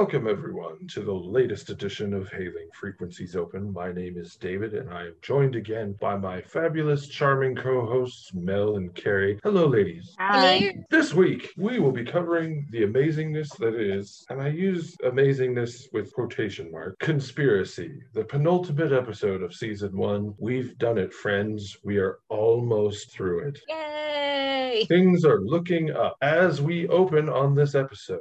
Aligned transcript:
Welcome, 0.00 0.28
everyone, 0.28 0.86
to 0.94 1.02
the 1.02 1.12
latest 1.12 1.68
edition 1.68 2.14
of 2.14 2.30
Hailing 2.30 2.70
Frequencies 2.72 3.36
Open. 3.36 3.70
My 3.70 3.92
name 3.92 4.16
is 4.16 4.34
David, 4.34 4.72
and 4.72 4.88
I 4.88 5.08
am 5.08 5.14
joined 5.20 5.56
again 5.56 5.94
by 6.00 6.16
my 6.16 6.40
fabulous, 6.40 7.06
charming 7.06 7.54
co 7.54 7.84
hosts, 7.84 8.32
Mel 8.32 8.76
and 8.76 8.94
Carrie. 8.94 9.38
Hello, 9.42 9.66
ladies. 9.66 10.16
Hi. 10.18 10.82
This 10.88 11.12
week, 11.12 11.50
we 11.58 11.80
will 11.80 11.92
be 11.92 12.02
covering 12.02 12.66
the 12.70 12.80
amazingness 12.80 13.54
that 13.58 13.74
is, 13.74 14.24
and 14.30 14.40
I 14.40 14.48
use 14.48 14.96
amazingness 15.04 15.92
with 15.92 16.14
quotation 16.14 16.72
mark, 16.72 16.98
conspiracy, 17.00 18.00
the 18.14 18.24
penultimate 18.24 18.92
episode 18.92 19.42
of 19.42 19.54
season 19.54 19.94
one. 19.94 20.34
We've 20.38 20.78
done 20.78 20.96
it, 20.96 21.12
friends. 21.12 21.76
We 21.84 21.98
are 21.98 22.20
almost 22.30 23.10
through 23.10 23.48
it. 23.48 23.60
Yay! 23.68 24.09
Things 24.88 25.24
are 25.24 25.40
looking 25.40 25.90
up. 25.90 26.16
As 26.22 26.62
we 26.62 26.86
open 26.88 27.28
on 27.28 27.54
this 27.54 27.74
episode, 27.74 28.20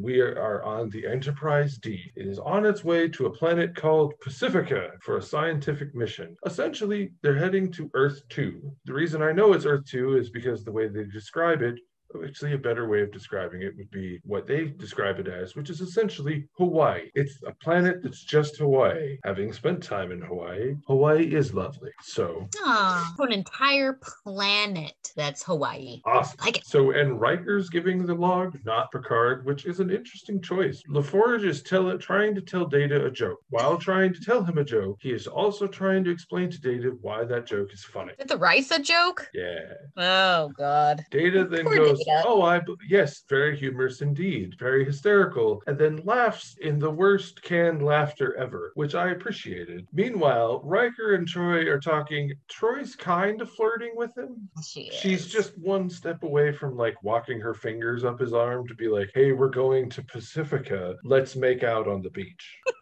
we 0.00 0.20
are 0.20 0.62
on 0.62 0.88
the 0.90 1.06
Enterprise 1.06 1.76
D. 1.78 2.00
It 2.16 2.26
is 2.26 2.38
on 2.38 2.64
its 2.64 2.84
way 2.84 3.08
to 3.08 3.26
a 3.26 3.30
planet 3.30 3.74
called 3.74 4.14
Pacifica 4.22 4.92
for 5.02 5.18
a 5.18 5.22
scientific 5.22 5.94
mission. 5.94 6.36
Essentially, 6.46 7.12
they're 7.22 7.36
heading 7.38 7.70
to 7.72 7.90
Earth 7.94 8.22
2. 8.30 8.60
The 8.86 8.94
reason 8.94 9.22
I 9.22 9.32
know 9.32 9.52
it's 9.52 9.66
Earth 9.66 9.84
2 9.86 10.16
is 10.16 10.30
because 10.30 10.64
the 10.64 10.72
way 10.72 10.88
they 10.88 11.04
describe 11.04 11.62
it 11.62 11.78
actually 12.24 12.52
a 12.54 12.58
better 12.58 12.88
way 12.88 13.02
of 13.02 13.12
describing 13.12 13.62
it 13.62 13.76
would 13.76 13.90
be 13.90 14.20
what 14.24 14.46
they 14.46 14.66
describe 14.66 15.18
it 15.18 15.28
as, 15.28 15.54
which 15.54 15.70
is 15.70 15.80
essentially 15.80 16.46
Hawaii. 16.58 17.10
It's 17.14 17.38
a 17.46 17.52
planet 17.62 18.02
that's 18.02 18.24
just 18.24 18.58
Hawaii. 18.58 19.18
Having 19.24 19.52
spent 19.52 19.82
time 19.82 20.12
in 20.12 20.20
Hawaii, 20.20 20.74
Hawaii 20.86 21.24
is 21.34 21.54
lovely. 21.54 21.90
So 22.02 22.48
ah, 22.58 23.10
Aw, 23.12 23.16
for 23.16 23.26
an 23.26 23.32
entire 23.32 23.98
planet 24.24 24.94
that's 25.16 25.42
Hawaii. 25.42 26.00
awesome. 26.04 26.38
Like 26.44 26.58
it. 26.58 26.66
So 26.66 26.90
and 26.92 27.20
Riker's 27.20 27.68
giving 27.68 28.04
the 28.04 28.14
log, 28.14 28.58
not 28.64 28.90
Picard, 28.92 29.44
which 29.44 29.66
is 29.66 29.80
an 29.80 29.90
interesting 29.90 30.40
choice. 30.40 30.82
LaForge 30.88 31.44
is 31.44 31.62
tell, 31.62 31.96
trying 31.98 32.34
to 32.34 32.40
tell 32.40 32.66
Data 32.66 33.04
a 33.04 33.10
joke. 33.10 33.38
While 33.50 33.76
trying 33.76 34.12
to 34.14 34.20
tell 34.20 34.42
him 34.42 34.58
a 34.58 34.64
joke, 34.64 34.98
he 35.00 35.12
is 35.12 35.26
also 35.26 35.66
trying 35.66 36.04
to 36.04 36.10
explain 36.10 36.50
to 36.50 36.60
Data 36.60 36.92
why 37.00 37.24
that 37.24 37.46
joke 37.46 37.72
is 37.72 37.84
funny. 37.84 38.12
Is 38.18 38.26
the 38.26 38.36
rice 38.38 38.70
a 38.70 38.80
joke? 38.80 39.28
Yeah. 39.34 39.58
Oh 39.96 40.50
God. 40.56 41.04
Data 41.10 41.44
then 41.44 41.64
Poor 41.64 41.76
goes, 41.76 41.99
Oh, 42.26 42.42
I, 42.42 42.60
yes, 42.88 43.22
very 43.28 43.56
humorous 43.56 44.00
indeed, 44.00 44.54
very 44.58 44.84
hysterical, 44.84 45.62
and 45.66 45.78
then 45.78 46.02
laughs 46.04 46.56
in 46.60 46.78
the 46.78 46.90
worst 46.90 47.42
canned 47.42 47.84
laughter 47.84 48.36
ever, 48.36 48.72
which 48.74 48.94
I 48.94 49.10
appreciated. 49.10 49.86
Meanwhile, 49.92 50.62
Riker 50.64 51.14
and 51.14 51.26
Troi 51.26 51.66
are 51.66 51.80
talking. 51.80 52.32
Troi's 52.48 52.96
kind 52.96 53.40
of 53.40 53.50
flirting 53.50 53.92
with 53.94 54.16
him. 54.16 54.48
She 54.64 54.90
She's 54.92 55.26
just 55.26 55.58
one 55.58 55.88
step 55.88 56.22
away 56.22 56.52
from 56.52 56.76
like 56.76 57.02
walking 57.02 57.40
her 57.40 57.54
fingers 57.54 58.04
up 58.04 58.20
his 58.20 58.32
arm 58.32 58.66
to 58.68 58.74
be 58.74 58.88
like, 58.88 59.10
hey, 59.14 59.32
we're 59.32 59.48
going 59.48 59.90
to 59.90 60.02
Pacifica. 60.02 60.96
Let's 61.04 61.36
make 61.36 61.62
out 61.62 61.88
on 61.88 62.02
the 62.02 62.10
beach. 62.10 62.58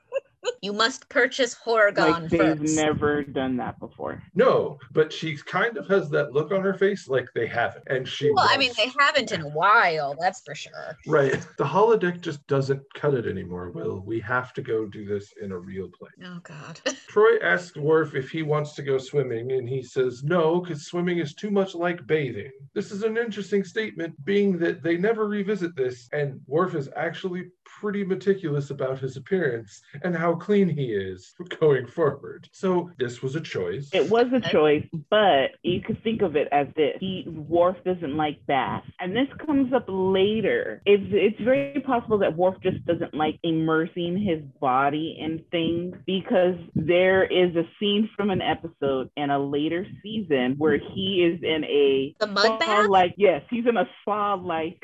You 0.63 0.73
must 0.73 1.09
purchase 1.09 1.55
Horga'hn 1.55 2.23
like 2.23 2.31
they've 2.31 2.59
first. 2.59 2.77
never 2.77 3.23
done 3.23 3.57
that 3.59 3.79
before. 3.79 4.23
No, 4.35 4.79
but 4.93 5.13
she 5.13 5.37
kind 5.37 5.77
of 5.77 5.87
has 5.89 6.11
that 6.11 6.33
look 6.33 6.51
on 6.53 6.63
her 6.63 6.75
face 6.75 7.09
like 7.09 7.29
they 7.35 7.47
haven't. 7.47 7.85
And 7.89 8.07
she 8.09 8.31
well, 8.33 8.47
I 8.49 8.57
mean, 8.57 8.73
they 8.77 8.91
haven't 8.99 9.33
in 9.33 9.43
a 9.43 9.49
while. 9.49 10.17
That's 10.19 10.41
for 10.41 10.55
sure. 10.55 10.97
Right. 11.07 11.47
The 11.59 11.65
holodeck 11.65 12.21
just 12.21 12.47
doesn't 12.47 12.83
cut 12.95 13.15
it 13.15 13.27
anymore, 13.27 13.71
Will. 13.71 14.03
We 14.05 14.21
have 14.21 14.53
to 14.55 14.63
go 14.63 14.87
do 14.87 15.05
this 15.05 15.33
in 15.41 15.53
a 15.53 15.59
real 15.59 15.89
place. 15.89 16.13
Oh 16.25 16.41
God. 16.43 16.81
Troi 17.11 17.43
asks 17.43 17.77
Worf 17.77 18.15
if 18.15 18.31
he 18.31 18.43
wants 18.43 18.75
to 18.75 18.83
go 18.83 18.99
swimming, 18.99 19.53
and 19.53 19.69
he 19.69 19.83
says 19.83 20.23
no, 20.25 20.61
because 20.61 20.87
swimming 20.87 21.19
is 21.19 21.35
too 21.35 21.51
much 21.51 21.75
like 21.75 22.07
bathing. 22.07 22.51
This 22.75 22.91
is 22.91 23.03
an 23.03 23.17
interesting 23.17 23.65
statement, 23.65 24.15
being 24.25 24.59
that 24.59 24.83
they 24.83 24.97
never 24.97 25.27
revisit 25.27 25.77
this, 25.77 26.09
and 26.13 26.41
Worf 26.47 26.75
is 26.75 26.89
actually 26.97 27.47
pretty 27.81 28.05
meticulous 28.05 28.71
about 28.71 28.99
his 28.99 29.17
appearance 29.17 29.83
and 30.03 30.17
how 30.17 30.35
clean 30.35 30.69
he 30.69 30.87
is 30.87 31.35
going 31.61 31.87
forward. 31.87 32.49
So 32.53 32.91
this 32.99 33.23
was 33.23 33.37
a 33.37 33.41
choice. 33.41 33.89
It 33.93 34.11
was 34.11 34.27
a 34.33 34.41
choice, 34.41 34.87
but 35.11 35.53
you 35.63 35.81
could 35.81 36.03
think 36.03 36.23
of 36.23 36.37
it 36.37 36.49
as 36.53 36.67
this: 36.77 36.97
he 37.01 37.25
Worf 37.27 37.77
doesn't 37.85 38.17
like 38.17 38.45
baths, 38.47 38.87
and 39.01 39.15
this 39.15 39.29
comes 39.47 39.73
up 39.73 39.85
later. 39.89 40.83
It's 40.87 41.05
it's 41.13 41.41
very 41.41 41.81
possible 41.87 42.19
that 42.19 42.37
Worf 42.37 42.57
just 42.63 42.85
doesn't 42.87 43.15
like 43.15 43.39
immersing 43.43 44.19
his 44.19 44.43
body 44.61 45.17
in 45.21 45.45
things 45.51 45.97
because 46.07 46.57
there 46.75 47.25
is 47.25 47.55
a 47.57 47.65
scene 47.79 48.09
from 48.17 48.31
an 48.31 48.43
episode 48.43 49.11
in 49.17 49.31
a 49.31 49.39
later 49.39 49.87
season 50.03 50.55
where 50.59 50.79
he 50.79 51.25
is 51.25 51.43
in 51.43 51.65
a 51.65 52.15
The 52.19 52.27
mud 52.27 52.59
bath. 52.59 52.89
like 52.89 53.15
yes, 53.17 53.43
he's 53.51 53.67
in 53.67 53.77
a 53.77 53.89
spa 54.03 54.35
like 54.35 54.83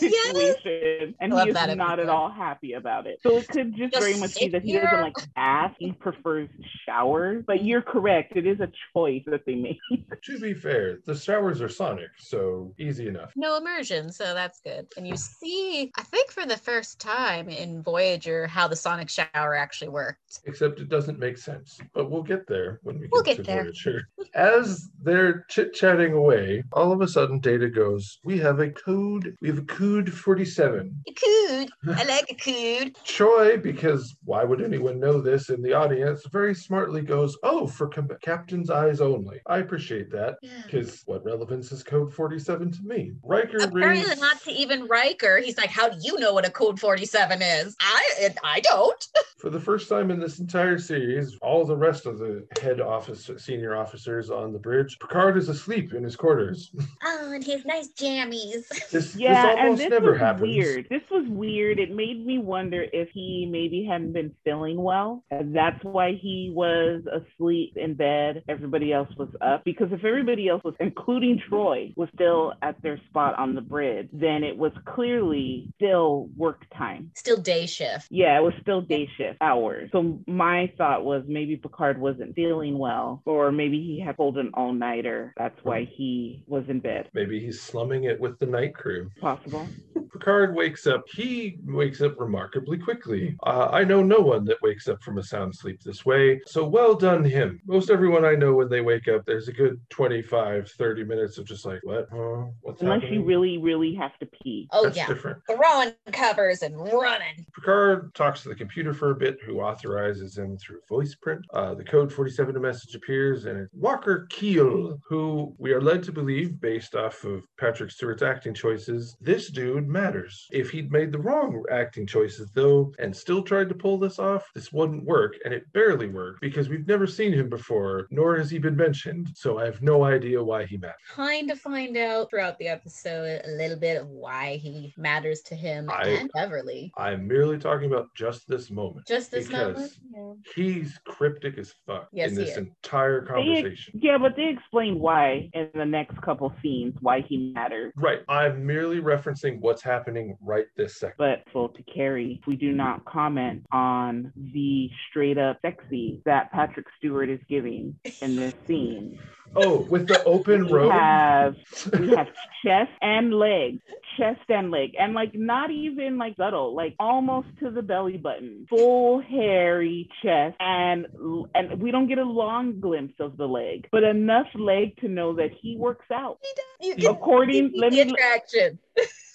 Yes. 0.00 0.34
situation 0.34 1.14
and 1.20 1.32
Love 1.32 1.44
he 1.44 1.50
is 1.50 1.54
that 1.54 1.76
not 1.76 1.98
at 2.00 2.08
all 2.08 2.30
happy 2.30 2.72
about 2.72 3.06
it. 3.06 3.20
So 3.22 3.36
it 3.38 3.48
could 3.48 3.76
just, 3.76 3.92
Just 3.92 4.02
very 4.04 4.18
much 4.18 4.34
be 4.34 4.40
sit 4.40 4.52
that 4.52 4.62
he 4.62 4.72
here. 4.72 4.82
doesn't 4.82 5.00
like 5.00 5.14
bath, 5.34 5.74
he 5.78 5.92
prefers 5.92 6.48
showers. 6.84 7.44
But 7.46 7.64
you're 7.64 7.82
correct, 7.82 8.36
it 8.36 8.46
is 8.46 8.58
a 8.60 8.68
choice 8.92 9.22
that 9.26 9.46
they 9.46 9.54
make 9.54 9.78
to 10.24 10.38
be 10.40 10.54
fair, 10.54 10.98
the 11.06 11.14
showers 11.14 11.60
are 11.62 11.68
sonic, 11.68 12.08
so 12.18 12.74
easy 12.78 13.06
enough. 13.08 13.32
No 13.36 13.56
immersion, 13.56 14.10
so 14.10 14.34
that's 14.34 14.60
good. 14.60 14.86
And 14.96 15.06
you 15.06 15.16
see, 15.16 15.92
I 15.96 16.02
think 16.02 16.30
for 16.30 16.46
the 16.46 16.56
first 16.56 17.00
time 17.00 17.48
in 17.48 17.82
Voyager, 17.82 18.46
how 18.46 18.66
the 18.68 18.76
sonic 18.76 19.08
shower 19.08 19.54
actually 19.54 19.88
worked. 19.88 20.40
except 20.44 20.80
it 20.80 20.88
doesn't 20.88 21.18
make 21.18 21.38
sense. 21.38 21.78
But 21.94 22.10
we'll 22.10 22.22
get 22.22 22.46
there 22.48 22.80
when 22.82 22.98
we 22.98 23.08
We'll 23.10 23.22
get, 23.22 23.36
get 23.38 23.44
to 23.44 23.50
there. 23.50 23.62
Voyager. 23.64 24.08
As 24.34 24.88
they're 25.02 25.44
chit 25.48 25.72
chatting 25.74 26.12
away, 26.12 26.64
all 26.72 26.92
of 26.92 27.00
a 27.00 27.08
sudden 27.08 27.38
Data 27.40 27.68
goes, 27.68 28.18
"We 28.24 28.38
have 28.38 28.60
a 28.60 28.70
code. 28.70 29.36
We 29.40 29.48
have 29.48 29.58
a 29.58 29.62
code 29.76 30.12
47." 30.12 30.94
A 31.08 31.12
cood. 31.12 31.68
I 31.98 32.04
like 32.04 32.26
a 32.30 32.34
cood. 32.34 32.96
Troi, 33.04 33.62
because 33.62 34.16
why 34.24 34.44
would 34.44 34.62
anyone 34.62 34.98
know 34.98 35.20
this 35.20 35.50
in 35.50 35.62
the 35.62 35.72
audience, 35.72 36.24
very 36.32 36.54
smartly 36.54 37.02
goes, 37.02 37.36
"Oh, 37.42 37.66
for 37.66 37.88
com- 37.88 38.08
captain's 38.22 38.70
eyes 38.70 39.00
only." 39.00 39.40
I 39.46 39.58
appreciate 39.58 40.10
that 40.12 40.36
Yeah. 40.42 40.50
because 40.64 41.02
what 41.06 41.24
relevance 41.24 41.72
is 41.72 41.82
code 41.82 42.12
47 42.12 42.72
to 42.72 42.82
me? 42.82 43.12
Riker 43.22 43.58
Apparently 43.58 44.04
reads. 44.10 44.20
not 44.20 44.40
to 44.42 44.50
even 44.52 44.86
Riker. 44.86 45.38
He's 45.38 45.56
like, 45.58 45.70
"How 45.70 45.88
do 45.88 45.98
you 46.02 46.18
know 46.18 46.32
what 46.32 46.46
a 46.46 46.50
code 46.50 46.80
47 46.80 47.42
is?" 47.42 47.76
I 47.80 48.34
I 48.42 48.60
don't. 48.60 49.08
For 49.38 49.50
the 49.50 49.60
first 49.60 49.88
time 49.88 50.10
in 50.10 50.18
this 50.18 50.38
entire 50.38 50.78
series, 50.78 51.36
all 51.42 51.64
the 51.66 51.76
rest 51.76 52.06
of 52.06 52.18
the 52.18 52.46
head 52.60 52.80
officer, 52.80 53.38
senior 53.38 53.76
officers 53.76 54.30
on 54.30 54.52
the 54.52 54.58
bridge, 54.58 54.98
Picard 54.98 55.36
is 55.36 55.48
asleep 55.50 55.92
in 55.92 56.02
his 56.02 56.16
quarters. 56.16 56.70
Oh, 57.04 57.32
and 57.34 57.44
his 57.44 57.64
nice 57.66 57.88
jammies. 57.92 58.66
This, 58.90 59.14
Yeah, 59.14 59.42
this 59.54 59.65
Oh, 59.66 59.72
and 59.72 59.80
almost 59.80 59.82
this 59.82 59.90
never 59.90 60.12
was 60.12 60.20
happens. 60.20 60.42
weird. 60.42 60.86
This 60.90 61.02
was 61.10 61.24
weird. 61.28 61.78
It 61.78 61.90
made 61.90 62.24
me 62.24 62.38
wonder 62.38 62.86
if 62.92 63.08
he 63.12 63.48
maybe 63.50 63.84
hadn't 63.84 64.12
been 64.12 64.32
feeling 64.44 64.82
well. 64.82 65.24
And 65.30 65.54
that's 65.54 65.82
why 65.82 66.12
he 66.20 66.52
was 66.54 67.02
asleep 67.06 67.76
in 67.76 67.94
bed. 67.94 68.44
Everybody 68.48 68.92
else 68.92 69.08
was 69.16 69.28
up. 69.40 69.64
Because 69.64 69.88
if 69.92 70.04
everybody 70.04 70.48
else 70.48 70.62
was, 70.64 70.74
including 70.80 71.40
Troi, 71.48 71.92
was 71.96 72.08
still 72.14 72.52
at 72.62 72.80
their 72.82 73.00
spot 73.08 73.38
on 73.38 73.54
the 73.54 73.60
bridge, 73.60 74.08
then 74.12 74.44
it 74.44 74.56
was 74.56 74.72
clearly 74.84 75.68
still 75.76 76.28
work 76.36 76.64
time. 76.76 77.10
Still 77.14 77.36
day 77.38 77.66
shift. 77.66 78.06
Yeah, 78.10 78.38
it 78.38 78.42
was 78.42 78.54
still 78.60 78.80
day 78.80 79.08
shift 79.16 79.38
hours. 79.40 79.90
So 79.92 80.20
my 80.26 80.72
thought 80.78 81.04
was 81.04 81.24
maybe 81.26 81.56
Picard 81.56 82.00
wasn't 82.00 82.34
feeling 82.34 82.78
well, 82.78 83.22
or 83.24 83.52
maybe 83.52 83.82
he 83.82 84.00
had 84.00 84.16
pulled 84.16 84.38
an 84.38 84.50
all 84.54 84.72
nighter. 84.72 85.34
That's 85.36 85.58
why 85.62 85.88
he 85.96 86.44
was 86.46 86.64
in 86.68 86.80
bed. 86.80 87.08
Maybe 87.14 87.40
he's 87.40 87.60
slumming 87.60 88.04
it 88.04 88.20
with 88.20 88.38
the 88.38 88.46
night 88.46 88.74
crew. 88.74 89.10
Possible. 89.20 89.55
Picard 90.12 90.54
wakes 90.54 90.86
up. 90.86 91.04
He 91.14 91.58
wakes 91.64 92.00
up 92.00 92.18
remarkably 92.18 92.78
quickly. 92.78 93.36
Uh, 93.44 93.68
I 93.70 93.84
know 93.84 94.02
no 94.02 94.18
one 94.20 94.44
that 94.46 94.60
wakes 94.62 94.88
up 94.88 95.02
from 95.02 95.18
a 95.18 95.22
sound 95.22 95.54
sleep 95.54 95.80
this 95.82 96.06
way, 96.06 96.40
so 96.46 96.66
well 96.66 96.94
done 96.94 97.22
him. 97.24 97.60
Most 97.66 97.90
everyone 97.90 98.24
I 98.24 98.34
know 98.34 98.54
when 98.54 98.68
they 98.68 98.80
wake 98.80 99.08
up, 99.08 99.24
there's 99.26 99.48
a 99.48 99.52
good 99.52 99.78
25, 99.90 100.70
30 100.70 101.04
minutes 101.04 101.38
of 101.38 101.44
just 101.46 101.66
like, 101.66 101.80
what? 101.82 102.06
Huh? 102.10 102.44
What's 102.62 102.82
Unless 102.82 103.02
happening? 103.02 103.20
you 103.20 103.26
really, 103.26 103.58
really 103.58 103.94
have 103.94 104.18
to 104.18 104.26
pee. 104.26 104.68
Oh 104.72 104.84
That's 104.84 104.96
yeah, 104.96 105.06
different. 105.06 105.38
throwing 105.50 105.92
covers 106.12 106.62
and 106.62 106.76
running. 106.76 107.44
Picard 107.54 108.14
talks 108.14 108.42
to 108.42 108.48
the 108.48 108.54
computer 108.54 108.94
for 108.94 109.10
a 109.10 109.14
bit, 109.16 109.38
who 109.44 109.60
authorizes 109.60 110.36
him 110.38 110.56
through 110.56 110.80
voice 110.88 111.14
print. 111.14 111.44
Uh, 111.52 111.74
the 111.74 111.84
code 111.84 112.12
47 112.12 112.60
message 112.60 112.94
appears, 112.94 113.44
and 113.44 113.58
it's 113.58 113.70
Walker 113.74 114.26
Keel, 114.30 114.98
who 115.08 115.54
we 115.58 115.72
are 115.72 115.80
led 115.80 116.02
to 116.04 116.12
believe, 116.12 116.60
based 116.60 116.94
off 116.94 117.22
of 117.24 117.44
Patrick 117.58 117.90
Stewart's 117.90 118.22
acting 118.22 118.54
choices, 118.54 119.16
this 119.20 119.45
dude 119.48 119.86
matters. 119.88 120.46
If 120.50 120.70
he'd 120.70 120.92
made 120.92 121.12
the 121.12 121.18
wrong 121.18 121.64
acting 121.70 122.06
choices, 122.06 122.50
though, 122.52 122.92
and 122.98 123.14
still 123.16 123.42
tried 123.42 123.68
to 123.68 123.74
pull 123.74 123.98
this 123.98 124.18
off, 124.18 124.48
this 124.54 124.72
wouldn't 124.72 125.04
work, 125.04 125.36
and 125.44 125.52
it 125.54 125.70
barely 125.72 126.08
worked 126.08 126.40
because 126.40 126.68
we've 126.68 126.86
never 126.86 127.06
seen 127.06 127.32
him 127.32 127.48
before, 127.48 128.06
nor 128.10 128.36
has 128.36 128.50
he 128.50 128.58
been 128.58 128.76
mentioned, 128.76 129.28
so 129.34 129.58
I 129.58 129.64
have 129.64 129.82
no 129.82 130.04
idea 130.04 130.42
why 130.42 130.64
he 130.66 130.76
matters. 130.76 130.96
Kind 131.10 131.50
of 131.50 131.58
find 131.60 131.96
out 131.96 132.30
throughout 132.30 132.58
the 132.58 132.68
episode 132.68 133.42
a 133.44 133.50
little 133.50 133.78
bit 133.78 134.00
of 134.00 134.08
why 134.08 134.56
he 134.56 134.92
matters 134.96 135.40
to 135.42 135.54
him 135.54 135.88
I- 135.90 136.08
and 136.08 136.30
Beverly. 136.34 136.92
I'm 136.96 137.26
merely 137.26 137.58
talking 137.58 137.90
about 137.90 138.08
just 138.14 138.48
this 138.48 138.70
moment. 138.70 139.06
Just 139.06 139.30
this 139.30 139.46
because 139.48 139.98
moment. 140.10 140.46
He's 140.54 140.98
cryptic 141.04 141.58
as 141.58 141.74
fuck 141.86 142.08
Yes, 142.12 142.30
in 142.30 142.36
this 142.36 142.50
is. 142.50 142.56
entire 142.58 143.20
They, 143.22 143.26
conversation. 143.26 143.98
yeah, 144.02 144.18
but 144.18 144.36
they 144.36 144.48
explain 144.48 144.98
why 144.98 145.48
in 145.54 145.70
the 145.74 145.84
next 145.84 146.20
couple 146.22 146.52
scenes 146.62 146.94
why 147.00 147.20
he 147.22 147.52
matters. 147.54 147.92
Right. 147.96 148.20
I'm 148.28 148.64
merely 148.66 149.00
referencing 149.00 149.35
what's 149.60 149.82
happening 149.82 150.36
right 150.40 150.66
this 150.76 150.96
second. 150.96 151.16
But 151.18 151.44
full 151.52 151.68
to 151.70 151.82
carry, 151.82 152.40
we 152.46 152.56
do 152.56 152.72
not 152.72 153.04
comment 153.04 153.64
on 153.72 154.32
the 154.36 154.90
straight 155.10 155.38
up 155.38 155.58
sexy 155.62 156.22
that 156.24 156.50
Patrick 156.52 156.86
Stewart 156.98 157.28
is 157.28 157.40
giving 157.48 157.94
in 158.20 158.36
this 158.36 158.54
scene. 158.66 159.18
Oh, 159.54 159.80
with 159.88 160.06
the 160.08 160.22
open 160.24 160.66
We 160.66 160.72
robe. 160.72 160.92
have 160.92 161.56
we 161.98 162.10
have 162.10 162.26
chest 162.64 162.90
and 163.00 163.32
leg, 163.32 163.80
chest 164.18 164.40
and 164.48 164.70
leg, 164.70 164.90
and 164.98 165.14
like 165.14 165.34
not 165.34 165.70
even 165.70 166.18
like 166.18 166.36
subtle, 166.36 166.74
like 166.74 166.94
almost 166.98 167.48
to 167.60 167.70
the 167.70 167.80
belly 167.82 168.18
button, 168.18 168.66
full 168.68 169.20
hairy 169.20 170.08
chest, 170.22 170.56
and 170.60 171.06
and 171.54 171.80
we 171.80 171.90
don't 171.90 172.08
get 172.08 172.18
a 172.18 172.24
long 172.24 172.80
glimpse 172.80 173.14
of 173.20 173.36
the 173.36 173.46
leg, 173.46 173.88
but 173.92 174.02
enough 174.02 174.46
leg 174.54 174.96
to 174.98 175.08
know 175.08 175.34
that 175.36 175.50
he 175.62 175.76
works 175.76 176.06
out. 176.12 176.38
You 176.80 176.94
can 176.96 177.06
According, 177.12 177.70
see 177.72 177.80
let 177.80 177.92
me, 177.92 178.00
attraction. 178.02 178.78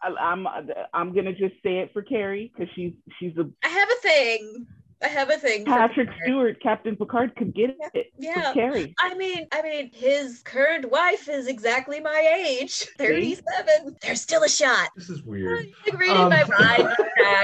I- 0.03 0.15
I'm 0.19 0.47
I'm 0.93 1.13
gonna 1.15 1.33
just 1.33 1.55
say 1.63 1.79
it 1.79 1.91
for 1.93 2.01
Carrie 2.01 2.51
because 2.55 2.71
she's 2.75 2.93
she's 3.19 3.35
a 3.37 3.49
I 3.63 3.69
have 3.69 3.89
a 3.89 3.95
thing. 4.01 4.67
I 5.03 5.07
have 5.07 5.29
a 5.29 5.37
thing. 5.37 5.65
Patrick 5.65 6.07
Picard. 6.09 6.21
Stewart, 6.25 6.61
Captain 6.61 6.95
Picard 6.95 7.35
could 7.35 7.53
get 7.53 7.75
it 7.93 8.11
Yeah. 8.17 8.53
Carrie. 8.53 8.93
I 8.99 9.15
mean, 9.15 9.47
I 9.51 9.61
mean, 9.61 9.91
his 9.93 10.41
current 10.43 10.89
wife 10.91 11.27
is 11.27 11.47
exactly 11.47 11.99
my 11.99 12.37
age, 12.45 12.85
thirty-seven. 12.97 13.95
There's 14.01 14.21
still 14.21 14.43
a 14.43 14.49
shot. 14.49 14.89
This 14.95 15.09
is 15.09 15.23
weird. 15.23 15.67
Like 15.85 15.99
reading 15.99 16.17
Um, 16.17 16.29
my 16.29 16.43
mind 16.59 16.95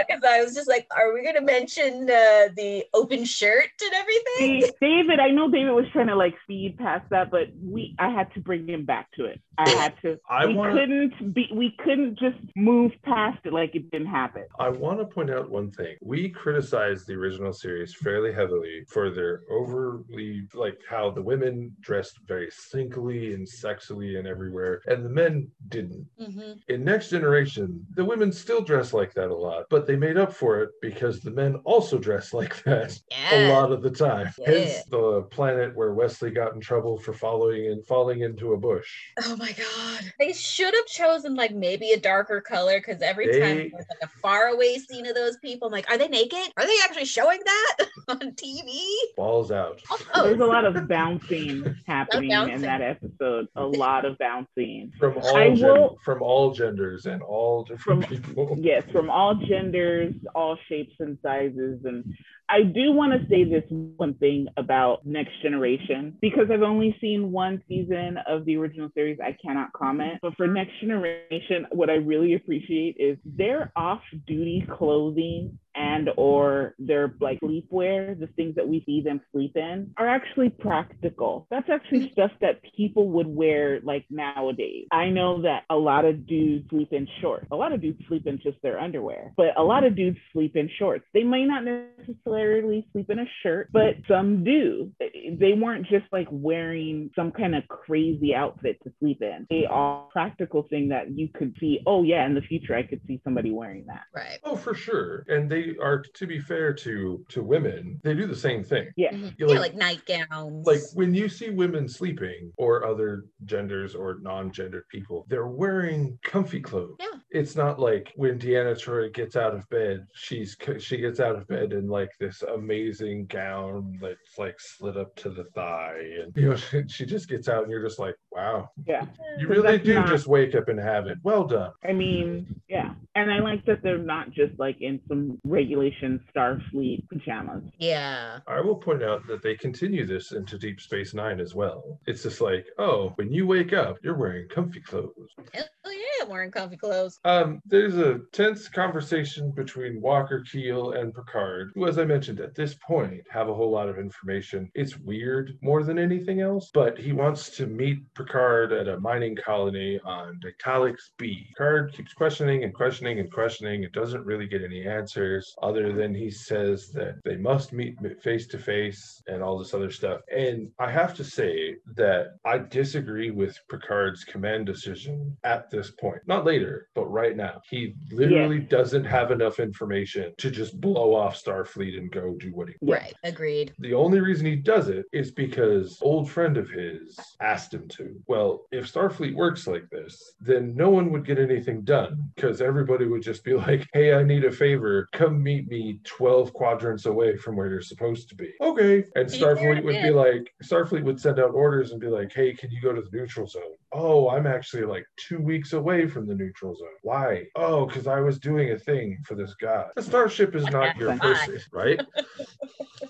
because 0.07 0.23
I 0.27 0.43
was 0.43 0.53
just 0.53 0.67
like, 0.67 0.87
are 0.95 1.13
we 1.13 1.23
gonna 1.23 1.41
mention 1.41 2.03
uh, 2.03 2.49
the 2.55 2.85
open 2.93 3.25
shirt 3.25 3.69
and 3.83 3.93
everything? 3.93 4.61
See, 4.61 4.71
David, 4.81 5.19
I 5.19 5.29
know 5.31 5.49
David 5.49 5.71
was 5.71 5.85
trying 5.91 6.07
to 6.07 6.15
like 6.15 6.35
speed 6.43 6.77
past 6.77 7.09
that, 7.09 7.31
but 7.31 7.47
we 7.61 7.95
I 7.99 8.09
had 8.09 8.33
to 8.35 8.39
bring 8.39 8.67
him 8.69 8.85
back 8.85 9.11
to 9.13 9.25
it. 9.25 9.41
I 9.57 9.69
had 9.69 9.93
to. 10.03 10.19
I 10.29 10.45
we 10.45 10.53
wanna- 10.55 10.73
couldn't 10.73 11.33
be. 11.33 11.49
We 11.53 11.71
couldn't 11.83 12.17
just 12.19 12.37
move 12.55 12.91
past 13.03 13.39
it 13.45 13.53
like 13.53 13.75
it 13.75 13.89
didn't 13.91 14.07
happen. 14.07 14.45
I 14.59 14.69
want 14.69 14.99
to 14.99 15.05
point 15.05 15.29
out 15.29 15.49
one 15.49 15.71
thing. 15.71 15.95
We 16.01 16.29
criticized 16.29 17.07
the 17.07 17.13
original 17.13 17.53
series 17.53 17.95
fairly 17.95 18.31
heavily 18.31 18.83
for 18.89 19.09
their 19.09 19.41
overly, 19.49 20.47
like 20.53 20.79
how 20.89 21.09
the 21.11 21.21
women 21.21 21.75
dressed 21.81 22.19
very 22.27 22.49
sinkily 22.49 23.33
and 23.33 23.47
sexily 23.47 24.17
and 24.17 24.27
everywhere, 24.27 24.81
and 24.87 25.03
the 25.05 25.09
men 25.09 25.49
didn't. 25.69 26.05
Mhm. 26.21 26.59
In 26.67 26.83
Next 26.83 27.09
Generation, 27.09 27.85
the 27.95 28.05
women 28.05 28.31
still 28.31 28.61
dress 28.61 28.93
like 28.93 29.13
that 29.13 29.29
a 29.29 29.35
lot, 29.35 29.65
but 29.69 29.85
they 29.85 29.95
made 29.95 30.17
up 30.17 30.33
for 30.33 30.61
it 30.61 30.69
because 30.81 31.21
the 31.21 31.31
men 31.31 31.55
also 31.63 31.97
dress 31.97 32.33
like 32.33 32.61
that 32.63 32.99
a 33.31 33.51
lot 33.51 33.71
of 33.71 33.81
the 33.81 33.91
time. 33.91 34.29
Yeah. 34.39 34.51
Hence 34.51 34.83
the 34.89 35.23
planet 35.31 35.75
where 35.75 35.93
Wesley 35.93 36.31
got 36.31 36.53
in 36.53 36.59
trouble 36.61 36.97
for 36.99 37.13
following 37.13 37.67
and 37.67 37.85
falling 37.85 38.21
into 38.21 38.53
a 38.53 38.57
bush. 38.57 38.89
Oh 39.23 39.35
my 39.37 39.46
god. 39.53 40.13
They 40.19 40.33
should 40.33 40.73
have 40.73 40.85
chosen 40.87 41.35
like 41.35 41.53
maybe 41.53 41.91
a 41.91 41.99
darker 41.99 42.41
color 42.41 42.79
because 42.79 43.01
every 43.01 43.25
time 43.27 43.57
They- 43.57 43.69
there's 43.69 43.85
like 43.89 43.99
a 44.03 44.07
faraway 44.21 44.77
scene 44.77 45.05
of 45.05 45.15
those 45.15 45.37
people, 45.37 45.67
I'm 45.67 45.71
like, 45.71 45.89
are 45.91 45.97
they 45.97 46.07
naked? 46.07 46.39
Are 46.57 46.65
they 46.65 46.75
actually 46.83 47.05
showing 47.05 47.39
that 47.45 47.77
on 48.09 48.19
TV? 48.33 48.79
Balls 49.15 49.51
out. 49.51 49.81
There's 50.15 50.39
a 50.39 50.45
lot 50.45 50.65
of 50.65 50.87
bouncing 50.87 51.75
happening 51.85 52.31
in 52.31 52.61
that 52.61 52.81
episode. 52.81 53.47
A 53.55 53.65
lot 53.65 54.05
of 54.05 54.17
bouncing. 54.17 54.91
From 54.99 55.17
all 55.17 55.55
gen- 55.55 55.61
will- 55.67 55.97
from 56.03 56.21
all 56.21 56.51
genders 56.51 57.05
and 57.05 57.21
all 57.21 57.63
different 57.63 58.05
From- 58.07 58.17
people. 58.21 58.55
Yes, 58.59 58.83
from 58.91 59.09
all 59.09 59.35
genders, 59.35 60.13
all 60.35 60.57
shapes 60.67 60.95
and 60.99 61.17
sizes. 61.21 61.85
And 61.85 62.03
I 62.49 62.63
do 62.63 62.93
want 62.93 63.11
to 63.11 63.27
say 63.27 63.43
this 63.43 63.63
one 63.69 64.13
thing 64.13 64.47
about 64.55 65.05
Next 65.05 65.31
Generation 65.41 66.17
because 66.21 66.45
I've 66.51 66.61
only 66.61 66.95
seen 67.01 67.31
one 67.31 67.61
season 67.67 68.17
of 68.25 68.45
the 68.45 68.55
original 68.55 68.89
series. 68.93 69.19
I 69.21 69.35
cannot 69.45 69.73
comment. 69.73 70.19
But 70.21 70.35
for 70.37 70.47
Next 70.47 70.79
Generation, 70.79 71.67
what 71.71 71.89
I 71.89 71.95
really 71.95 72.35
appreciate 72.35 72.95
is 72.99 73.17
their 73.25 73.73
off-duty 73.75 74.67
clothing 74.77 75.59
and 75.77 76.09
or 76.17 76.73
their 76.79 77.13
like 77.19 77.39
sleepwear, 77.39 78.19
the 78.19 78.27
things 78.35 78.55
that 78.55 78.67
we 78.67 78.83
see 78.85 79.01
them 79.01 79.21
sleep 79.31 79.55
in, 79.55 79.93
are 79.97 80.07
actually 80.07 80.49
practical. 80.49 81.47
That's 81.49 81.69
actually 81.69 82.05
mm-hmm. 82.05 82.13
stuff 82.13 82.31
that 82.41 82.61
people 82.75 83.09
would 83.09 83.27
wear 83.27 83.79
like 83.81 84.05
nowadays. 84.09 84.87
I 84.91 85.09
know 85.09 85.41
that 85.43 85.63
a 85.69 85.75
lot 85.75 86.05
of 86.05 86.27
dudes 86.27 86.69
sleep 86.69 86.91
in 86.91 87.07
shorts. 87.21 87.47
A 87.51 87.55
lot 87.55 87.73
of 87.73 87.81
dudes 87.81 88.01
sleep 88.07 88.27
in 88.27 88.39
just 88.41 88.57
their 88.61 88.79
underwear, 88.79 89.33
but 89.37 89.57
a 89.57 89.63
lot 89.63 89.83
of 89.83 89.95
dudes 89.95 90.17
sleep 90.33 90.55
in 90.55 90.69
shorts. 90.79 91.05
They 91.13 91.23
may 91.23 91.45
not 91.45 91.63
necessarily 91.63 92.87
sleep 92.91 93.09
in 93.09 93.19
a 93.19 93.25
shirt, 93.43 93.69
but 93.71 93.95
some 94.07 94.43
do. 94.43 94.91
They 94.99 95.53
weren't 95.53 95.87
just 95.87 96.05
like 96.11 96.27
wearing 96.31 97.11
some 97.15 97.31
kind 97.31 97.55
of 97.55 97.67
crazy 97.67 98.33
outfit 98.33 98.77
to 98.83 98.91
sleep 98.99 99.21
in. 99.21 99.47
They 99.49 99.65
are 99.69 100.07
practical 100.11 100.63
thing 100.69 100.89
that 100.89 101.11
you 101.11 101.29
could 101.33 101.55
see, 101.59 101.79
oh 101.85 102.03
yeah, 102.03 102.25
in 102.25 102.33
the 102.33 102.41
future 102.41 102.75
I 102.75 102.83
could 102.83 103.01
see 103.07 103.21
somebody 103.23 103.51
wearing 103.51 103.85
that. 103.87 104.03
right. 104.13 104.39
Oh, 104.43 104.55
for 104.55 104.73
sure. 104.73 105.23
And 105.27 105.49
they 105.49 105.66
are, 105.81 106.01
to 106.13 106.27
be 106.27 106.39
fair 106.39 106.73
to 106.73 107.25
to 107.29 107.43
women, 107.43 107.99
they 108.03 108.13
do 108.13 108.27
the 108.27 108.35
same 108.35 108.63
thing. 108.63 108.89
Yeah. 108.95 109.11
Mhm. 109.13 109.33
You 109.37 109.47
Yeah, 109.47 109.59
like- 109.59 109.73
like 109.73 109.75
nightgowns. 109.75 110.65
Like 110.65 110.81
when 110.93 111.13
you 111.13 111.27
see 111.29 111.49
women 111.49 111.87
sleeping 111.87 112.51
or 112.57 112.85
other 112.85 113.25
genders 113.45 113.95
or 113.95 114.19
non-gendered 114.21 114.87
people, 114.89 115.25
they're 115.29 115.47
wearing 115.47 116.17
comfy 116.23 116.59
clothes. 116.61 116.95
Yeah. 116.99 117.19
It's 117.31 117.55
not 117.55 117.79
like 117.79 118.11
when 118.15 118.39
Deanna 118.39 118.75
Troi 118.77 119.13
gets 119.13 119.35
out 119.35 119.53
of 119.53 119.67
bed, 119.69 120.05
she's 120.13 120.55
she 120.79 120.97
gets 120.97 121.19
out 121.19 121.35
of 121.35 121.47
bed 121.47 121.73
in 121.73 121.87
like 121.87 122.11
this 122.19 122.41
amazing 122.43 123.25
gown 123.27 123.97
that's 124.01 124.37
like 124.37 124.59
slit 124.59 124.97
up 124.97 125.15
to 125.17 125.29
the 125.29 125.45
thigh, 125.55 125.99
and 126.21 126.31
you 126.35 126.49
know 126.49 126.55
she, 126.55 126.83
she 126.87 127.05
just 127.05 127.27
gets 127.29 127.47
out, 127.49 127.63
and 127.63 127.71
you're 127.71 127.83
just 127.83 127.99
like, 127.99 128.15
wow, 128.37 128.69
Yeah. 128.85 129.05
you 129.39 129.47
really 129.47 129.79
do 129.79 129.95
not- 129.95 130.07
just 130.07 130.27
wake 130.27 130.53
up 130.53 130.67
and 130.69 130.79
have 130.79 131.07
it. 131.07 131.17
Well 131.23 131.43
done. 131.45 131.71
I 131.83 131.91
mean, 131.93 132.45
yeah. 132.69 132.93
And 133.15 133.31
I 133.31 133.39
like 133.39 133.65
that 133.65 133.81
they're 133.81 133.97
not 133.97 134.29
just 134.29 134.57
like 134.59 134.79
in 134.79 135.01
some 135.07 135.39
regulation 135.43 136.23
Starfleet 136.33 137.07
pajamas. 137.09 137.63
yeah. 137.79 138.39
I 138.47 138.61
will 138.61 138.75
point 138.75 139.01
out 139.03 139.25
that 139.27 139.41
they 139.41 139.55
continue 139.55 140.05
this 140.05 140.31
into 140.33 140.57
Deep 140.59 140.79
Space 140.79 141.13
Nine 141.15 141.39
as 141.39 141.55
well. 141.55 141.99
It's 142.05 142.21
just 142.23 142.39
like, 142.41 142.67
oh, 142.77 143.09
when 143.15 143.31
you 143.33 143.47
wake 143.47 143.73
up, 143.73 143.97
you're 144.03 144.15
wearing 144.17 144.47
comfy 144.49 144.81
clothes. 144.81 145.29
Hell 145.53 145.65
yeah, 145.91 146.16
I'm 146.21 146.29
wearing 146.29 146.51
comfy 146.51 146.77
clothes. 146.77 147.19
Um, 147.25 147.61
there's 147.65 147.97
a 147.97 148.19
tense 148.31 148.67
conversation 148.69 149.51
between 149.51 150.01
Walker 150.01 150.43
Keel 150.49 150.91
and 150.91 151.13
Picard, 151.13 151.71
who, 151.75 151.87
as 151.87 151.97
I 151.97 152.05
mentioned, 152.05 152.39
at 152.39 152.55
this 152.55 152.75
point 152.75 153.21
have 153.29 153.49
a 153.49 153.53
whole 153.53 153.71
lot 153.71 153.89
of 153.89 153.97
information. 153.97 154.69
It's 154.73 154.97
weird 154.97 155.57
more 155.61 155.83
than 155.83 155.99
anything 155.99 156.41
else, 156.41 156.69
but 156.73 156.97
he 156.97 157.13
wants 157.13 157.49
to 157.57 157.67
meet 157.67 157.99
Picard 158.15 158.71
at 158.71 158.87
a 158.87 158.99
mining 158.99 159.35
colony 159.35 159.99
on 160.05 160.39
Dytallix 160.43 160.95
B. 161.17 161.45
Picard 161.49 161.93
keeps 161.93 162.13
questioning 162.13 162.63
and 162.63 162.73
questioning 162.73 163.19
and 163.19 163.31
questioning. 163.31 163.83
It 163.83 163.93
doesn't 163.93 164.25
really 164.25 164.47
get 164.47 164.63
any 164.63 164.87
answers 164.87 165.53
other 165.61 165.93
than 165.93 166.13
he 166.13 166.29
says 166.29 166.89
that 166.93 167.15
they 167.23 167.35
must 167.35 167.73
meet 167.73 167.95
face 168.21 168.47
to 168.47 168.57
face 168.57 169.21
and 169.27 169.43
all 169.43 169.57
this 169.57 169.73
other 169.73 169.91
stuff. 169.91 170.21
And 170.35 170.69
I 170.79 170.91
have 170.91 171.13
to 171.15 171.23
say 171.23 171.75
that 171.95 172.37
I 172.45 172.57
disagree 172.57 173.31
with 173.31 173.59
Picard's 173.69 174.23
command 174.23 174.65
decision 174.65 175.37
at 175.43 175.69
this 175.69 175.91
point. 175.91 176.06
Not 176.27 176.45
later, 176.45 176.89
but 176.95 177.05
right 177.07 177.35
now. 177.35 177.61
He 177.69 177.95
literally 178.11 178.59
doesn't 178.59 179.05
have 179.05 179.31
enough 179.31 179.59
information 179.59 180.33
to 180.37 180.49
just 180.51 180.79
blow 180.79 181.13
off 181.15 181.41
Starfleet 181.41 181.97
and 181.97 182.11
go 182.11 182.33
do 182.39 182.53
what 182.53 182.67
he 182.69 182.75
Yeah. 182.81 182.95
Right. 182.95 183.13
Agreed. 183.23 183.73
the 183.79 183.93
only 183.93 184.19
reason 184.19 184.45
he 184.45 184.55
does 184.55 184.89
it 184.89 185.05
is 185.13 185.31
because 185.31 185.97
old 186.01 186.29
friend 186.29 186.57
of 186.57 186.69
his 186.69 187.17
asked 187.41 187.73
him 187.73 187.87
to. 187.89 188.15
Well, 188.27 188.65
if 188.71 188.91
Starfleet 188.91 189.35
works 189.35 189.67
like 189.67 189.89
this, 189.91 190.33
then 190.39 190.75
no 190.75 190.89
one 190.89 191.11
would 191.11 191.25
get 191.25 191.39
anything 191.39 191.81
done 191.83 192.31
because 192.35 192.61
everybody 192.61 193.05
would 193.05 193.21
just 193.21 193.43
be 193.43 193.53
like, 193.65 193.85
"Hey, 193.93 194.13
I 194.13 194.23
need 194.23 194.45
a 194.45 194.51
favor. 194.51 195.07
Come 195.13 195.41
meet 195.41 195.67
me 195.67 195.99
12 196.03 196.53
quadrants 196.53 197.05
away 197.05 197.35
from 197.37 197.55
where 197.55 197.69
you're 197.69 197.81
supposed 197.81 198.29
to 198.29 198.35
be." 198.35 198.51
Okay. 198.61 199.03
And 199.15 199.27
Starfleet 199.27 199.83
would 199.83 200.01
be 200.01 200.09
like 200.11 200.51
Starfleet 200.63 201.03
would 201.03 201.19
send 201.19 201.39
out 201.39 201.53
orders 201.53 201.91
and 201.91 201.99
be 202.01 202.07
like, 202.07 202.31
"Hey, 202.33 202.53
can 202.53 202.71
you 202.71 202.81
go 202.81 202.93
to 202.93 203.01
the 203.01 203.09
neutral 203.11 203.47
zone?" 203.47 203.61
Oh, 203.99 204.29
I'm 204.29 204.45
actually 204.45 204.83
like 204.85 205.05
2 205.27 205.39
weeks 205.39 205.73
away 205.73 206.05
from 206.07 206.27
the 206.27 206.35
neutral 206.35 206.75
zone. 206.75 206.87
Why? 207.01 207.47
Oh, 207.55 207.87
cuz 207.87 208.05
I 208.05 208.19
was 208.19 208.37
doing 208.37 208.69
a 208.71 208.77
thing 208.77 209.17
for 209.25 209.33
this 209.33 209.55
guy. 209.55 209.85
The 209.95 210.03
starship 210.03 210.53
is 210.55 210.69
not 210.69 210.95
your 210.97 211.17
person, 211.25 211.59
right? 211.73 211.99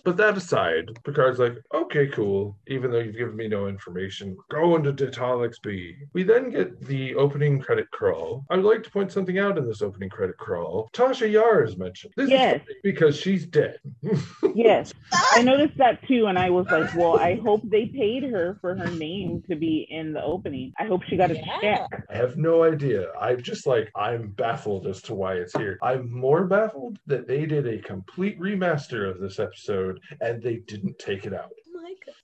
But 0.06 0.16
that 0.18 0.38
aside, 0.38 0.86
Picard's 1.04 1.40
like, 1.40 1.56
okay, 1.74 2.08
cool. 2.08 2.58
Even 2.68 2.92
though 2.92 3.00
you've 3.00 3.18
given 3.18 3.36
me 3.36 3.50
no 3.50 3.68
information, 3.68 4.38
go 4.50 4.78
into 4.78 4.94
Dytallix 4.94 5.56
B. 5.62 5.96
We 6.14 6.24
then 6.24 6.50
get 6.52 6.80
the 6.86 7.16
opening 7.16 7.60
credit 7.60 7.90
crawl. 7.92 8.46
I 8.50 8.56
would 8.56 8.66
like 8.66 8.84
to 8.84 8.92
point 8.92 9.12
something 9.12 9.40
out 9.40 9.58
in 9.58 9.68
this 9.68 9.82
opening 9.82 10.10
credit 10.10 10.38
crawl. 10.38 10.90
Tasha 10.94 11.30
Yar 11.30 11.64
is 11.64 11.76
mentioned. 11.78 12.14
This 12.16 12.30
Yes. 12.30 12.62
is 12.70 12.76
because 12.84 13.18
she's 13.18 13.46
dead. 13.46 13.78
Yes. 14.56 14.92
I 15.36 15.42
noticed 15.44 15.78
that 15.78 16.00
too, 16.08 16.26
and 16.28 16.40
I 16.40 16.50
was 16.50 16.66
like, 16.72 16.90
well, 16.96 17.14
I 17.14 17.36
hope 17.36 17.62
they 17.66 17.86
paid 17.86 18.24
her 18.24 18.58
for 18.60 18.76
her 18.76 18.88
name 18.90 19.44
to 19.50 19.56
be 19.56 19.86
in 19.90 20.14
the 20.14 20.24
opening. 20.24 20.74
I 20.80 20.86
hope 20.86 21.04
she 21.04 21.18
got 21.18 21.32
a 21.32 21.36
Yeah. 21.36 21.60
check. 21.62 22.06
I 22.10 22.16
have 22.16 22.38
no 22.38 22.64
idea. 22.64 23.08
I'm 23.20 23.42
just 23.42 23.66
like, 23.66 23.90
I'm 23.96 24.30
baffled 24.30 24.86
as 24.88 25.02
to 25.04 25.16
why 25.16 25.36
it's 25.36 25.54
here. 25.58 25.80
I'm 25.82 26.12
more 26.12 26.46
baffled 26.46 27.00
that 27.08 27.28
they 27.28 27.46
did 27.46 27.66
a 27.68 27.80
complete 27.80 28.40
remaster 28.40 29.10
of 29.10 29.20
this 29.20 29.40
episode 29.40 30.00
and 30.22 30.42
they 30.42 30.58
didn't 30.58 31.00
take 31.00 31.26
it 31.26 31.34
out. 31.34 31.52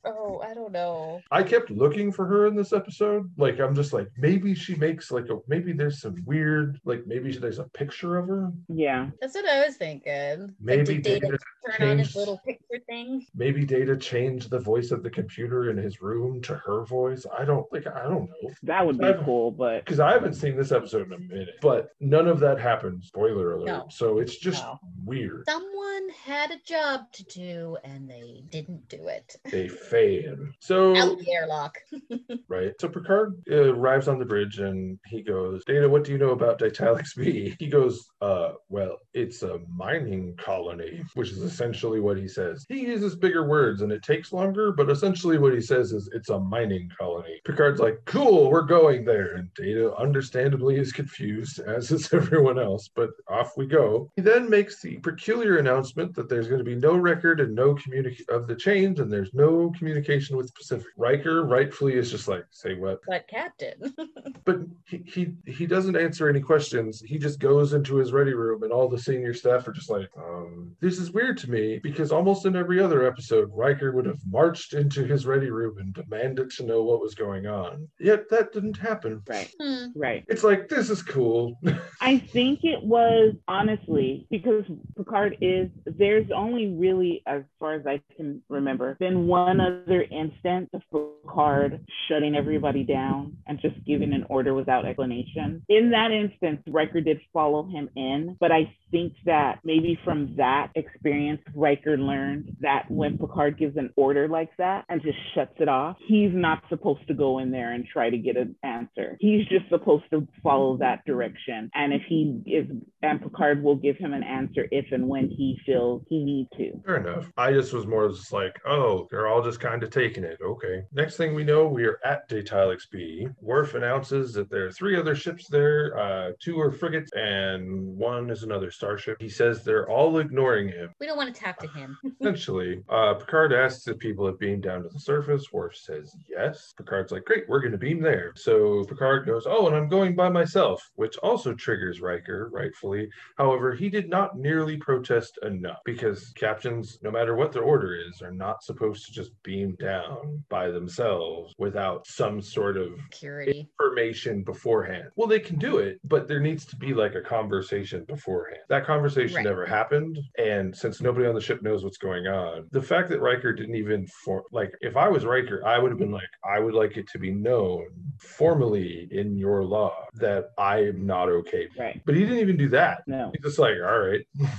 Oh 0.05 0.41
I 0.45 0.53
don't 0.53 0.71
know. 0.71 1.21
I 1.31 1.43
kept 1.43 1.69
looking 1.71 2.11
for 2.11 2.25
her 2.25 2.47
in 2.47 2.55
this 2.55 2.73
episode. 2.73 3.29
Like 3.37 3.59
I'm 3.59 3.75
just 3.75 3.93
like 3.93 4.09
maybe 4.17 4.55
she 4.55 4.75
makes 4.75 5.11
like 5.11 5.29
a 5.29 5.37
maybe 5.47 5.73
there's 5.73 6.01
some 6.01 6.15
weird 6.25 6.79
like 6.85 7.03
maybe 7.07 7.35
there's 7.37 7.59
a 7.59 7.65
picture 7.65 8.17
of 8.17 8.27
her. 8.27 8.51
Yeah. 8.67 9.09
That's 9.21 9.35
what 9.35 9.47
I 9.47 9.65
was 9.65 9.75
thinking. 9.77 10.53
Maybe 10.59 10.95
like, 10.95 11.03
Data 11.03 11.19
Data 11.27 11.37
turn 11.77 11.89
on 11.89 11.97
his 11.99 12.07
changed- 12.07 12.15
little 12.17 12.39
picture 12.45 12.79
thing? 12.87 13.25
Maybe 13.35 13.65
Data 13.65 13.95
changed 13.97 14.49
the 14.49 14.59
voice 14.59 14.91
of 14.91 15.03
the 15.03 15.09
computer 15.09 15.69
in 15.69 15.77
his 15.77 16.01
room 16.01 16.41
to 16.43 16.55
her 16.55 16.83
voice. 16.85 17.25
I 17.37 17.45
don't 17.45 17.65
like 17.71 17.87
I 17.87 18.03
don't 18.03 18.29
know. 18.29 18.49
That 18.63 18.85
would 18.85 18.97
be 18.99 19.13
cool, 19.23 19.51
but 19.51 19.85
Because 19.85 19.99
I 19.99 20.11
haven't 20.11 20.33
seen 20.35 20.55
this 20.57 20.71
episode 20.71 21.07
in 21.07 21.13
a 21.13 21.19
minute, 21.19 21.49
but 21.61 21.89
none 21.99 22.27
of 22.27 22.39
that 22.41 22.59
happened. 22.59 23.03
Spoiler 23.03 23.53
alert. 23.55 23.65
No. 23.67 23.85
So 23.89 24.19
it's 24.19 24.37
just 24.37 24.63
No. 24.63 24.79
weird. 25.05 25.43
Someone 25.47 26.09
had 26.25 26.51
a 26.51 26.59
job 26.65 27.11
to 27.13 27.23
do 27.25 27.77
and 27.83 28.09
they 28.09 28.43
didn't 28.49 28.87
do 28.89 29.07
it. 29.07 29.35
They 29.51 29.69
failed. 29.73 30.39
So 30.59 30.95
Out 30.95 31.19
the 31.19 31.31
airlock. 31.31 31.77
right. 32.47 32.73
So 32.79 32.87
Picard 32.87 33.41
uh, 33.51 33.73
arrives 33.73 34.07
on 34.07 34.19
the 34.19 34.25
bridge 34.25 34.59
and 34.59 34.99
he 35.07 35.21
goes, 35.21 35.63
Data, 35.65 35.87
what 35.87 36.03
do 36.03 36.11
you 36.11 36.17
know 36.17 36.31
about 36.31 36.59
Dytallix 36.59 37.15
B? 37.15 37.55
He 37.63 37.69
goes, 37.69 38.09
uh, 38.21 38.53
well, 38.67 38.97
it's 39.13 39.41
a 39.43 39.59
mining 39.73 40.35
colony, 40.37 41.01
which 41.13 41.29
is 41.29 41.37
essentially 41.37 42.01
what 42.01 42.17
he 42.17 42.27
says. 42.27 42.65
He 42.67 42.81
uses 42.81 43.15
bigger 43.15 43.47
words 43.47 43.81
and 43.81 43.91
it 43.91 44.03
takes 44.03 44.33
longer, 44.33 44.73
but 44.73 44.89
essentially 44.89 45.37
what 45.37 45.53
he 45.53 45.61
says 45.61 45.93
is 45.93 46.09
it's 46.13 46.29
a 46.29 46.39
mining 46.39 46.89
colony. 46.99 47.39
Picard's 47.45 47.79
like, 47.79 47.99
cool, 48.05 48.51
we're 48.51 48.63
going 48.63 49.05
there. 49.05 49.35
And 49.35 49.53
Data 49.53 49.95
understandably 49.95 50.77
is 50.77 50.91
confused, 50.91 51.59
as 51.67 51.91
is 51.91 52.13
everyone 52.13 52.59
else, 52.59 52.89
but 52.93 53.11
off 53.29 53.51
we 53.55 53.65
go. 53.65 54.11
He 54.15 54.21
then 54.21 54.49
makes 54.49 54.81
the 54.81 54.97
peculiar 54.97 55.57
announcement 55.57 56.15
that 56.15 56.29
there's 56.29 56.47
going 56.47 56.59
to 56.59 56.65
be 56.65 56.75
no 56.75 56.95
record 56.95 57.39
and 57.39 57.55
no 57.55 57.75
communication 57.75 58.25
of 58.29 58.47
the 58.47 58.55
change, 58.55 58.99
and 58.99 59.11
there's 59.11 59.33
no 59.33 59.62
communication 59.71 60.37
with 60.37 60.53
Pacific. 60.55 60.87
Riker 60.97 61.45
rightfully 61.45 61.93
is 61.95 62.11
just 62.11 62.27
like, 62.27 62.45
say 62.51 62.75
what? 62.75 62.99
But 63.07 63.27
Captain. 63.27 63.73
But 64.45 64.57
he, 64.85 64.97
he 65.05 65.33
he 65.49 65.65
doesn't 65.65 65.95
answer 65.95 66.27
any 66.27 66.41
questions. 66.41 67.01
He 67.05 67.17
just 67.17 67.39
goes 67.39 67.71
into 67.71 67.95
his 67.95 68.11
ready 68.11 68.33
room, 68.33 68.63
and 68.63 68.73
all 68.73 68.89
the 68.89 68.97
senior 68.97 69.33
staff 69.33 69.65
are 69.69 69.71
just 69.71 69.89
like, 69.89 70.09
um, 70.17 70.75
"This 70.81 70.99
is 70.99 71.11
weird 71.13 71.37
to 71.37 71.49
me," 71.49 71.79
because 71.81 72.11
almost 72.11 72.45
in 72.45 72.57
every 72.57 72.81
other 72.81 73.07
episode, 73.07 73.49
Riker 73.53 73.93
would 73.93 74.05
have 74.05 74.19
marched 74.29 74.73
into 74.73 75.05
his 75.05 75.25
ready 75.25 75.49
room 75.49 75.77
and 75.77 75.93
demanded 75.93 76.49
to 76.51 76.65
know 76.65 76.83
what 76.83 76.99
was 76.99 77.15
going 77.15 77.47
on. 77.47 77.87
Yet 77.99 78.29
that 78.31 78.51
didn't 78.51 78.75
happen. 78.75 79.21
right. 79.29 79.49
Hmm. 79.61 79.85
Right. 79.95 80.25
It's 80.27 80.43
like 80.43 80.67
this 80.67 80.89
is 80.89 81.01
cool. 81.01 81.57
I 82.01 82.17
think 82.17 82.59
it 82.63 82.83
was 82.83 83.33
honestly 83.47 84.27
because 84.29 84.65
Picard 84.97 85.37
is 85.39 85.69
there's 85.85 86.29
only 86.35 86.67
really, 86.67 87.23
as 87.25 87.43
far 87.59 87.75
as 87.75 87.87
I 87.87 88.01
can 88.17 88.41
remember, 88.49 88.95
been 88.99 89.27
one 89.27 89.52
other 89.59 90.01
instance 90.01 90.69
of 90.73 90.81
Picard 90.91 91.85
shutting 92.07 92.35
everybody 92.35 92.83
down 92.83 93.37
and 93.47 93.59
just 93.61 93.75
giving 93.85 94.13
an 94.13 94.25
order 94.29 94.53
without 94.53 94.85
explanation. 94.85 95.63
In 95.69 95.91
that 95.91 96.11
instance, 96.11 96.61
Riker 96.67 97.01
did 97.01 97.19
follow 97.31 97.63
him 97.63 97.89
in, 97.95 98.37
but 98.39 98.51
I 98.51 98.73
think 98.91 99.13
that 99.25 99.59
maybe 99.63 99.99
from 100.03 100.35
that 100.37 100.69
experience, 100.75 101.41
Riker 101.55 101.97
learned 101.97 102.55
that 102.61 102.85
when 102.89 103.17
Picard 103.17 103.57
gives 103.57 103.75
an 103.77 103.91
order 103.95 104.27
like 104.27 104.55
that 104.57 104.85
and 104.89 105.01
just 105.01 105.17
shuts 105.33 105.55
it 105.59 105.67
off, 105.67 105.97
he's 106.07 106.31
not 106.33 106.63
supposed 106.69 107.07
to 107.07 107.13
go 107.13 107.39
in 107.39 107.51
there 107.51 107.73
and 107.73 107.85
try 107.85 108.09
to 108.09 108.17
get 108.17 108.37
an 108.37 108.55
answer. 108.63 109.17
He's 109.19 109.47
just 109.47 109.67
supposed 109.69 110.03
to 110.11 110.27
follow 110.43 110.77
that 110.77 111.03
direction. 111.05 111.71
And 111.73 111.93
if 111.93 112.01
he 112.07 112.41
is, 112.45 112.67
and 113.01 113.21
Picard 113.21 113.63
will 113.63 113.75
give 113.75 113.97
him 113.97 114.13
an 114.13 114.23
answer 114.23 114.67
if 114.71 114.85
and 114.91 115.07
when 115.07 115.29
he 115.29 115.59
feels 115.65 116.03
he 116.07 116.23
needs 116.23 116.49
to. 116.57 116.79
Fair 116.85 116.97
enough. 116.97 117.31
I 117.37 117.51
just 117.51 117.73
was 117.73 117.87
more 117.87 118.07
just 118.09 118.31
like, 118.31 118.59
oh, 118.65 119.07
they're 119.09 119.27
all 119.27 119.32
just 119.41 119.59
kind 119.59 119.83
of 119.83 119.89
taking 119.89 120.23
it. 120.23 120.39
Okay. 120.43 120.83
Next 120.91 121.17
thing 121.17 121.33
we 121.33 121.43
know, 121.43 121.67
we 121.67 121.85
are 121.85 121.99
at 122.05 122.29
Dytallix 122.29 122.89
B. 122.91 123.27
Worf 123.41 123.73
announces 123.73 124.33
that 124.33 124.49
there 124.49 124.67
are 124.67 124.71
three 124.71 124.97
other 124.97 125.15
ships 125.15 125.47
there. 125.47 125.97
Uh, 125.97 126.31
two 126.39 126.59
are 126.59 126.71
frigates, 126.71 127.11
and 127.13 127.97
one 127.97 128.29
is 128.29 128.43
another 128.43 128.71
starship. 128.71 129.17
He 129.19 129.29
says 129.29 129.63
they're 129.63 129.89
all 129.89 130.17
ignoring 130.19 130.67
him. 130.67 130.93
We 130.99 131.07
don't 131.07 131.17
want 131.17 131.33
to 131.33 131.41
talk 131.41 131.59
to 131.59 131.67
him. 131.67 131.97
Essentially, 132.21 132.83
uh, 132.89 133.15
Picard 133.15 133.53
asks 133.53 133.87
if 133.87 133.97
people 133.99 134.25
have 134.25 134.39
beamed 134.39 134.63
down 134.63 134.83
to 134.83 134.89
the 134.89 134.99
surface. 134.99 135.51
Worf 135.51 135.75
says 135.75 136.15
yes. 136.29 136.73
Picard's 136.77 137.11
like, 137.11 137.25
great, 137.25 137.47
we're 137.47 137.61
going 137.61 137.71
to 137.71 137.77
beam 137.77 138.01
there. 138.01 138.33
So 138.35 138.83
Picard 138.85 139.25
goes, 139.25 139.45
oh, 139.47 139.67
and 139.67 139.75
I'm 139.75 139.87
going 139.87 140.15
by 140.15 140.29
myself, 140.29 140.81
which 140.95 141.17
also 141.17 141.53
triggers 141.53 142.01
Riker, 142.01 142.49
rightfully. 142.51 143.09
However, 143.37 143.73
he 143.73 143.89
did 143.89 144.09
not 144.09 144.37
nearly 144.37 144.77
protest 144.77 145.39
enough 145.43 145.79
because 145.85 146.31
captains, 146.35 146.99
no 147.01 147.11
matter 147.11 147.35
what 147.35 147.51
their 147.51 147.63
order 147.63 147.95
is, 147.95 148.21
are 148.21 148.31
not 148.31 148.63
supposed 148.63 149.05
to 149.05 149.11
just 149.11 149.22
beam 149.43 149.75
down 149.79 150.43
by 150.49 150.69
themselves 150.69 151.53
without 151.57 152.05
some 152.07 152.41
sort 152.41 152.77
of 152.77 152.93
Security. 153.11 153.67
information 153.79 154.43
beforehand. 154.43 155.09
Well, 155.15 155.27
they 155.27 155.39
can 155.39 155.57
do 155.57 155.77
it, 155.79 155.99
but 156.03 156.27
there 156.27 156.39
needs 156.39 156.65
to 156.67 156.75
be 156.75 156.93
like 156.93 157.15
a 157.15 157.21
conversation 157.21 158.05
beforehand. 158.05 158.61
That 158.69 158.85
conversation 158.85 159.37
Right. 159.37 159.43
never 159.45 159.65
happened. 159.65 160.19
And 160.37 160.75
since 160.75 161.01
nobody 161.01 161.25
on 161.27 161.35
the 161.35 161.41
ship 161.41 161.61
knows 161.61 161.83
what's 161.83 161.97
going 161.97 162.27
on, 162.27 162.67
the 162.71 162.81
fact 162.81 163.09
that 163.09 163.21
Riker 163.21 163.53
didn't 163.53 163.75
even 163.75 164.07
for 164.23 164.43
like 164.51 164.71
if 164.81 164.95
I 164.97 165.07
was 165.09 165.25
Riker, 165.25 165.65
I 165.65 165.79
would 165.79 165.91
have 165.91 165.99
been 165.99 166.11
like, 166.11 166.23
I 166.43 166.59
would 166.59 166.73
like 166.73 166.97
it 166.97 167.07
to 167.09 167.19
be 167.19 167.31
known 167.31 167.87
formally 168.19 169.07
in 169.11 169.37
your 169.37 169.63
law 169.63 169.93
that 170.15 170.51
I 170.57 170.79
am 170.83 171.05
not 171.05 171.29
okay. 171.29 171.67
Right. 171.77 172.01
But 172.05 172.15
he 172.15 172.21
didn't 172.21 172.39
even 172.39 172.57
do 172.57 172.69
that. 172.69 173.03
No. 173.07 173.31
He's 173.33 173.43
just 173.43 173.59
like, 173.59 173.75
all 173.83 173.99
right. 173.99 174.25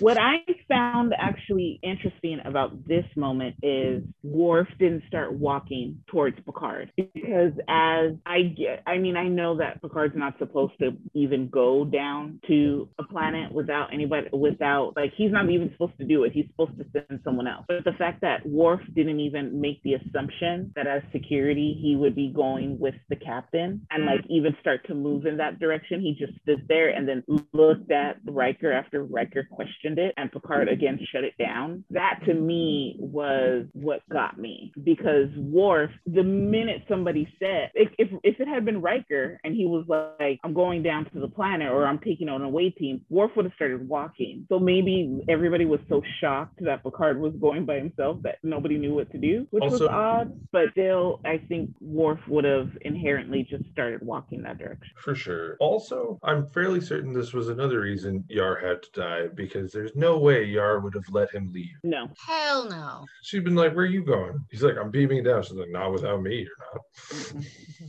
What 0.00 0.16
I 0.18 0.36
found 0.66 1.12
actually 1.18 1.78
interesting 1.82 2.40
about 2.46 2.86
this 2.88 3.04
moment 3.16 3.56
is 3.62 4.02
Worf 4.22 4.66
didn't 4.78 5.02
start 5.06 5.34
walking 5.34 5.98
towards 6.06 6.38
Picard 6.46 6.90
because 6.96 7.52
as 7.68 8.12
I 8.24 8.42
get, 8.56 8.82
I 8.86 8.96
mean, 8.96 9.18
I 9.18 9.28
know 9.28 9.58
that 9.58 9.82
Picard's 9.82 10.16
not 10.16 10.38
supposed 10.38 10.72
to 10.80 10.92
even 11.12 11.50
go 11.50 11.84
down 11.84 12.40
to 12.48 12.88
a 12.98 13.04
planet 13.04 13.52
without 13.52 13.92
anybody, 13.92 14.28
without 14.32 14.94
like 14.96 15.12
he's 15.18 15.32
not 15.32 15.50
even 15.50 15.70
supposed 15.72 15.98
to 15.98 16.06
do 16.06 16.24
it. 16.24 16.32
He's 16.32 16.46
supposed 16.46 16.78
to 16.78 16.86
send 16.92 17.20
someone 17.22 17.46
else. 17.46 17.66
But 17.68 17.84
the 17.84 17.92
fact 17.98 18.22
that 18.22 18.46
Worf 18.46 18.80
didn't 18.94 19.20
even 19.20 19.60
make 19.60 19.82
the 19.82 19.94
assumption 19.94 20.72
that 20.76 20.86
as 20.86 21.02
security 21.12 21.78
he 21.78 21.94
would 21.94 22.14
be 22.14 22.32
going 22.34 22.78
with 22.78 22.94
the 23.10 23.16
captain 23.16 23.86
and 23.90 24.06
like 24.06 24.24
even 24.30 24.56
start 24.62 24.86
to 24.86 24.94
move 24.94 25.26
in 25.26 25.36
that 25.36 25.58
direction, 25.58 26.00
he 26.00 26.14
just 26.18 26.40
stood 26.40 26.66
there 26.68 26.88
and 26.88 27.06
then 27.06 27.22
looked 27.52 27.90
at 27.90 28.16
Riker 28.24 28.72
after 28.72 29.04
Riker 29.04 29.46
questioned 29.50 29.89
it 29.98 30.14
and 30.16 30.30
Picard 30.30 30.68
again 30.68 30.98
shut 31.12 31.24
it 31.24 31.34
down. 31.38 31.84
That 31.90 32.20
to 32.26 32.34
me 32.34 32.96
was 32.98 33.66
what 33.72 34.06
got 34.10 34.38
me 34.38 34.72
because 34.82 35.28
Worf, 35.36 35.90
the 36.06 36.22
minute 36.22 36.82
somebody 36.88 37.28
said, 37.38 37.70
if, 37.74 37.90
if, 37.98 38.08
if 38.22 38.40
it 38.40 38.48
had 38.48 38.64
been 38.64 38.80
Riker 38.80 39.40
and 39.44 39.54
he 39.54 39.66
was 39.66 39.84
like, 39.88 40.40
I'm 40.44 40.54
going 40.54 40.82
down 40.82 41.06
to 41.10 41.20
the 41.20 41.28
planet 41.28 41.70
or 41.70 41.86
I'm 41.86 41.98
taking 41.98 42.28
on 42.28 42.42
a 42.42 42.50
away 42.50 42.70
team, 42.70 43.00
Worf 43.08 43.30
would 43.36 43.46
have 43.46 43.54
started 43.54 43.88
walking. 43.88 44.44
So 44.48 44.58
maybe 44.58 45.22
everybody 45.28 45.64
was 45.64 45.80
so 45.88 46.02
shocked 46.20 46.58
that 46.62 46.82
Picard 46.82 47.20
was 47.20 47.32
going 47.40 47.64
by 47.64 47.76
himself 47.76 48.18
that 48.22 48.38
nobody 48.42 48.76
knew 48.76 48.94
what 48.94 49.10
to 49.12 49.18
do, 49.18 49.46
which 49.50 49.64
was 49.64 49.82
odd. 49.82 50.38
But 50.52 50.72
still, 50.72 51.20
I 51.24 51.38
think 51.38 51.70
Worf 51.80 52.18
would 52.28 52.44
have 52.44 52.70
inherently 52.82 53.46
just 53.48 53.64
started 53.72 54.02
walking 54.02 54.42
that 54.42 54.58
direction. 54.58 54.90
For 54.96 55.14
sure. 55.14 55.56
Also, 55.60 56.18
I'm 56.22 56.46
fairly 56.46 56.80
certain 56.80 57.12
this 57.12 57.32
was 57.32 57.48
another 57.48 57.80
reason 57.80 58.24
Yar 58.28 58.56
had 58.56 58.82
to 58.82 58.90
die 58.92 59.26
because 59.28 59.74
there's 59.80 59.96
no 59.96 60.18
way 60.18 60.44
Yar 60.44 60.80
would 60.80 60.92
have 60.92 61.08
let 61.10 61.32
him 61.34 61.50
leave. 61.52 61.74
No. 61.84 62.08
Hell 62.26 62.68
no. 62.68 63.06
She'd 63.22 63.44
been 63.44 63.54
like, 63.54 63.74
Where 63.74 63.86
are 63.86 63.88
you 63.88 64.04
going? 64.04 64.38
He's 64.50 64.62
like, 64.62 64.76
I'm 64.76 64.90
beaming 64.90 65.24
down. 65.24 65.42
She's 65.42 65.52
like, 65.52 65.70
Not 65.70 65.92
without 65.92 66.20
me, 66.20 66.46
you're 66.46 66.50
not. 66.74 67.44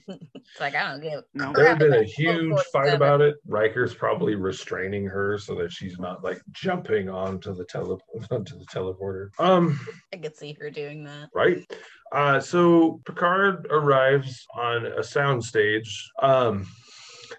It's 0.05 0.59
like 0.59 0.73
I 0.73 0.89
don't 0.89 1.01
give. 1.01 1.23
No. 1.33 1.51
There 1.53 1.67
had 1.67 1.79
been 1.79 1.93
a 1.93 2.03
huge 2.03 2.57
fight 2.71 2.93
about 2.93 3.19
it. 3.19 3.35
Riker's 3.45 3.93
probably 3.93 4.35
restraining 4.35 5.05
her 5.07 5.37
so 5.37 5.53
that 5.55 5.73
she's 5.73 5.99
not 5.99 6.23
like 6.23 6.41
jumping 6.51 7.09
onto 7.09 7.53
the 7.53 7.65
tele 7.65 7.99
onto 8.31 8.57
the 8.57 8.65
teleporter. 8.65 9.27
Um, 9.37 9.77
I 10.13 10.17
could 10.17 10.37
see 10.37 10.55
her 10.61 10.69
doing 10.69 11.03
that. 11.03 11.27
right? 11.35 11.69
Uh, 12.13 12.39
so 12.39 13.01
Picard 13.05 13.67
arrives 13.69 14.45
on 14.55 14.85
a 14.85 14.99
soundstage 14.99 15.89
um, 16.21 16.65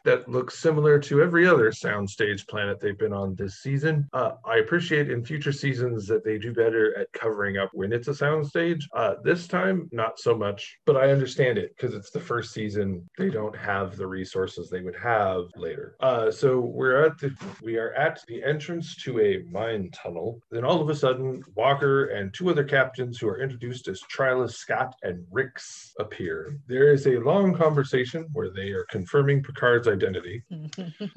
that 0.04 0.28
looks 0.28 0.58
similar 0.58 0.98
to 0.98 1.22
every 1.22 1.46
other 1.46 1.70
soundstage 1.70 2.46
planet 2.48 2.80
they've 2.80 2.98
been 2.98 3.12
on 3.12 3.34
this 3.34 3.56
season. 3.56 4.08
Uh, 4.12 4.32
I 4.44 4.56
appreciate 4.58 5.10
in 5.10 5.24
future 5.24 5.52
seasons 5.52 6.06
that 6.06 6.24
they 6.24 6.38
do 6.38 6.52
better 6.52 6.96
at 6.98 7.12
covering 7.12 7.58
up 7.58 7.70
when 7.72 7.92
it's 7.92 8.08
a 8.08 8.12
soundstage. 8.12 8.82
Uh, 8.94 9.14
this 9.22 9.46
time, 9.46 9.88
not 9.92 10.18
so 10.18 10.36
much, 10.36 10.78
but 10.86 10.96
I 10.96 11.10
understand 11.10 11.58
it 11.58 11.74
because 11.76 11.94
it's 11.94 12.10
the 12.10 12.20
first 12.20 12.52
season. 12.52 13.08
They 13.18 13.30
don't 13.30 13.56
have 13.56 13.96
the 13.96 14.06
resources 14.06 14.68
they 14.68 14.80
would 14.80 14.96
have 14.96 15.44
later. 15.56 15.96
Uh, 16.00 16.30
so 16.30 16.60
we're 16.60 17.04
at 17.04 17.18
the 17.18 17.32
we 17.62 17.76
are 17.76 17.92
at 17.94 18.20
the 18.28 18.42
entrance 18.42 18.96
to 19.04 19.20
a 19.20 19.42
mine 19.50 19.90
tunnel. 19.92 20.40
Then 20.50 20.64
all 20.64 20.80
of 20.80 20.88
a 20.88 20.94
sudden, 20.94 21.42
Walker 21.54 22.06
and 22.06 22.32
two 22.32 22.50
other 22.50 22.64
captains 22.64 23.18
who 23.18 23.28
are 23.28 23.40
introduced 23.40 23.88
as 23.88 24.00
Tryla 24.14 24.50
Scott 24.50 24.94
and 25.02 25.24
Rixx 25.32 25.92
appear. 25.98 26.58
There 26.66 26.92
is 26.92 27.06
a 27.06 27.20
long 27.20 27.54
conversation 27.54 28.28
where 28.32 28.50
they 28.50 28.70
are 28.70 28.86
confirming 28.90 29.42
Picard's 29.42 29.88
identity. 29.92 30.42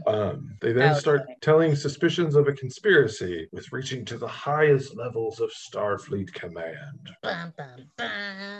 Um, 0.07 0.55
they 0.61 0.71
then 0.71 0.91
Okay. 0.91 0.99
start 0.99 1.21
telling 1.41 1.75
suspicions 1.75 2.35
of 2.35 2.47
a 2.47 2.53
conspiracy 2.53 3.47
with 3.51 3.71
reaching 3.71 4.05
to 4.05 4.17
the 4.17 4.27
highest 4.27 4.95
levels 4.95 5.39
of 5.39 5.49
Starfleet 5.51 6.31
command. 6.33 7.09
Bum, 7.23 7.53
bum, 7.57 7.85
bum. 7.97 8.09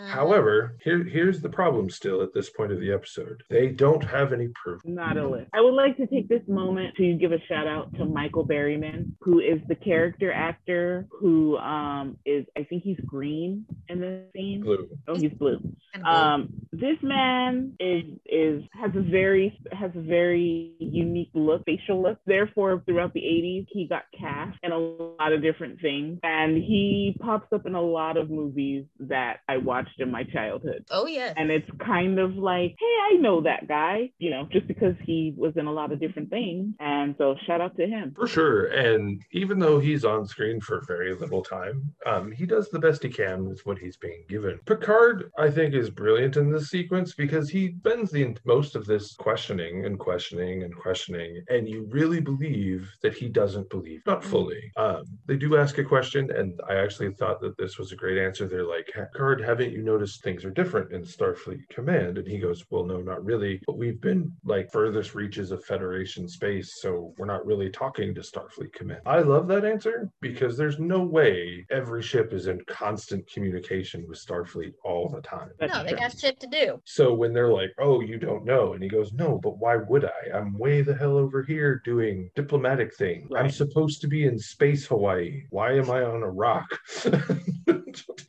However, 0.08 0.76
here, 0.82 1.04
here's 1.04 1.40
the 1.40 1.48
problem 1.48 1.88
still 1.90 2.22
at 2.22 2.32
this 2.34 2.50
point 2.50 2.72
of 2.72 2.80
the 2.80 2.92
episode. 2.92 3.42
They 3.50 3.68
don't 3.68 4.02
have 4.04 4.32
any 4.32 4.48
proof. 4.60 4.80
Not 4.84 5.16
a 5.16 5.28
list. 5.28 5.48
I 5.52 5.60
would 5.60 5.74
like 5.74 5.96
to 5.98 6.06
take 6.06 6.28
this 6.28 6.42
moment 6.48 6.96
to 6.96 7.14
give 7.14 7.32
a 7.32 7.40
shout 7.48 7.66
out 7.66 7.92
to 7.94 8.04
Michael 8.04 8.46
Berryman, 8.46 9.12
who 9.20 9.38
is 9.40 9.60
the 9.68 9.74
character 9.76 10.32
actor 10.32 11.06
who 11.10 11.56
um 11.58 12.16
is 12.24 12.44
I 12.56 12.64
think 12.64 12.82
he's 12.82 13.00
green 13.06 13.66
in 13.88 14.00
the 14.00 14.24
scene. 14.34 14.62
Blue. 14.62 14.88
Oh, 15.08 15.16
he's 15.16 15.32
blue. 15.32 15.58
Kind 15.92 16.06
of 16.06 16.14
Um, 16.14 16.48
this 16.72 16.98
man 17.02 17.74
is 17.80 18.04
is 18.26 18.62
has 18.72 18.90
a 18.96 19.00
very 19.00 19.58
has 19.72 19.90
a 19.96 20.00
very 20.06 20.72
unique 20.78 21.30
look, 21.34 21.64
facial 21.64 22.02
look. 22.02 22.18
Therefore, 22.26 22.82
throughout 22.86 23.12
the 23.12 23.20
'80s, 23.20 23.66
he 23.70 23.86
got 23.86 24.04
cast 24.18 24.58
in 24.62 24.72
a 24.72 24.78
lot 24.78 25.32
of 25.32 25.42
different 25.42 25.80
things, 25.80 26.18
and 26.22 26.56
he 26.56 27.16
pops 27.20 27.52
up 27.52 27.66
in 27.66 27.74
a 27.74 27.80
lot 27.80 28.16
of 28.16 28.30
movies 28.30 28.84
that 29.00 29.40
I 29.48 29.56
watched 29.58 30.00
in 30.00 30.10
my 30.10 30.24
childhood. 30.24 30.84
oh 30.90 31.06
yes. 31.06 31.34
And 31.36 31.50
it's 31.50 31.68
kind 31.84 32.18
of 32.18 32.36
like, 32.36 32.76
hey, 32.78 32.96
I 33.14 33.18
know 33.20 33.40
that 33.42 33.68
guy, 33.68 34.10
you 34.18 34.30
know, 34.30 34.48
just 34.52 34.66
because 34.66 34.94
he 35.04 35.34
was 35.36 35.52
in 35.56 35.66
a 35.66 35.72
lot 35.72 35.92
of 35.92 36.00
different 36.00 36.30
things. 36.30 36.74
And 36.80 37.14
so 37.18 37.34
shout 37.46 37.60
out 37.60 37.76
to 37.76 37.86
him. 37.86 38.14
For 38.16 38.26
sure. 38.26 38.66
And 38.66 39.22
even 39.32 39.58
though 39.58 39.78
he's 39.78 40.04
on 40.04 40.26
screen 40.26 40.60
for 40.60 40.82
very 40.86 41.14
little 41.14 41.42
time, 41.42 41.92
um, 42.04 42.32
he 42.32 42.46
does 42.46 42.68
the 42.70 42.78
best 42.78 43.02
he 43.02 43.08
can 43.08 43.48
with 43.48 43.64
what 43.64 43.78
he's 43.78 43.96
being 43.96 44.24
given. 44.28 44.58
Picard, 44.66 45.30
I 45.38 45.50
think, 45.50 45.74
is 45.74 45.90
brilliant 45.90 46.36
in 46.36 46.50
this 46.50 46.68
sequence 46.68 47.14
because 47.14 47.48
he 47.48 47.74
spends 47.78 48.10
the 48.10 48.36
most 48.44 48.74
of 48.74 48.86
this 48.86 49.14
questioning 49.14 49.84
and 49.84 49.95
questioning 49.98 50.62
and 50.62 50.74
questioning, 50.74 51.42
and 51.48 51.68
you 51.68 51.86
really 51.90 52.20
believe 52.20 52.90
that 53.02 53.14
he 53.14 53.28
doesn't 53.28 53.70
believe, 53.70 54.00
not 54.06 54.24
fully. 54.24 54.70
Um, 54.76 55.04
they 55.26 55.36
do 55.36 55.56
ask 55.56 55.78
a 55.78 55.84
question, 55.84 56.30
and 56.30 56.58
I 56.68 56.74
actually 56.76 57.12
thought 57.14 57.40
that 57.40 57.56
this 57.56 57.78
was 57.78 57.92
a 57.92 57.96
great 57.96 58.18
answer. 58.18 58.46
They're 58.46 58.66
like, 58.66 58.86
Picard, 58.92 59.40
haven't 59.40 59.72
you 59.72 59.82
noticed 59.82 60.22
things 60.22 60.44
are 60.44 60.50
different 60.50 60.92
in 60.92 61.02
Starfleet 61.02 61.68
Command? 61.70 62.18
And 62.18 62.26
he 62.26 62.38
goes, 62.38 62.64
Well, 62.70 62.84
no, 62.84 63.00
not 63.00 63.24
really. 63.24 63.60
But 63.66 63.78
we've 63.78 64.00
been 64.00 64.32
like 64.44 64.70
furthest 64.72 65.14
reaches 65.14 65.50
of 65.50 65.64
Federation 65.64 66.28
space, 66.28 66.80
so 66.80 67.14
we're 67.18 67.26
not 67.26 67.46
really 67.46 67.70
talking 67.70 68.14
to 68.14 68.20
Starfleet 68.20 68.72
Command. 68.72 69.00
I 69.06 69.20
love 69.20 69.48
that 69.48 69.64
answer 69.64 70.10
because 70.20 70.56
there's 70.56 70.78
no 70.78 71.00
way 71.00 71.66
every 71.70 72.02
ship 72.02 72.32
is 72.32 72.46
in 72.46 72.60
constant 72.66 73.30
communication 73.30 74.04
with 74.08 74.24
Starfleet 74.24 74.72
all 74.84 75.08
the 75.08 75.20
time. 75.20 75.50
No, 75.60 75.84
they 75.84 75.92
got 75.92 76.18
shit 76.18 76.40
to 76.40 76.46
do. 76.46 76.80
So 76.84 77.14
when 77.14 77.32
they're 77.32 77.52
like, 77.52 77.70
"Oh, 77.78 78.00
you 78.00 78.18
don't 78.18 78.44
know," 78.44 78.72
and 78.74 78.82
he 78.82 78.88
goes, 78.88 79.12
"No, 79.12 79.38
but 79.42 79.58
why 79.58 79.76
would 79.88 80.04
I? 80.04 80.36
I'm 80.36 80.58
way 80.58 80.82
the 80.82 80.94
hell 80.94 81.16
over 81.16 81.42
here 81.42 81.80
doing 81.84 82.30
diplomatic 82.34 82.94
thing. 82.94 83.28
I'm 83.36 83.50
supposed 83.50 84.00
to 84.02 84.08
be 84.08 84.26
in 84.26 84.38
space 84.38 84.86
Hawaii. 84.86 85.44
Why 85.50 85.72
am 85.72 85.90
I 85.90 86.02
on 86.02 86.22
a 86.22 86.30
rock?" 86.30 86.78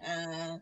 Uh, 0.08 0.58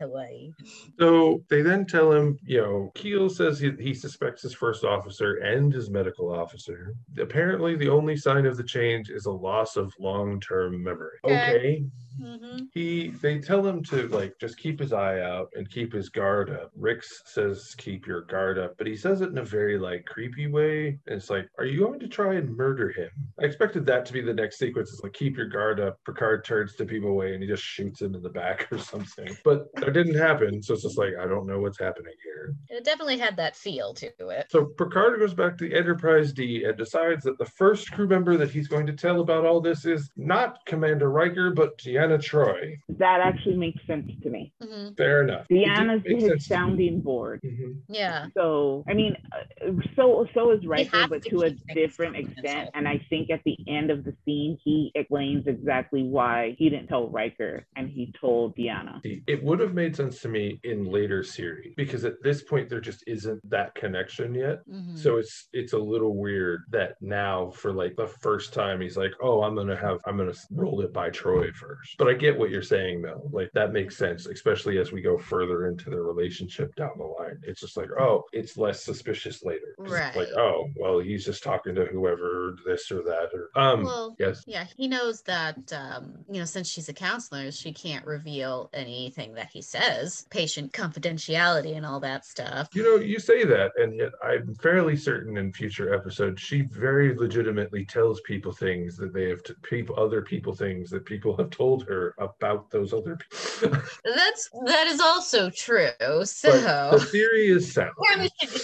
Hawaii. 0.00 0.52
So 0.98 1.42
they 1.50 1.62
then 1.62 1.86
tell 1.86 2.12
him, 2.12 2.38
you 2.44 2.60
know, 2.60 2.90
Keel 2.94 3.28
says 3.28 3.58
he, 3.58 3.72
he 3.80 3.92
suspects 3.94 4.42
his 4.42 4.54
first 4.54 4.84
officer 4.84 5.34
and 5.36 5.72
his 5.72 5.90
medical 5.90 6.32
officer. 6.32 6.94
Apparently, 7.18 7.76
the 7.76 7.88
only 7.88 8.16
sign 8.16 8.46
of 8.46 8.56
the 8.56 8.64
change 8.64 9.10
is 9.10 9.26
a 9.26 9.30
loss 9.32 9.76
of 9.76 9.92
long 9.98 10.40
term 10.40 10.82
memory. 10.82 11.18
Okay. 11.24 11.34
Okay. 11.54 11.84
hmm 12.20 12.58
He 12.72 13.08
they 13.20 13.40
tell 13.40 13.66
him 13.66 13.82
to 13.84 14.06
like 14.08 14.34
just 14.40 14.56
keep 14.58 14.78
his 14.78 14.92
eye 14.92 15.20
out 15.20 15.48
and 15.54 15.68
keep 15.70 15.92
his 15.92 16.08
guard 16.08 16.50
up. 16.50 16.70
Rixx 16.78 17.04
says 17.26 17.74
keep 17.76 18.06
your 18.06 18.22
guard 18.22 18.58
up, 18.58 18.74
but 18.78 18.86
he 18.86 18.96
says 18.96 19.20
it 19.20 19.30
in 19.30 19.38
a 19.38 19.44
very 19.44 19.78
like 19.78 20.04
creepy 20.06 20.46
way. 20.46 20.98
And 21.06 21.16
it's 21.16 21.30
like, 21.30 21.48
are 21.58 21.64
you 21.64 21.80
going 21.80 22.00
to 22.00 22.08
try 22.08 22.34
and 22.34 22.56
murder 22.56 22.90
him? 22.92 23.10
I 23.40 23.44
expected 23.44 23.84
that 23.86 24.06
to 24.06 24.12
be 24.12 24.20
the 24.20 24.32
next 24.34 24.58
sequence. 24.58 24.92
It's 24.92 25.02
like 25.02 25.12
keep 25.12 25.36
your 25.36 25.48
guard 25.48 25.80
up. 25.80 25.98
Picard 26.06 26.44
turns 26.44 26.76
to 26.76 26.84
people 26.84 27.10
away 27.10 27.34
and 27.34 27.42
he 27.42 27.48
just 27.48 27.62
shoots 27.74 28.00
him 28.02 28.14
in 28.14 28.22
the 28.22 28.28
back 28.30 28.68
or 28.72 28.78
something. 28.78 29.36
But 29.44 29.66
that 29.76 29.92
didn't 29.92 30.14
happen. 30.16 30.62
So 30.62 30.74
it's 30.74 30.82
just 30.84 30.98
like 30.98 31.14
I 31.20 31.26
don't 31.26 31.46
know 31.46 31.60
what's 31.60 31.78
happening 31.78 32.14
here. 32.22 32.54
It 32.68 32.84
definitely 32.84 33.18
had 33.18 33.36
that 33.36 33.56
feel 33.56 33.94
to 33.94 34.06
it. 34.28 34.46
So 34.50 34.66
Picard 34.66 35.18
goes 35.18 35.34
back 35.34 35.58
to 35.58 35.68
the 35.68 35.74
Enterprise 35.74 36.32
D 36.32 36.64
and 36.64 36.76
decides 36.76 37.24
that 37.24 37.38
the 37.38 37.46
first 37.46 37.90
crew 37.92 38.06
member 38.06 38.36
that 38.36 38.50
he's 38.50 38.68
going 38.68 38.86
to 38.86 38.92
tell 38.92 39.20
about 39.20 39.44
all 39.44 39.60
this 39.60 39.84
is 39.84 40.10
not 40.16 40.58
Commander 40.66 41.10
Riker, 41.10 41.50
but 41.50 41.76
Deanna 41.78 42.20
Troy. 42.22 42.76
That 42.88 43.20
actually 43.20 43.56
makes 43.56 43.80
sense 43.86 44.10
to 44.22 44.30
me. 44.30 44.52
hmm 44.62 44.88
Fair 44.96 45.22
enough. 45.22 45.46
Deanna's 45.50 46.04
make 46.04 46.16
his 46.20 46.28
sense 46.28 46.48
to 46.48 46.54
me. 46.54 46.58
sounding 46.58 47.00
board. 47.00 47.40
Mhm. 47.44 47.80
Yeah. 47.88 48.26
So, 48.36 48.84
I 48.88 48.94
mean, 48.94 49.16
uh, 49.32 49.72
so 49.96 50.26
so 50.34 50.52
is 50.52 50.64
Riker, 50.66 51.06
but 51.08 51.22
to 51.24 51.30
to 51.30 51.42
a 51.42 51.50
different 51.74 52.16
extent. 52.16 52.70
And 52.74 52.86
I 52.86 53.00
think 53.10 53.30
at 53.30 53.40
the 53.44 53.56
end 53.66 53.90
of 53.90 54.04
the 54.04 54.14
scene, 54.24 54.58
he 54.64 54.92
explains 54.94 55.46
exactly 55.46 56.02
why 56.02 56.54
he 56.58 56.70
didn't 56.70 56.88
tell 56.88 57.08
Riker 57.08 57.63
and 57.76 57.88
he 57.88 58.12
told 58.20 58.56
Deanna. 58.56 59.02
See, 59.02 59.22
It 59.26 59.42
would 59.42 59.60
have 59.60 59.74
made 59.74 59.96
sense 59.96 60.20
to 60.22 60.28
me 60.28 60.60
in 60.64 60.84
later 60.84 61.22
series 61.22 61.74
because 61.76 62.04
at 62.04 62.22
this 62.22 62.42
point 62.42 62.68
there 62.68 62.80
just 62.80 63.02
isn't 63.06 63.40
that 63.50 63.74
connection 63.74 64.34
yet. 64.34 64.60
Mhm. 64.68 64.98
So 64.98 65.16
it's 65.16 65.48
it's 65.52 65.72
a 65.72 65.78
little 65.78 66.16
weird 66.16 66.62
that 66.70 66.96
now 67.00 67.50
for 67.50 67.72
like 67.72 67.96
the 67.96 68.06
first 68.06 68.52
time 68.52 68.80
he's 68.80 68.96
like, 68.96 69.12
oh, 69.22 69.42
I'm 69.42 69.54
gonna 69.54 69.76
have 69.76 70.00
I'm 70.06 70.16
gonna 70.16 70.32
roll 70.50 70.80
it 70.82 70.92
by 70.92 71.10
Troi 71.10 71.52
first. 71.54 71.96
But 71.98 72.08
I 72.08 72.14
get 72.14 72.38
what 72.38 72.50
you're 72.50 72.62
saying 72.62 73.02
though. 73.02 73.28
Like 73.32 73.50
that 73.54 73.72
makes 73.72 73.96
sense, 73.96 74.26
especially 74.26 74.78
as 74.78 74.92
we 74.92 75.00
go 75.00 75.18
further 75.18 75.66
into 75.68 75.90
their 75.90 76.02
relationship 76.02 76.74
down 76.76 76.92
the 76.98 77.04
line. 77.04 77.38
It's 77.42 77.60
just 77.60 77.76
like, 77.76 77.90
oh, 77.98 78.24
it's 78.32 78.56
less 78.56 78.82
suspicious 78.84 79.42
later. 79.44 79.74
it's 79.80 80.16
Like, 80.16 80.28
oh, 80.36 80.68
well, 80.76 80.98
he's 80.98 81.24
just 81.24 81.42
talking 81.42 81.74
to 81.74 81.84
whoever 81.86 82.56
this 82.66 82.90
or 82.90 83.02
that 83.02 83.30
or 83.32 83.50
um 83.60 83.84
Well, 83.84 84.16
yes. 84.18 84.42
Yeah, 84.46 84.66
he 84.76 84.88
knows 84.88 85.22
that, 85.22 85.72
um, 85.72 86.24
you 86.30 86.38
know, 86.38 86.44
since 86.44 86.68
she's 86.68 86.88
a 86.88 86.92
counselor, 86.94 87.50
she 87.56 87.72
can't 87.72 88.04
reveal 88.06 88.70
anything 88.72 89.34
that 89.34 89.50
he 89.52 89.62
says, 89.62 90.26
patient 90.30 90.72
confidentiality 90.72 91.76
and 91.76 91.84
all 91.84 92.00
that 92.00 92.24
stuff. 92.24 92.68
You 92.74 92.82
know, 92.82 92.96
you 92.96 93.18
say 93.18 93.44
that, 93.44 93.72
and 93.76 93.96
yet 93.96 94.12
I'm 94.22 94.54
fairly 94.54 94.96
certain 94.96 95.36
in 95.36 95.52
future 95.52 95.94
episodes 95.94 96.40
she 96.40 96.62
very 96.62 97.16
legitimately 97.16 97.84
tells 97.84 98.20
people 98.22 98.52
things 98.52 98.96
that 98.96 99.12
they 99.12 99.28
have 99.28 99.42
to 99.44 99.54
people 99.62 99.98
other 99.98 100.22
people 100.22 100.54
things 100.54 100.90
that 100.90 101.04
people 101.04 101.36
have 101.36 101.50
told 101.50 101.86
her 101.86 102.14
about 102.18 102.70
those 102.70 102.92
other 102.92 103.16
people. 103.16 103.78
That's 104.04 104.50
that 104.66 104.86
is 104.86 105.00
also 105.00 105.50
true. 105.50 105.88
So 106.24 106.50
but 106.50 106.98
the 106.98 107.04
theory 107.06 107.48
is 107.48 107.72
sound. 107.72 107.92
she, 108.40 108.58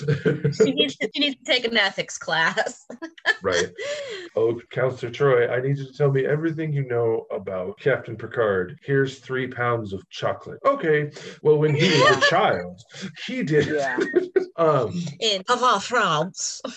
she 0.52 0.72
needs 0.72 0.96
to, 0.96 1.10
she 1.14 1.20
needs 1.20 1.36
to 1.36 1.44
take 1.44 1.64
an 1.64 1.76
ethics 1.76 2.18
class. 2.18 2.86
right. 3.42 3.70
Oh, 4.36 4.60
Counselor 4.70 5.12
Troi, 5.12 5.50
I 5.50 5.60
need 5.60 5.78
you 5.78 5.86
to 5.86 5.92
tell 5.92 6.10
me 6.10 6.26
everything 6.26 6.72
you 6.72 6.86
know 6.86 7.26
about 7.30 7.78
Captain 7.78 8.16
Picard. 8.16 8.78
Here's 8.82 9.18
three 9.18 9.46
pounds 9.46 9.92
of 9.92 10.08
chocolate. 10.10 10.58
Okay. 10.66 11.10
Well, 11.42 11.58
when 11.58 11.74
he 11.74 11.88
was 12.00 12.16
a 12.16 12.20
child, 12.30 12.80
he 13.26 13.42
did. 13.42 13.66
Yeah. 13.68 13.98
um. 14.56 14.92
In 15.20 15.44
Papa 15.44 15.80
France. 15.80 16.60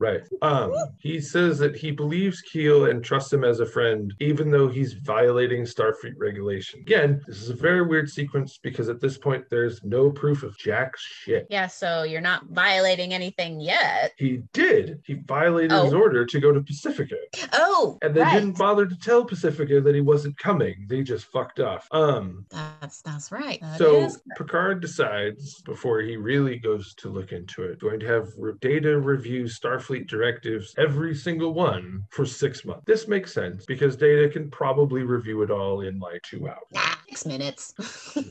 Right. 0.00 0.22
Um, 0.42 0.74
he 0.98 1.18
says 1.20 1.58
that 1.60 1.76
he 1.76 1.90
believes 1.90 2.40
Keel 2.42 2.86
and 2.86 3.02
trusts 3.02 3.32
him 3.32 3.42
as 3.44 3.60
a 3.60 3.66
friend, 3.66 4.12
even 4.20 4.50
though 4.50 4.68
he's 4.68 4.92
violating 4.94 5.62
Starfleet 5.62 6.14
regulation. 6.18 6.80
Again, 6.80 7.22
this 7.26 7.40
is 7.40 7.48
a 7.48 7.54
very 7.54 7.82
weird 7.86 8.10
sequence 8.10 8.58
because 8.62 8.88
at 8.90 9.00
this 9.00 9.16
point 9.16 9.44
there's 9.50 9.82
no 9.82 10.10
proof 10.10 10.42
of 10.42 10.58
Jack's 10.58 11.00
shit. 11.00 11.46
Yeah, 11.48 11.68
so 11.68 12.02
you're 12.02 12.20
not 12.20 12.46
violating 12.50 13.14
anything 13.14 13.60
yet. 13.60 14.12
He 14.18 14.42
did. 14.52 15.00
He 15.06 15.14
violated 15.14 15.72
his 15.72 15.94
Oh. 15.94 15.98
order 16.00 16.26
to 16.26 16.40
go 16.40 16.52
to 16.52 16.60
Pacifica. 16.60 17.16
Oh, 17.54 17.98
And 18.02 18.14
they 18.14 18.20
right. 18.20 18.34
didn't 18.34 18.58
bother 18.58 18.84
to 18.86 18.96
tell 18.98 19.24
Pacifica 19.24 19.80
that 19.80 19.94
he 19.94 20.00
wasn't 20.02 20.36
coming. 20.38 20.86
They 20.88 21.02
just 21.02 21.26
fucked 21.26 21.43
off. 21.60 21.86
Um, 21.90 22.46
That's 22.50 23.02
that's 23.02 23.30
right. 23.32 23.60
That 23.60 23.78
so 23.78 24.08
Picard 24.36 24.80
decides 24.80 25.60
before 25.62 26.00
he 26.00 26.16
really 26.16 26.58
goes 26.58 26.94
to 26.96 27.08
look 27.08 27.32
into 27.32 27.62
it, 27.64 27.78
going 27.80 28.00
to 28.00 28.06
have 28.06 28.28
re- 28.36 28.52
data 28.60 28.98
review 28.98 29.44
Starfleet 29.44 30.06
directives, 30.06 30.74
every 30.78 31.14
single 31.14 31.54
one, 31.54 32.04
for 32.10 32.24
six 32.26 32.64
months. 32.64 32.82
This 32.86 33.08
makes 33.08 33.32
sense 33.32 33.64
because 33.66 33.96
Data 33.96 34.28
can 34.28 34.50
probably 34.50 35.02
review 35.02 35.42
it 35.42 35.50
all 35.50 35.80
in 35.82 35.98
like 35.98 36.22
two 36.22 36.48
hours. 36.48 36.58
Ah, 36.76 36.98
six 37.08 37.26
minutes. 37.26 37.74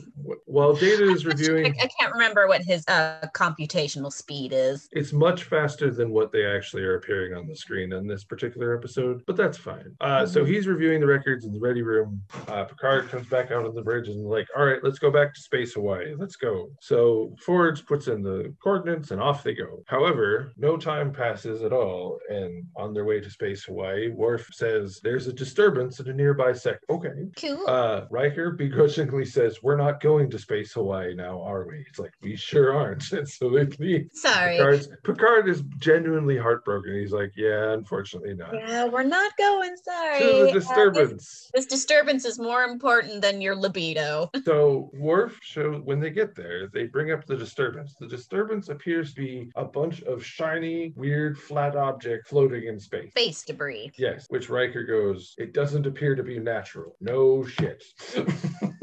While 0.46 0.74
Data 0.74 1.04
is 1.10 1.26
reviewing, 1.34 1.74
I 1.82 1.88
can't 2.00 2.14
remember 2.14 2.48
what 2.48 2.62
his 2.62 2.86
uh, 2.88 3.28
computational 3.36 4.12
speed 4.12 4.54
is. 4.54 4.88
it's 4.92 5.12
much 5.14 5.44
faster 5.44 5.92
than 5.92 6.12
what 6.12 6.32
they 6.32 6.46
actually 6.46 6.84
are 6.84 6.96
appearing 6.96 7.34
on 7.34 7.48
the 7.48 7.56
screen 7.56 7.92
in 7.94 8.08
this 8.08 8.24
particular 8.24 8.76
episode, 8.78 9.24
but 9.26 9.36
that's 9.36 9.58
fine. 9.58 9.96
Uh, 10.02 10.26
so 10.26 10.44
Mhm. 10.44 10.48
he's 10.48 10.68
reviewing 10.68 11.00
the 11.00 11.08
records 11.08 11.46
in 11.46 11.54
the 11.54 11.60
ready 11.60 11.82
room. 11.82 12.22
Uh, 12.48 12.64
Picard 12.66 13.03
comes 13.10 13.28
back 13.28 13.52
out 13.52 13.66
on 13.66 13.74
the 13.76 13.82
bridge 13.82 14.08
and 14.08 14.26
like, 14.26 14.48
all 14.58 14.66
right, 14.66 14.80
let's 14.84 15.00
go 15.00 15.12
back 15.12 15.34
to 15.34 15.40
space 15.42 15.74
Hawaii. 15.74 16.14
Let's 16.18 16.36
go. 16.36 16.70
So 16.82 17.36
Forge 17.46 17.86
puts 17.86 18.08
in 18.08 18.22
the 18.22 18.54
coordinates 18.64 19.12
and 19.12 19.22
off 19.22 19.44
they 19.44 19.54
go. 19.54 19.84
However, 19.88 20.52
no 20.58 20.78
time 20.78 21.12
passes 21.14 21.62
at 21.62 21.74
all, 21.74 22.20
and 22.30 22.66
on 22.76 22.94
their 22.94 23.06
way 23.06 23.20
to 23.20 23.30
space 23.30 23.64
Hawaii, 23.66 24.10
Worf 24.10 24.48
says 24.52 25.00
there's 25.04 25.28
a 25.28 25.34
disturbance 25.34 26.00
in 26.00 26.10
a 26.10 26.14
nearby 26.14 26.54
sector. 26.54 26.86
Okay. 26.90 27.10
Cool. 27.38 27.64
Uh, 27.68 28.06
Riker 28.10 28.52
begrudgingly 28.52 29.26
says, 29.26 29.60
We're 29.64 29.78
not 29.78 30.02
going 30.02 30.30
to 30.32 30.40
space 30.40 30.74
Hawaii 30.74 31.14
now, 31.16 31.42
are 31.44 31.66
we? 31.68 31.84
It's 31.90 32.00
like, 32.00 32.14
we 32.22 32.36
sure 32.36 32.74
aren't. 32.74 33.04
And 33.14 33.28
so 33.30 33.50
they 33.50 33.66
leave. 33.80 34.10
Sorry. 34.14 34.58
Picard's, 34.58 34.88
Picard 35.04 35.48
is 35.50 35.62
genuinely 35.78 36.38
heartbroken. 36.38 36.98
He's 37.00 37.12
like, 37.12 37.32
yeah, 37.36 37.74
unfortunately 37.74 38.34
not. 38.36 38.54
Yeah, 38.54 38.86
we're 38.86 39.04
not 39.04 39.36
going. 39.38 39.76
Sorry. 39.78 40.20
To 40.20 40.26
Uh, 40.26 40.38
the 40.40 40.44
this- 40.46 40.54
disturbance. 40.66 41.52
this 41.54 41.66
disturbance 41.66 42.26
is 42.26 42.40
more 42.40 42.64
important 42.64 42.83
than 43.22 43.42
your 43.42 43.56
libido. 43.56 44.30
So 44.44 44.90
Worf 44.94 45.40
shows 45.42 45.82
when 45.86 46.00
they 46.02 46.10
get 46.10 46.36
there, 46.36 46.68
they 46.68 46.86
bring 46.86 47.12
up 47.12 47.26
the 47.26 47.38
disturbance. 47.38 47.96
The 47.98 48.08
disturbance 48.08 48.68
appears 48.68 49.14
to 49.14 49.22
be 49.22 49.52
a 49.56 49.64
bunch 49.64 50.02
of 50.04 50.24
shiny, 50.24 50.94
weird, 50.96 51.38
flat 51.38 51.76
object 51.78 52.28
floating 52.28 52.66
in 52.68 52.80
space. 52.80 53.12
Space 53.12 53.44
debris. 53.44 53.92
Yes, 53.98 54.26
which 54.30 54.50
Riker 54.50 54.84
goes, 54.84 55.34
it 55.38 55.54
doesn't 55.54 55.88
appear 55.88 56.14
to 56.16 56.24
be 56.24 56.40
natural. 56.40 56.98
No 57.00 57.46
shit. 57.46 57.84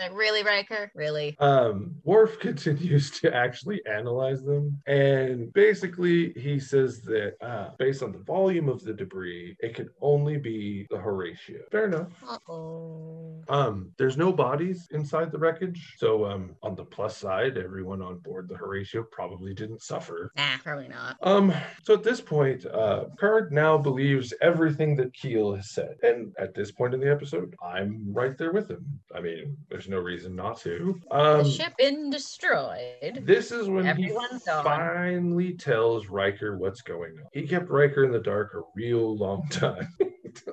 Like, 0.00 0.14
really, 0.16 0.42
Riker? 0.42 0.90
Really? 0.94 1.36
um, 1.40 1.94
Worf 2.04 2.38
continues 2.40 3.10
to 3.20 3.34
actually 3.34 3.80
analyze 3.86 4.42
them, 4.42 4.80
and 4.86 5.52
basically 5.52 6.32
he 6.34 6.58
says 6.60 7.02
that 7.02 7.34
uh, 7.40 7.70
based 7.78 8.02
on 8.02 8.12
the 8.12 8.18
volume 8.18 8.68
of 8.68 8.82
the 8.82 8.92
debris, 8.92 9.56
it 9.60 9.74
can 9.74 9.88
only 10.00 10.38
be 10.38 10.86
the 10.90 10.98
Horatio. 10.98 11.60
Fair 11.70 11.86
enough. 11.86 12.08
Uh-oh. 12.26 13.42
Um, 13.48 13.90
there's 13.98 14.16
no 14.16 14.32
bodies 14.32 14.88
inside 14.90 15.32
the 15.32 15.38
wreckage, 15.38 15.94
so 15.98 16.24
um, 16.26 16.54
on 16.62 16.74
the 16.74 16.84
plus 16.84 17.16
side, 17.16 17.56
everyone 17.56 18.02
on 18.02 18.18
board 18.18 18.48
the 18.48 18.56
Horatio 18.56 19.04
probably 19.10 19.54
didn't 19.54 19.82
suffer. 19.82 20.30
Nah, 20.36 20.58
probably 20.62 20.88
not. 20.88 21.16
Um, 21.22 21.52
so 21.82 21.94
at 21.94 22.02
this 22.02 22.20
point, 22.20 22.66
uh, 22.66 23.04
Picard 23.18 23.52
now 23.52 23.78
believes 23.78 24.32
everything 24.42 24.96
that 24.96 25.12
Keel 25.14 25.54
has 25.54 25.70
said, 25.70 25.96
and 26.02 26.32
at 26.38 26.54
this 26.54 26.70
point 26.70 26.94
in 26.94 27.00
the 27.00 27.10
episode, 27.10 27.54
I'm 27.62 28.04
right 28.12 28.36
there 28.36 28.52
with 28.52 28.68
him. 28.70 28.84
I 29.14 29.20
mean, 29.20 29.56
there's 29.70 29.87
no 29.88 29.98
reason 29.98 30.34
not 30.36 30.60
to. 30.60 31.00
Um, 31.10 31.38
the 31.38 31.50
ship 31.50 31.72
been 31.78 32.10
destroyed. 32.10 33.22
this 33.24 33.50
is 33.52 33.68
when 33.68 33.86
Everyone's 33.86 34.44
he 34.44 34.50
gone. 34.50 34.64
finally 34.64 35.54
tells 35.54 36.06
Riker 36.08 36.56
what's 36.58 36.82
going 36.82 37.12
on. 37.18 37.24
He 37.32 37.46
kept 37.46 37.68
Riker 37.68 38.04
in 38.04 38.12
the 38.12 38.20
dark 38.20 38.54
a 38.54 38.60
real 38.74 39.16
long 39.16 39.48
time. 39.50 39.88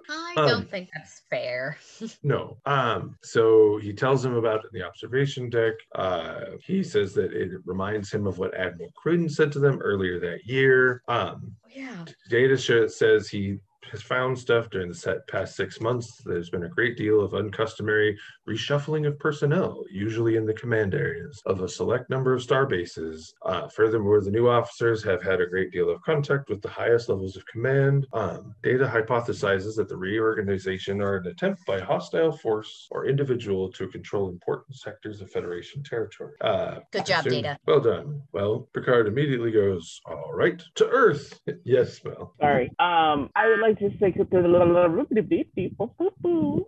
I 0.10 0.34
Um, 0.38 0.48
don't 0.48 0.72
think 0.72 0.90
that's 0.94 1.22
fair. 1.30 1.78
No. 2.24 2.58
Um, 2.66 3.18
so 3.24 3.78
he 3.78 3.94
tells 3.94 4.24
him 4.26 4.36
about 4.36 4.62
it 4.64 4.70
in 4.74 4.80
the 4.80 4.86
observation 4.86 5.50
deck. 5.50 5.74
Uh, 5.94 6.42
he 6.62 6.82
says 6.84 7.14
that 7.14 7.34
it 7.34 7.52
reminds 7.66 8.12
him 8.12 8.26
of 8.28 8.38
what 8.40 8.56
Admiral 8.56 8.92
Cruden 8.96 9.30
said 9.30 9.52
to 9.54 9.60
them 9.60 9.80
earlier 9.82 10.20
that 10.20 10.46
year. 10.46 11.02
Um, 11.08 11.56
Yeah. 11.70 12.06
data 12.30 12.58
says 12.58 13.28
he 13.30 13.60
has 13.92 14.02
found 14.02 14.38
stuff 14.38 14.70
during 14.70 14.90
the 14.90 14.96
set 14.96 15.28
past 15.28 15.56
six 15.56 15.80
months. 15.80 16.22
There's 16.26 16.50
been 16.50 16.64
a 16.64 16.70
great 16.70 16.98
deal 16.98 17.22
of 17.22 17.34
uncustomary 17.34 18.18
reshuffling 18.48 19.08
of 19.08 19.18
personnel, 19.20 19.84
usually 19.92 20.36
in 20.36 20.46
the 20.46 20.54
command 20.54 20.94
areas 20.94 21.42
of 21.46 21.62
a 21.62 21.70
select 21.70 22.10
number 22.10 22.34
of 22.34 22.42
star 22.42 22.66
bases. 22.66 23.34
Uh, 23.46 23.68
furthermore, 23.68 24.22
the 24.22 24.32
new 24.32 24.48
officers 24.48 25.04
have 25.04 25.22
had 25.24 25.42
a 25.42 25.48
great 25.48 25.72
deal 25.72 25.90
of 25.90 26.02
contact 26.02 26.50
with 26.50 26.62
the 26.62 26.70
highest 26.70 27.10
levels 27.10 27.36
of 27.36 27.46
command. 27.46 28.08
Um, 28.14 28.56
data 28.64 28.86
hypothesizes 28.86 29.76
that 29.76 29.90
the 29.90 29.98
reorganization 29.98 31.02
are 31.02 31.18
an 31.18 31.28
attempt 31.28 31.66
by 31.66 31.78
a 31.78 31.86
hostile 31.86 32.32
force 32.32 32.88
or 32.92 33.06
individual 33.08 33.72
to 33.74 33.88
control 33.88 34.30
important 34.30 34.76
sectors 34.76 35.22
of 35.22 35.32
Federation 35.32 35.84
territory. 35.84 36.34
Uh, 36.42 36.80
Good 36.92 37.06
job, 37.06 37.26
assume- 37.26 37.42
Data. 37.42 37.58
Well 37.68 37.82
done. 37.82 38.22
Well, 38.32 38.68
Picard 38.74 39.08
immediately 39.08 39.52
goes, 39.52 40.00
All 40.06 40.32
right, 40.34 40.62
to 40.76 40.88
Earth. 40.88 41.40
yes, 41.64 42.04
Mel. 42.04 42.34
Sorry. 42.40 42.70
Um, 42.80 43.30
I 43.36 43.48
would 43.48 43.60
like 43.60 43.75
to 43.80 43.90
say 44.00 44.12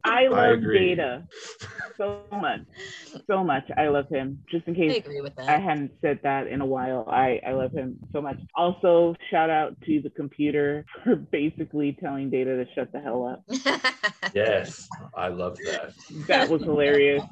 I 0.03 0.27
love 0.27 0.57
agree. 0.59 0.95
Data 0.95 1.23
so 1.97 2.21
much, 2.31 2.61
so 3.27 3.43
much. 3.43 3.63
I 3.75 3.87
love 3.87 4.07
him. 4.09 4.39
Just 4.49 4.67
in 4.67 4.73
I 4.73 4.77
case 4.77 4.97
agree 4.97 5.21
with 5.21 5.37
I 5.39 5.59
hadn't 5.59 5.91
said 6.01 6.19
that 6.23 6.47
in 6.47 6.61
a 6.61 6.65
while. 6.65 7.05
I, 7.09 7.39
I 7.45 7.53
love 7.53 7.71
him 7.71 7.97
so 8.11 8.21
much. 8.21 8.37
Also, 8.55 9.15
shout 9.29 9.49
out 9.49 9.75
to 9.85 10.01
the 10.01 10.09
computer 10.09 10.85
for 11.03 11.15
basically 11.15 11.97
telling 11.99 12.29
Data 12.29 12.63
to 12.63 12.65
shut 12.73 12.91
the 12.91 12.99
hell 12.99 13.25
up. 13.25 13.43
Yes, 14.33 14.89
I 15.15 15.29
love 15.29 15.57
that. 15.65 15.93
That 16.27 16.49
was 16.49 16.61
hilarious. 16.61 17.23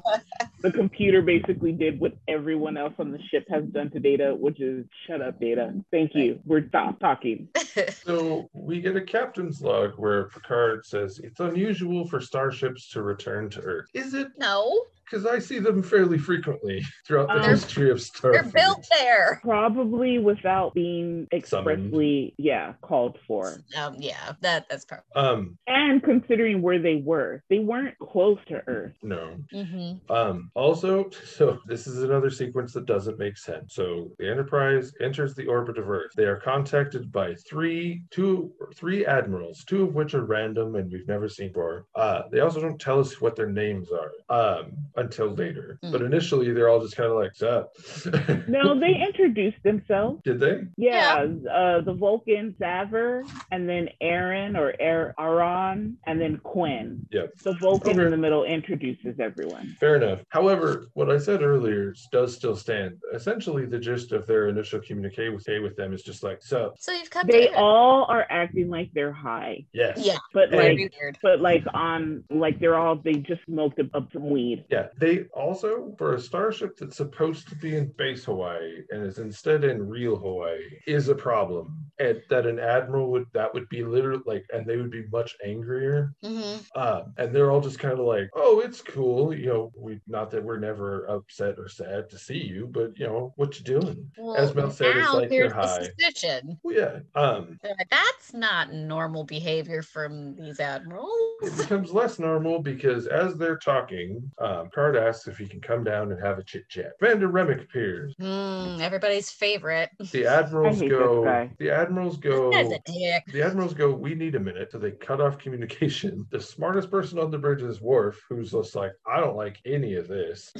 The 0.62 0.72
computer 0.72 1.20
basically 1.20 1.72
did 1.72 2.00
what 2.00 2.16
everyone 2.26 2.76
else 2.76 2.94
on 2.98 3.12
the 3.12 3.18
ship 3.30 3.44
has 3.50 3.64
done 3.64 3.90
to 3.90 4.00
Data, 4.00 4.34
which 4.34 4.60
is 4.60 4.86
shut 5.06 5.20
up, 5.20 5.38
Data. 5.38 5.74
Thank 5.90 6.12
you. 6.14 6.40
We're 6.46 6.66
stop 6.68 6.98
talking. 6.98 7.48
So 8.04 8.48
we 8.52 8.80
get 8.80 8.96
a 8.96 9.00
captain's 9.00 9.60
log 9.66 9.92
where 9.96 10.28
Picard 10.28 10.86
says 10.86 11.18
it's 11.22 11.40
unusual 11.40 12.06
for 12.06 12.20
starships 12.20 12.88
to 12.90 13.02
return 13.02 13.50
to 13.50 13.60
Earth. 13.60 13.86
Is 13.94 14.14
it? 14.14 14.28
no, 14.38 14.86
Because 15.08 15.24
I 15.24 15.38
see 15.38 15.58
them 15.60 15.82
fairly 15.82 16.18
frequently 16.18 16.82
throughout 17.06 17.28
the 17.28 17.34
Um, 17.42 17.48
history 17.48 17.90
of 17.90 17.98
they're 18.22 18.42
Starfleet. 18.42 18.52
built 18.52 18.86
there. 18.98 19.38
Probably 19.42 20.18
without 20.18 20.74
being 20.74 21.28
expressly, 21.32 22.34
yeah, 22.38 22.74
called 22.82 23.18
for. 23.26 23.58
Um, 23.78 23.94
yeah, 23.98 24.32
that 24.40 24.68
that's 24.68 24.84
probably. 24.84 25.04
Um, 25.14 25.58
And 25.68 26.02
considering 26.02 26.60
where 26.60 26.78
they 26.80 26.96
were, 26.96 27.42
they 27.48 27.60
weren't 27.60 27.96
close 27.98 28.38
to 28.48 28.62
Earth. 28.66 28.94
no. 29.02 29.36
Mm-hmm. 29.52 30.10
Um, 30.12 30.50
also, 30.54 31.08
so 31.10 31.58
this 31.66 31.86
is 31.86 32.02
another 32.02 32.30
sequence 32.30 32.72
that 32.72 32.86
doesn't 32.86 33.18
make 33.18 33.36
sense. 33.38 33.74
So 33.74 34.10
the 34.18 34.28
Enterprise 34.28 34.92
enters 35.00 35.34
the 35.34 35.46
orbit 35.46 35.78
of 35.78 35.88
Earth. 35.88 36.10
They 36.16 36.24
are 36.24 36.40
contacted 36.40 37.12
by 37.12 37.34
three, 37.48 38.02
two, 38.10 38.52
three 38.74 39.06
admirals, 39.06 39.64
two 39.64 39.84
of 39.84 39.94
which 39.94 40.14
are 40.14 40.24
random 40.24 40.74
and 40.74 40.90
we've 40.90 41.06
never 41.08 41.28
seen 41.28 41.48
before. 41.48 41.86
Uh, 41.94 42.22
they 42.32 42.40
also 42.40 42.60
don't 42.60 42.80
tell 42.80 42.98
us 42.98 43.20
what 43.20 43.36
their 43.36 43.48
names 43.48 43.88
are 43.92 44.10
um, 44.28 44.72
until 44.96 45.28
later. 45.28 45.78
Hmm. 45.82 45.92
But 45.92 46.02
initially, 46.02 46.52
they're 46.52 46.68
all 46.68 46.80
just 46.80 46.96
kind 46.96 47.10
of 47.10 47.16
like, 47.16 47.34
"Sup?" 47.34 47.70
No, 48.48 48.78
they 48.78 48.94
introduced 49.06 49.62
themselves. 49.62 50.20
did 50.24 50.40
they? 50.40 50.62
Yeah, 50.76 51.26
uh, 51.52 51.80
the 51.82 51.94
Vulcan 51.94 52.54
Savar, 52.60 53.22
and 53.50 53.68
then 53.68 53.88
Aaron 54.00 54.56
or 54.56 54.74
Ar- 54.80 55.14
Aaron, 55.18 55.96
and 56.06 56.20
then 56.20 56.38
Quinn. 56.38 57.06
Yep. 57.10 57.34
The 57.42 57.54
Vulcan 57.54 57.92
Okay. 57.92 58.04
in 58.04 58.10
the 58.10 58.16
middle 58.16 58.44
introduces 58.44 59.18
everyone. 59.20 59.76
Fair 59.80 59.96
enough. 59.96 60.20
However, 60.30 60.86
what 60.94 61.10
I 61.10 61.18
said 61.18 61.42
earlier 61.42 61.94
does 62.12 62.34
still 62.34 62.56
stand. 62.56 62.96
Essentially, 63.12 63.66
the 63.66 63.78
gist 63.78 64.12
of 64.12 64.26
their 64.26 64.48
initial 64.48 64.80
communique 64.80 65.28
with, 65.30 65.46
with 65.62 65.76
them 65.76 65.92
is 65.92 66.02
just 66.02 66.22
like, 66.22 66.42
"So, 66.42 66.72
So 66.78 66.92
you've 66.92 67.10
come 67.10 67.26
They 67.26 67.48
to 67.48 67.54
all 67.56 68.04
are 68.08 68.26
acting 68.30 68.68
like 68.70 68.90
they're 68.94 69.12
high, 69.12 69.64
yes, 69.72 69.98
Yeah, 70.04 70.16
but 70.32 70.50
Hey. 70.50 70.56
like, 70.76 70.92
weird. 71.00 71.18
but 71.22 71.40
like 71.40 71.64
on, 71.74 72.24
like 72.30 72.58
they're 72.60 72.76
all 72.76 72.96
they 72.96 73.14
just 73.14 73.40
smoked 73.46 73.78
up, 73.80 73.86
up 73.94 74.08
some 74.12 74.30
weed. 74.30 74.64
Yeah, 74.70 74.85
they 74.98 75.24
also, 75.34 75.94
for 75.98 76.14
a 76.14 76.20
starship 76.20 76.76
that's 76.76 76.96
supposed 76.96 77.48
to 77.48 77.56
be 77.56 77.76
in 77.76 77.92
base 77.98 78.24
Hawaii 78.24 78.82
and 78.90 79.04
is 79.04 79.18
instead 79.18 79.64
in 79.64 79.88
real 79.88 80.16
Hawaii, 80.16 80.60
is 80.86 81.08
a 81.08 81.14
problem. 81.14 81.78
And 81.98 82.22
that 82.30 82.46
an 82.46 82.58
admiral 82.58 83.10
would, 83.12 83.26
that 83.32 83.52
would 83.54 83.68
be 83.70 83.82
literally 83.84 84.22
like, 84.26 84.44
and 84.52 84.66
they 84.66 84.76
would 84.76 84.90
be 84.90 85.04
much 85.12 85.34
angrier. 85.44 86.12
hmm 86.22 86.56
Uh, 86.74 87.04
and 87.16 87.34
they're 87.34 87.50
all 87.50 87.60
just 87.60 87.78
kind 87.78 87.98
of 87.98 88.06
like, 88.06 88.28
oh, 88.34 88.60
it's 88.60 88.82
cool. 88.82 89.34
You 89.34 89.46
know, 89.46 89.72
we, 89.76 90.00
not 90.06 90.30
that 90.32 90.44
we're 90.44 90.58
never 90.58 91.06
upset 91.06 91.58
or 91.58 91.68
sad 91.68 92.10
to 92.10 92.18
see 92.18 92.38
you, 92.38 92.68
but, 92.70 92.98
you 92.98 93.06
know, 93.06 93.32
what 93.36 93.58
you 93.58 93.64
doing? 93.64 94.10
Well, 94.18 94.36
As 94.36 94.54
Mel 94.54 94.70
said, 94.70 94.96
it's 94.96 95.12
like 95.14 95.30
they're 95.30 95.52
high. 95.52 95.84
suspicion. 95.84 96.58
Well, 96.62 96.76
yeah. 96.76 96.98
Um, 97.14 97.58
That's 97.90 98.34
not 98.34 98.72
normal 98.72 99.24
behavior 99.24 99.82
from 99.82 100.34
these 100.36 100.60
admirals. 100.60 101.10
it 101.42 101.56
becomes 101.56 101.92
less 101.92 102.18
normal 102.18 102.60
because 102.60 103.06
as 103.06 103.36
they're 103.36 103.58
talking, 103.58 104.30
um, 104.38 104.68
Card 104.76 104.94
asks 104.94 105.26
if 105.26 105.38
he 105.38 105.46
can 105.46 105.62
come 105.62 105.82
down 105.84 106.12
and 106.12 106.22
have 106.22 106.38
a 106.38 106.42
chit 106.42 106.68
chat. 106.68 106.92
Vander 107.00 107.30
Remmick 107.30 107.62
appears. 107.62 108.12
Hmm, 108.20 108.76
everybody's 108.78 109.30
favorite. 109.30 109.88
The 110.12 110.26
admirals 110.26 110.82
go. 110.82 111.48
The 111.58 111.70
admirals 111.70 112.18
go. 112.18 112.52
That's 112.52 112.70
a 112.72 112.80
dick. 112.84 113.24
The 113.32 113.40
admirals 113.40 113.72
go. 113.72 113.90
We 113.94 114.14
need 114.14 114.34
a 114.34 114.38
minute. 114.40 114.70
So 114.70 114.78
they 114.78 114.90
cut 114.90 115.22
off 115.22 115.38
communication. 115.38 116.26
The 116.30 116.42
smartest 116.42 116.90
person 116.90 117.18
on 117.18 117.30
the 117.30 117.38
bridge 117.38 117.62
is 117.62 117.80
Worf, 117.80 118.22
who's 118.28 118.52
just 118.52 118.76
like, 118.76 118.92
I 119.10 119.18
don't 119.18 119.34
like 119.34 119.62
any 119.64 119.94
of 119.94 120.08
this. 120.08 120.52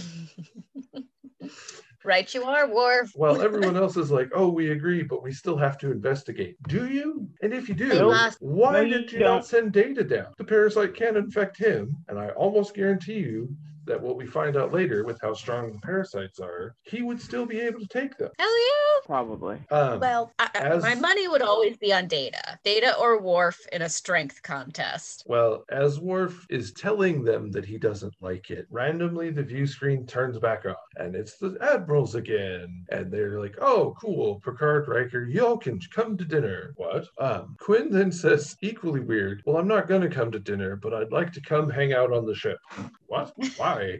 right, 2.02 2.32
you 2.34 2.42
are, 2.44 2.66
Worf. 2.72 3.12
Well, 3.16 3.42
everyone 3.42 3.76
else 3.76 3.98
is 3.98 4.10
like, 4.10 4.30
oh, 4.34 4.48
we 4.48 4.70
agree, 4.70 5.02
but 5.02 5.22
we 5.22 5.30
still 5.30 5.58
have 5.58 5.76
to 5.80 5.90
investigate. 5.90 6.56
Do 6.68 6.88
you? 6.88 7.28
And 7.42 7.52
if 7.52 7.68
you 7.68 7.74
do, 7.74 7.90
We 7.90 8.00
must. 8.00 8.40
why 8.40 8.72
No, 8.72 8.80
you 8.80 8.94
did 8.94 9.12
you 9.12 9.18
don't. 9.18 9.34
not 9.34 9.46
send 9.46 9.72
data 9.72 10.04
down? 10.04 10.28
The 10.38 10.44
parasite 10.44 10.94
can 10.94 11.18
infect 11.18 11.58
him, 11.58 11.94
and 12.08 12.18
I 12.18 12.30
almost 12.30 12.74
guarantee 12.74 13.18
you 13.18 13.54
that 13.86 14.00
what 14.00 14.16
we 14.16 14.26
find 14.26 14.56
out 14.56 14.72
later 14.72 15.04
with 15.04 15.20
how 15.22 15.32
strong 15.34 15.72
the 15.72 15.78
parasites 15.78 16.38
are, 16.40 16.74
he 16.82 17.02
would 17.02 17.20
still 17.20 17.46
be 17.46 17.60
able 17.60 17.80
to 17.80 17.86
take 17.88 18.16
them. 18.18 18.30
Hell 18.38 18.58
yeah. 18.58 18.72
Probably. 19.06 19.58
Um, 19.70 20.00
Well, 20.00 20.32
I, 20.38 20.48
I- 20.54 20.58
as- 20.58 20.82
my 20.82 20.94
money 20.94 21.28
would 21.28 21.42
always 21.42 21.76
be 21.76 21.92
on 21.92 22.08
Data. 22.08 22.58
Data 22.64 22.96
or 22.98 23.20
Worf 23.20 23.58
in 23.72 23.82
a 23.82 23.88
strength 23.88 24.42
contest. 24.42 25.22
Well, 25.26 25.64
as 25.70 26.00
Worf 26.00 26.46
is 26.50 26.72
telling 26.72 27.22
them 27.22 27.50
that 27.52 27.64
he 27.64 27.78
doesn't 27.78 28.14
like 28.20 28.50
it, 28.50 28.66
randomly 28.70 29.30
the 29.30 29.42
view 29.42 29.66
screen 29.66 30.06
turns 30.06 30.38
back 30.38 30.64
on 30.66 30.74
and 30.96 31.14
it's 31.14 31.38
the 31.38 31.56
admirals 31.60 32.14
again. 32.14 32.84
And 32.90 33.12
they're 33.12 33.38
like, 33.40 33.54
oh, 33.60 33.94
cool, 34.00 34.40
Picard, 34.44 34.88
Riker, 34.88 35.24
y'all 35.26 35.56
can 35.56 35.78
come 35.94 36.16
to 36.16 36.24
dinner. 36.24 36.72
What? 36.76 37.06
Um, 37.18 37.56
Quinn 37.60 37.90
then 37.90 38.10
says, 38.10 38.56
equally 38.62 39.00
weird, 39.00 39.42
well, 39.46 39.56
I'm 39.58 39.68
not 39.68 39.88
going 39.88 40.02
to 40.02 40.08
come 40.08 40.32
to 40.32 40.38
dinner, 40.40 40.76
but 40.76 40.94
I'd 40.94 41.12
like 41.12 41.32
to 41.34 41.40
come 41.40 41.70
hang 41.70 41.92
out 41.92 42.12
on 42.12 42.26
the 42.26 42.34
ship. 42.34 42.58
What? 43.06 43.32
Why? 43.76 43.98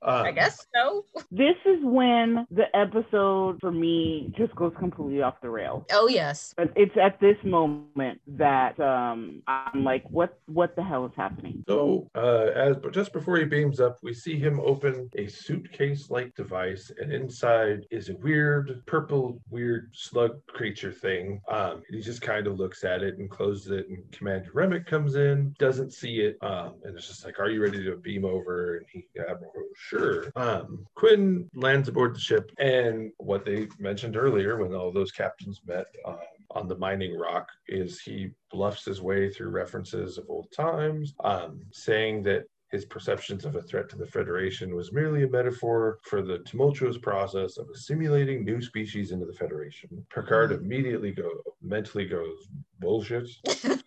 why? 0.00 0.22
I 0.24 0.28
Um, 0.28 0.34
guess 0.34 0.66
so. 0.74 1.04
This 1.30 1.56
is 1.64 1.78
when 1.82 2.46
the 2.50 2.64
episode 2.76 3.58
for 3.60 3.70
me 3.72 4.32
just 4.36 4.54
goes 4.54 4.72
completely 4.78 5.22
off 5.22 5.40
the 5.40 5.50
rails. 5.50 5.84
Oh 5.92 6.08
yes. 6.08 6.54
But 6.56 6.72
it's 6.76 6.96
at 6.96 7.20
this 7.20 7.36
moment 7.44 8.20
that 8.26 8.78
um, 8.80 9.42
I'm 9.46 9.84
like, 9.84 10.04
what 10.10 10.38
what 10.46 10.76
the 10.76 10.82
hell 10.82 11.06
is 11.06 11.12
happening? 11.16 11.64
So, 11.68 12.08
uh, 12.14 12.50
as 12.54 12.76
but 12.76 12.92
just 12.92 13.12
before 13.12 13.36
he 13.36 13.44
beams 13.44 13.80
up, 13.80 13.98
we 14.02 14.12
see 14.14 14.38
him 14.38 14.60
open 14.60 15.10
a 15.16 15.26
suitcase-like 15.26 16.34
device, 16.34 16.90
and 16.98 17.12
inside 17.12 17.86
is 17.90 18.08
a 18.08 18.16
weird 18.16 18.82
purple, 18.86 19.40
weird 19.50 19.90
slug 19.92 20.44
creature 20.48 20.92
thing. 20.92 21.40
Um, 21.48 21.82
he 21.90 22.00
just 22.00 22.22
kind 22.22 22.46
of 22.46 22.58
looks 22.58 22.84
at 22.84 23.02
it 23.02 23.18
and 23.18 23.30
closes 23.30 23.70
it, 23.70 23.88
and 23.88 23.98
Commander 24.12 24.50
Remmick 24.52 24.86
comes 24.86 25.14
in, 25.16 25.54
doesn't 25.58 25.92
see 25.92 26.20
it, 26.20 26.36
um, 26.42 26.74
and 26.84 26.96
it's 26.96 27.06
just 27.08 27.24
like, 27.24 27.38
"Are 27.38 27.50
you 27.50 27.62
ready 27.62 27.84
to 27.84 27.96
beam 27.96 28.24
over?" 28.24 28.76
And 28.78 28.86
he, 28.92 29.06
Admiral, 29.18 29.52
"Sure." 29.76 30.32
Um, 30.36 30.86
Quinn 30.94 31.48
lands 31.54 31.88
aboard 31.88 32.14
the 32.14 32.20
ship, 32.20 32.50
and 32.58 33.12
what 33.18 33.44
they 33.44 33.68
mentioned 33.78 34.16
earlier 34.16 34.56
when 34.56 34.74
all 34.74 34.92
those 34.92 35.12
captains 35.12 35.60
met. 35.66 35.86
Um, 36.04 36.18
on 36.52 36.68
the 36.68 36.78
mining 36.78 37.18
rock 37.18 37.48
is 37.68 38.00
he 38.00 38.30
bluffs 38.50 38.84
his 38.84 39.02
way 39.02 39.28
through 39.28 39.50
references 39.50 40.16
of 40.16 40.24
old 40.28 40.50
times, 40.52 41.12
um, 41.24 41.60
saying 41.72 42.22
that 42.22 42.44
his 42.70 42.84
perceptions 42.84 43.44
of 43.44 43.54
a 43.54 43.62
threat 43.62 43.88
to 43.88 43.96
the 43.96 44.06
Federation 44.06 44.74
was 44.74 44.92
merely 44.92 45.22
a 45.22 45.28
metaphor 45.28 45.98
for 46.02 46.20
the 46.22 46.38
tumultuous 46.40 46.98
process 46.98 47.58
of 47.58 47.68
assimilating 47.70 48.44
new 48.44 48.60
species 48.60 49.12
into 49.12 49.24
the 49.24 49.32
Federation. 49.32 50.04
Picard 50.12 50.50
immediately 50.50 51.12
go 51.12 51.30
mentally 51.62 52.06
goes 52.06 52.48
bullshit. 52.80 53.28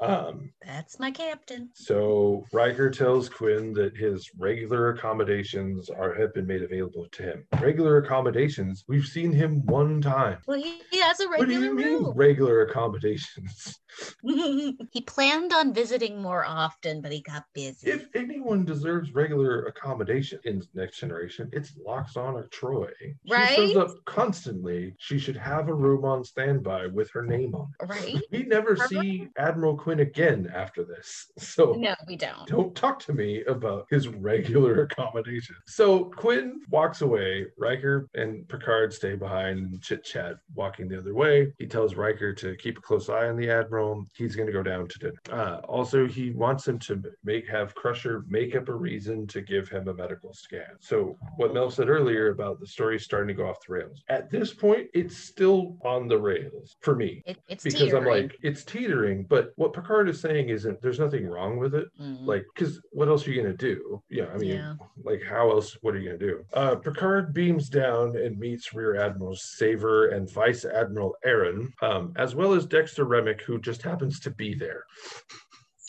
Um, 0.00 0.52
That's 0.66 0.98
my 1.00 1.10
captain. 1.10 1.70
so 1.74 2.44
Riker 2.52 2.90
tells 2.90 3.28
Quinn 3.28 3.72
that 3.74 3.96
his 3.96 4.30
regular 4.38 4.90
accommodations 4.90 5.90
are 5.90 6.14
have 6.14 6.32
been 6.34 6.46
made 6.46 6.62
available 6.62 7.06
to 7.12 7.22
him. 7.22 7.44
Regular 7.60 7.98
accommodations. 7.98 8.84
We've 8.88 9.04
seen 9.06 9.32
him 9.32 9.64
one 9.66 10.00
time. 10.00 10.38
Well, 10.46 10.58
he, 10.58 10.80
he 10.90 11.00
has 11.00 11.20
a 11.20 11.28
regular 11.28 11.38
What 11.38 11.48
do 11.48 11.54
regular 11.60 11.66
you 11.66 11.74
mean 11.98 12.04
room. 12.04 12.12
regular 12.16 12.62
accommodations? 12.62 13.78
he 14.22 15.00
planned 15.06 15.52
on 15.52 15.74
visiting 15.74 16.20
more 16.22 16.44
often, 16.46 17.00
but 17.02 17.12
he 17.12 17.20
got 17.22 17.44
busy. 17.54 17.90
If 17.90 18.08
anyone 18.14 18.64
deserves 18.64 19.12
regular 19.14 19.66
accommodation 19.66 20.38
in 20.44 20.62
Next 20.74 20.98
Generation, 20.98 21.50
it's 21.52 21.72
Lwaxana 21.72 22.50
Troi. 22.50 22.90
She 23.00 23.14
Right? 23.32 23.54
shows 23.56 23.76
up 23.76 23.90
constantly. 24.06 24.94
She 24.98 25.18
should 25.18 25.36
have 25.36 25.68
a 25.68 25.74
room 25.74 26.04
on 26.04 26.24
standby 26.24 26.86
with 26.86 27.10
her 27.10 27.22
name 27.22 27.54
on 27.54 27.68
it. 27.80 27.86
right? 27.86 28.22
We 28.30 28.44
never 28.44 28.70
Her 28.76 28.86
see 28.88 29.28
Admiral 29.36 29.76
Quinn 29.76 30.00
again 30.00 30.50
after 30.54 30.84
this. 30.84 31.30
So 31.38 31.72
No, 31.72 31.94
we 32.06 32.16
don't. 32.16 32.46
don't 32.46 32.74
talk 32.74 32.98
to 33.00 33.12
me 33.12 33.42
about 33.44 33.86
his 33.90 34.08
regular 34.08 34.82
accommodation. 34.90 35.56
So 35.66 36.04
Quinn 36.04 36.60
walks 36.70 37.02
away. 37.02 37.46
Riker 37.58 38.08
and 38.14 38.48
Picard 38.48 38.92
stay 38.92 39.14
behind 39.16 39.58
and 39.58 39.82
chit 39.82 40.04
chat, 40.04 40.36
walking 40.54 40.88
the 40.88 40.98
other 40.98 41.14
way. 41.14 41.52
He 41.58 41.66
tells 41.66 41.94
Riker 41.94 42.32
to 42.34 42.56
keep 42.56 42.78
a 42.78 42.80
close 42.80 43.08
eye 43.08 43.28
on 43.28 43.36
the 43.36 43.50
Admiral. 43.50 44.04
He's 44.14 44.34
going 44.34 44.46
to 44.46 44.52
go 44.52 44.62
down 44.62 44.88
to 44.88 44.98
dinner. 44.98 45.20
Uh, 45.30 45.60
also, 45.66 46.06
he 46.06 46.30
wants 46.30 46.66
him 46.66 46.78
to 46.80 47.02
make 47.24 47.46
have 47.48 47.74
Crusher 47.74 48.24
make 48.28 48.54
up 48.56 48.68
a 48.68 48.74
reason 48.74 49.26
to 49.28 49.40
give 49.42 49.68
him 49.68 49.88
a 49.88 49.94
medical 49.94 50.32
scan. 50.32 50.76
So 50.80 51.18
what 51.36 51.52
Mel 51.54 51.70
said 51.70 51.88
earlier 51.88 52.30
about 52.30 52.60
the 52.60 52.66
story 52.66 52.98
starting 52.98 53.28
to 53.28 53.34
go 53.34 53.48
off 53.48 53.58
the 53.66 53.74
rails. 53.74 54.02
At 54.08 54.30
this 54.30 54.54
point, 54.54 54.88
it's 54.94 55.16
still 55.16 55.76
on 55.84 56.08
the 56.08 56.18
rails 56.18 56.76
for 56.80 56.94
me 56.94 57.22
It, 57.26 57.38
it's 57.48 57.64
because 57.64 57.92
I'm 57.92 58.04
like, 58.04 58.36
it's 58.42 58.64
teetering, 58.64 59.24
but 59.24 59.52
what 59.56 59.72
Picard 59.72 60.08
is 60.08 60.20
saying 60.20 60.41
isn't 60.48 60.80
there's 60.82 60.98
nothing 61.00 61.26
wrong 61.26 61.58
with 61.58 61.74
it. 61.74 61.86
Mm. 62.00 62.26
Like, 62.26 62.44
because 62.54 62.80
what 62.92 63.08
else 63.08 63.26
are 63.26 63.30
you 63.32 63.42
gonna 63.42 63.56
do? 63.56 64.02
Yeah, 64.10 64.26
I 64.34 64.38
mean, 64.38 64.50
Yeah. 64.50 64.74
like, 65.04 65.22
how 65.22 65.50
else? 65.50 65.76
What 65.82 65.94
are 65.94 65.98
you 65.98 66.06
gonna 66.10 66.18
do? 66.18 66.44
Uh, 66.52 66.76
Picard 66.76 67.32
beams 67.34 67.68
down 67.68 68.16
and 68.16 68.38
meets 68.38 68.72
Rear 68.74 68.96
Admiral 68.96 69.34
Savar 69.36 70.14
and 70.14 70.30
Vice 70.30 70.64
Admiral 70.64 71.16
Aaron, 71.24 71.72
um, 71.82 72.12
as 72.16 72.34
well 72.34 72.52
as 72.54 72.66
Dexter 72.66 73.04
Remmick, 73.06 73.40
who 73.42 73.60
just 73.60 73.82
happens 73.82 74.20
to 74.20 74.30
be 74.30 74.54
there. 74.54 74.84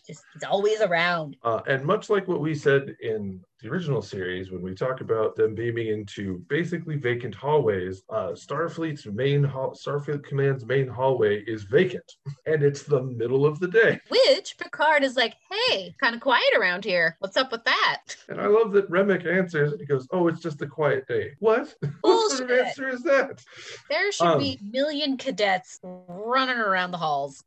just 0.06 0.24
he's 0.34 0.44
always 0.44 0.82
around. 0.82 1.38
Uh, 1.44 1.62
and 1.68 1.86
much 1.86 2.10
like 2.10 2.28
what 2.28 2.42
we 2.42 2.54
said 2.54 2.94
in 3.02 3.40
the 3.64 3.70
original 3.70 4.02
series, 4.02 4.52
when 4.52 4.62
we 4.62 4.76
talk 4.76 5.00
about 5.00 5.38
them 5.38 5.56
beaming 5.56 5.88
into 5.88 6.40
basically 6.50 6.98
vacant 6.98 7.34
hallways, 7.34 8.04
uh, 8.10 8.32
Starfleet's 8.32 9.06
main 9.06 9.42
hall, 9.42 9.74
Starfleet 9.74 10.22
Command's 10.26 10.66
main 10.66 10.86
hallway 10.86 11.42
is 11.46 11.64
vacant, 11.64 12.04
and 12.46 12.62
it's 12.62 12.84
the 12.84 13.02
middle 13.02 13.46
of 13.46 13.60
the 13.62 13.70
day. 13.70 14.02
Which 14.10 14.58
Picard 14.58 15.04
is 15.04 15.16
like, 15.16 15.36
hey, 15.50 15.96
kind 16.02 16.14
of 16.14 16.20
quiet 16.20 16.44
around 16.60 16.84
here. 16.84 17.16
What's 17.20 17.38
up 17.38 17.54
with 17.54 17.64
that? 17.64 18.02
And 18.28 18.42
I 18.42 18.48
love 18.48 18.74
that 18.74 18.92
Remmick 18.92 19.26
answers 19.26 19.72
and 19.72 19.80
he 19.80 19.88
goes, 19.88 20.08
"Oh, 20.12 20.28
it's 20.28 20.42
just 20.42 20.62
a 20.62 20.68
quiet 20.68 21.08
day." 21.08 21.32
What? 21.40 21.74
what 22.02 22.32
sort 22.32 22.52
of 22.52 22.60
answer 22.60 22.90
is 22.90 23.02
that? 23.04 23.42
There 23.90 24.12
should 24.12 24.28
Um, 24.28 24.40
be 24.40 24.60
a 24.62 24.66
million 24.66 25.16
cadets 25.16 25.80
running 25.84 26.58
around 26.58 26.92
the 26.92 26.98
halls. 26.98 27.44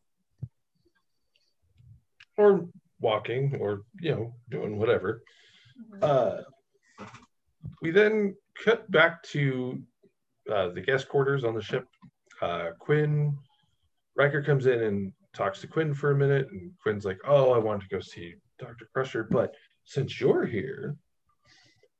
Or 2.39 2.69
walking, 3.01 3.57
or 3.61 3.83
you 4.01 4.13
know, 4.13 4.35
doing 4.49 4.79
whatever. 4.79 5.23
Uh, 6.03 6.43
we 7.83 7.91
then 7.91 8.35
cut 8.65 8.91
back 8.91 9.23
to 9.23 9.83
uh, 10.53 10.69
the 10.69 10.81
guest 10.81 11.09
quarters 11.09 11.45
on 11.45 11.55
the 11.55 11.63
ship. 11.63 11.87
Uh, 12.41 12.71
Quinn, 12.79 13.37
Riker 14.17 14.43
comes 14.43 14.67
in 14.67 14.83
and 14.83 15.13
talks 15.35 15.61
to 15.61 15.67
Quinn 15.67 15.95
for 15.95 16.11
a 16.11 16.17
minute, 16.17 16.49
and 16.51 16.71
Quinn's 16.83 17.05
like, 17.05 17.19
"Oh, 17.25 17.53
I 17.53 17.59
want 17.59 17.83
to 17.83 17.89
go 17.89 18.01
see 18.01 18.35
Doctor 18.59 18.89
Crusher, 18.93 19.25
but 19.25 19.55
since 19.85 20.21
you're 20.21 20.47
here, 20.47 20.97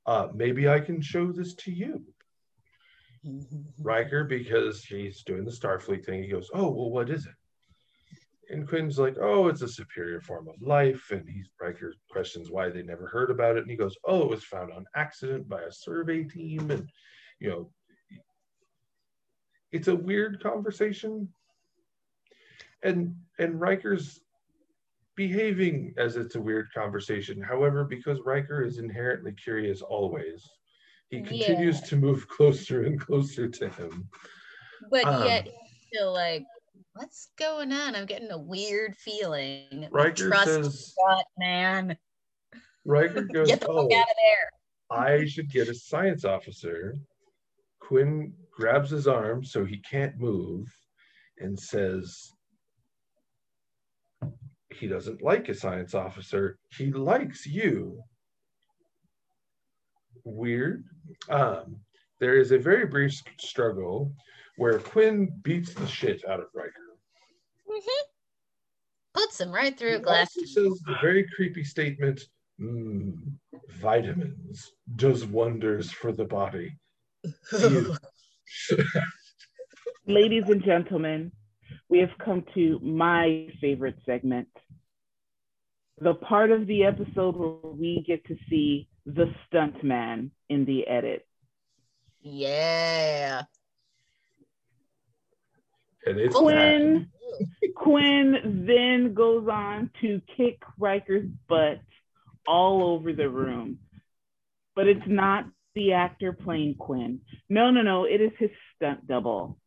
uh, 0.07 0.29
maybe 0.35 0.69
I 0.69 0.81
can 0.81 1.01
show 1.01 1.33
this 1.33 1.55
to 1.55 1.73
you." 1.73 2.05
Riker, 3.81 4.25
because 4.25 4.85
he's 4.85 5.23
doing 5.25 5.45
the 5.45 5.51
Starfleet 5.51 6.05
thing, 6.05 6.23
he 6.23 6.29
goes, 6.29 6.51
"Oh, 6.55 6.71
well, 6.71 6.91
what 6.91 7.11
is 7.11 7.27
it?" 7.27 7.35
And 8.49 8.67
Quinn's 8.69 8.99
like, 8.99 9.17
"Oh, 9.21 9.49
it's 9.49 9.63
a 9.63 9.69
superior 9.69 10.21
form 10.21 10.49
of 10.49 10.61
life." 10.63 11.11
And 11.11 11.29
he's 11.29 11.49
Riker 11.61 11.93
questions 12.11 12.51
why 12.51 12.69
they 12.69 12.83
never 12.83 13.09
heard 13.09 13.31
about 13.31 13.57
it, 13.57 13.63
and 13.63 13.71
he 13.71 13.77
goes, 13.77 13.97
"Oh, 14.05 14.23
it 14.23 14.31
was 14.31 14.45
found 14.45 14.73
on 14.73 14.85
accident 14.95 15.49
by 15.49 15.63
a 15.63 15.73
survey 15.73 16.25
team." 16.25 16.71
And 16.71 16.89
you 17.41 17.51
know, 17.51 17.73
it's 19.73 19.89
a 19.89 19.97
weird 19.97 20.41
conversation, 20.43 21.33
and 22.83 23.17
and 23.39 23.61
Riker's 23.61 24.21
behaving 25.17 25.95
as 25.97 26.17
it's 26.17 26.35
a 26.37 26.41
weird 26.41 26.69
conversation. 26.73 27.41
However, 27.43 27.85
because 27.85 28.21
Riker 28.25 28.63
is 28.63 28.79
inherently 28.79 29.33
curious 29.33 29.81
always, 29.83 30.47
he 31.09 31.23
continues 31.23 31.81
Yeah. 31.81 31.87
to 31.87 31.97
move 31.97 32.29
closer 32.37 32.85
and 32.85 33.01
closer 33.01 33.49
to 33.49 33.69
him. 33.71 34.09
But 34.91 35.05
Um, 35.07 35.25
yet, 35.27 35.47
he's 35.49 35.87
still 35.89 36.13
like, 36.13 36.45
what's 36.97 37.29
going 37.39 37.73
on? 37.73 37.95
I'm 37.95 38.07
getting 38.07 38.31
a 38.31 38.39
weird 38.39 38.97
feeling. 38.97 39.89
Riker 39.91 40.29
Trust 40.29 40.47
says, 40.47 40.95
gut, 41.07 41.27
man. 41.39 41.97
Riker 42.85 43.23
goes, 43.33 43.49
Get 43.49 43.61
the 43.61 43.69
"Oh, 43.69 43.83
fuck 43.83 43.99
out 43.99 44.03
of 44.03 44.17
there. 44.17 44.99
I 44.99 45.27
should 45.27 45.51
get 45.51 45.69
a 45.69 45.75
science 45.75 46.25
officer." 46.25 46.95
Quinn 47.81 48.33
grabs 48.51 48.91
his 48.91 49.07
arm 49.07 49.45
so 49.45 49.65
he 49.65 49.79
can't 49.79 50.19
move 50.19 50.67
and 51.39 51.59
says, 51.59 52.33
he 54.75 54.87
doesn't 54.87 55.23
like 55.23 55.49
a 55.49 55.55
science 55.55 55.95
officer. 55.95 56.59
He 56.77 56.93
likes 56.93 57.47
you. 57.47 58.03
Weird. 60.25 60.85
Um, 61.29 61.77
there 62.21 62.39
is 62.39 62.53
a 62.53 62.59
very 62.59 62.87
brief 62.87 63.23
struggle 63.39 64.13
where 64.57 64.79
Quinn 64.79 65.33
beats 65.43 65.73
the 65.75 65.87
shit 65.87 66.27
out 66.29 66.41
of 66.41 66.47
Riker. 66.55 66.73
Mhm. 67.77 68.03
Puts 69.15 69.41
him 69.41 69.51
right 69.53 69.77
through 69.79 69.91
He 69.91 69.95
a 69.97 70.01
glass. 70.01 70.35
also 70.37 70.47
says 70.47 70.81
the 70.87 70.97
very 71.01 71.27
creepy 71.37 71.65
statement, 71.65 72.21
"Mm, 72.61 73.39
vitamins 73.69 74.73
does 74.97 75.25
wonders 75.27 75.91
for 75.91 76.13
the 76.13 76.25
body. 76.25 76.79
Ladies 80.07 80.45
and 80.49 80.63
gentlemen, 80.65 81.33
we 81.89 81.99
have 81.99 82.17
come 82.25 82.45
to 82.55 82.79
my 82.81 83.49
favorite 83.61 83.99
segment. 84.07 84.49
The 85.99 86.15
part 86.15 86.51
of 86.51 86.67
the 86.67 86.85
episode 86.85 87.37
where 87.37 87.73
we 87.73 88.03
get 88.07 88.25
to 88.27 88.37
see 88.49 88.89
the 89.07 89.35
stuntman 89.51 90.31
in 90.49 90.65
the 90.65 90.87
edit. 90.87 91.27
yeah. 92.23 93.43
and 96.07 96.19
it's 96.21 96.37
Quinn, 96.37 97.11
Quinn 97.75 98.65
then 98.67 99.15
goes 99.15 99.49
on 99.49 99.91
to 100.01 100.21
kick 100.37 100.63
Riker's 100.79 101.27
butt 101.49 101.81
all 102.47 102.83
over 102.95 103.13
the 103.13 103.29
room. 103.29 103.79
But 104.75 104.87
it's 104.89 105.07
not 105.07 105.45
the 105.75 105.93
actor 105.93 106.33
playing 106.33 106.77
Quinn. 106.77 107.21
No, 107.49 107.71
no, 107.71 107.83
no. 107.83 108.05
It 108.05 108.21
is 108.21 108.33
his 108.39 108.51
stunt 108.75 109.07
double. 109.07 109.59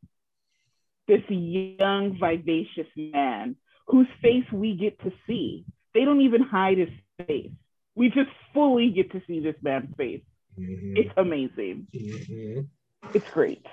This 1.08 1.22
young, 1.30 2.18
vivacious 2.20 2.88
man 2.96 3.56
whose 3.88 4.08
face 4.22 4.46
we 4.52 4.76
get 4.76 5.00
to 5.02 5.12
see. 5.26 5.66
They 5.94 6.06
don't 6.06 6.22
even 6.22 6.44
hide 6.44 6.78
his 6.78 6.90
face. 7.26 7.52
We 7.96 8.10
just 8.10 8.30
fully 8.54 8.92
get 8.92 9.12
to 9.14 9.22
see 9.28 9.40
this 9.40 9.56
man's 9.64 9.94
face. 9.98 10.22
Mhm, 10.60 10.98
It's 10.98 11.12
amazing. 11.18 11.88
mhm. 11.94 12.68
It's 13.14 13.30
great. 13.34 13.66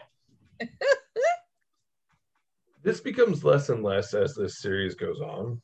This 2.86 3.00
becomes 3.00 3.42
less 3.42 3.68
and 3.68 3.82
less 3.82 4.14
as 4.14 4.36
this 4.36 4.60
series 4.60 4.94
goes 4.94 5.20
on. 5.20 5.60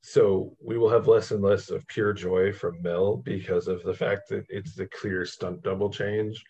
So 0.00 0.56
we 0.64 0.78
will 0.78 0.88
have 0.88 1.08
less 1.08 1.32
and 1.32 1.42
less 1.42 1.70
of 1.70 1.84
pure 1.88 2.12
joy 2.12 2.52
from 2.52 2.80
Mel 2.82 3.16
because 3.16 3.66
of 3.66 3.82
the 3.82 3.92
fact 3.92 4.28
that 4.28 4.44
it's 4.48 4.76
the 4.76 4.86
clear 4.86 5.26
stunt 5.26 5.64
double 5.64 5.90
change. 5.90 6.40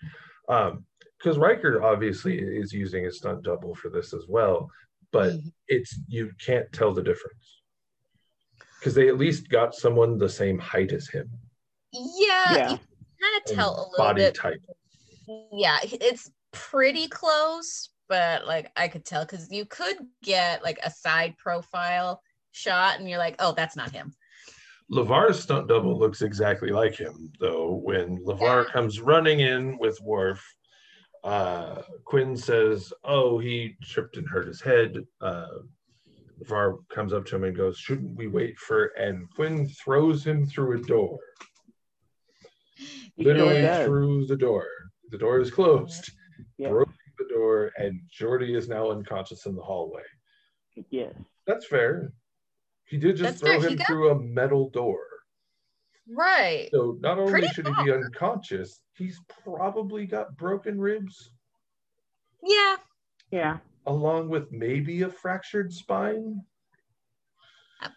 Because 0.47 1.39
Riker 1.39 1.83
obviously 1.83 2.39
is 2.39 2.75
using 2.75 3.07
a 3.07 3.11
stunt 3.11 3.43
double 3.43 3.75
for 3.75 3.89
this 3.89 4.13
as 4.13 4.27
well, 4.29 4.71
but 5.13 5.33
Mhm. 5.33 5.51
it's 5.69 5.99
you 6.09 6.31
can't 6.39 6.71
tell 6.73 6.93
the 6.93 7.03
difference 7.03 7.63
because 8.79 8.95
they 8.95 9.09
at 9.09 9.17
least 9.17 9.49
got 9.49 9.75
someone 9.75 10.19
the 10.19 10.29
same 10.29 10.59
height 10.59 10.93
as 10.93 11.09
him 11.09 11.31
Yeah, 11.91 12.53
Yeah. 12.55 12.71
you 12.73 12.79
kind 13.23 13.37
of 13.39 13.45
tell 13.47 13.71
a 13.71 13.81
little 13.89 13.93
body 13.97 14.25
bit. 14.25 14.35
type. 14.35 14.61
Yeah, 15.53 15.79
it's 15.85 16.31
pretty 16.53 17.09
close, 17.09 17.89
but 18.09 18.47
like 18.47 18.71
I 18.77 18.89
could 18.89 19.05
tell 19.05 19.25
because 19.25 19.51
you 19.51 19.65
could 19.67 19.97
get 20.23 20.63
like 20.63 20.79
a 20.85 20.91
side 20.91 21.37
profile 21.39 22.23
shot, 22.53 22.99
and 22.99 23.09
you're 23.09 23.19
like, 23.19 23.37
oh, 23.39 23.53
that's 23.57 23.77
not 23.77 23.91
him. 23.91 24.15
LeVar's 24.91 25.41
stunt 25.43 25.67
double 25.69 25.99
looks 25.99 26.23
exactly 26.23 26.71
like 26.71 26.95
him, 26.95 27.33
though. 27.41 27.75
When 27.83 28.19
LeVar 28.25 28.67
Yeah. 28.67 28.73
comes 28.73 29.01
running 29.01 29.41
in 29.41 29.77
with 29.79 30.01
Worf, 30.01 30.45
uh, 31.25 31.83
Quinn 32.05 32.37
says, 32.37 32.93
"Oh, 33.03 33.39
he 33.39 33.77
tripped 33.83 34.17
and 34.17 34.29
hurt 34.29 34.47
his 34.47 34.61
head." 34.61 35.05
Uh, 35.21 35.49
LeVar 36.41 36.79
comes 36.89 37.13
up 37.13 37.27
to 37.27 37.37
him 37.37 37.45
and 37.45 37.57
goes, 37.57 37.79
"Shouldn't 37.79 38.17
we 38.17 38.29
wait 38.29 38.57
for?" 38.59 38.87
And 38.97 39.29
Quinn 39.35 39.67
throws 39.69 40.25
him 40.25 40.47
through 40.47 40.79
a 40.79 40.83
door, 40.87 41.19
He 43.17 43.25
literally 43.25 43.63
does. 43.63 43.87
through 43.87 44.27
the 44.27 44.37
door. 44.37 44.69
The 45.11 45.19
door 45.19 45.41
is 45.41 45.51
closed. 45.51 46.11
Yeah. 46.59 46.69
Broke 46.69 46.91
the 47.19 47.27
door, 47.33 47.71
and 47.77 48.01
Geordi 48.19 48.57
is 48.57 48.69
now 48.69 48.91
unconscious 48.91 49.47
in 49.47 49.55
the 49.55 49.63
hallway. 49.63 50.03
Yes. 50.91 51.15
That's 51.47 51.67
fair. 51.67 52.13
He 52.85 52.99
did 52.99 53.17
just 53.17 53.41
That's 53.41 53.41
throw 53.41 53.61
fair. 53.61 53.71
Him 53.71 53.77
got- 53.79 53.87
through 53.87 54.11
a 54.11 54.21
metal 54.21 54.71
door. 54.71 55.01
Right. 56.09 56.69
So 56.73 56.97
not 57.01 57.19
only 57.19 57.33
Pretty 57.33 57.49
should 57.49 57.67
he 57.67 57.85
be 57.85 57.93
unconscious, 57.93 58.81
he's 58.95 59.19
probably 59.45 60.07
got 60.07 60.37
broken 60.37 60.81
ribs, 60.81 61.33
Yeah. 62.45 62.77
Yeah. 63.33 63.59
along 63.87 64.29
with 64.29 64.53
maybe 64.53 65.03
a 65.03 65.09
fractured 65.11 65.73
spine. 65.73 66.45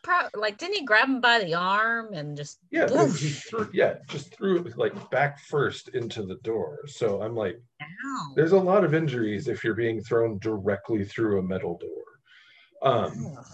Pro- 0.04 0.28
like, 0.36 0.58
didn't 0.58 0.76
he 0.76 0.86
grab 0.86 1.08
him 1.08 1.22
by 1.22 1.40
the 1.40 1.54
arm 1.54 2.14
and 2.14 2.36
just? 2.36 2.60
Yeah, 2.70 2.88
threw, 2.88 3.70
yeah, 3.74 3.96
just 4.10 4.36
threw 4.36 4.58
it 4.58 4.78
like 4.78 5.10
back 5.10 5.40
first 5.40 5.90
into 5.90 6.24
the 6.24 6.36
door. 6.36 6.80
So 6.88 7.22
I'm 7.22 7.36
like, 7.36 7.62
Ow. 7.82 8.34
there's 8.36 8.52
a 8.52 8.58
lot 8.58 8.84
of 8.84 8.94
injuries 8.94 9.48
if 9.48 9.64
you're 9.64 9.76
being 9.76 10.02
thrown 10.02 10.38
directly 10.40 11.06
through 11.06 11.40
a 11.40 11.44
metal 11.44 11.78
door. 11.78 12.92
Um, 12.92 13.36
Ugh. 13.38 13.46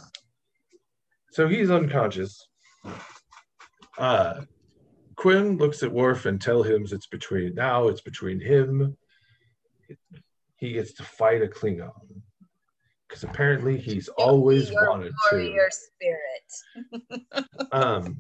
so 1.31 1.47
he's 1.47 1.69
unconscious. 1.69 2.47
Uh, 3.97 4.41
Quinn 5.15 5.57
looks 5.57 5.83
at 5.83 5.91
Worf 5.91 6.25
and 6.25 6.41
tell 6.41 6.63
him 6.63 6.85
it's 6.91 7.07
between 7.07 7.53
now. 7.55 7.88
It's 7.88 8.01
between 8.01 8.39
him. 8.39 8.97
He 10.57 10.73
gets 10.73 10.93
to 10.93 11.03
fight 11.03 11.43
a 11.43 11.47
Klingon 11.47 11.91
because 13.15 13.30
apparently 13.30 13.78
he's 13.78 14.10
always 14.10 14.69
Your 14.69 14.89
wanted 14.89 15.12
to. 15.12 15.15
warrior 15.32 15.69
spirit. 15.71 17.45
Um, 17.71 18.17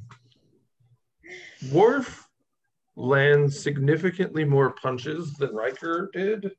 Worf 1.71 2.27
lands 2.95 3.61
significantly 3.61 4.45
more 4.45 4.71
punches 4.71 5.33
than 5.33 5.53
Riker 5.53 6.09
did, 6.13 6.51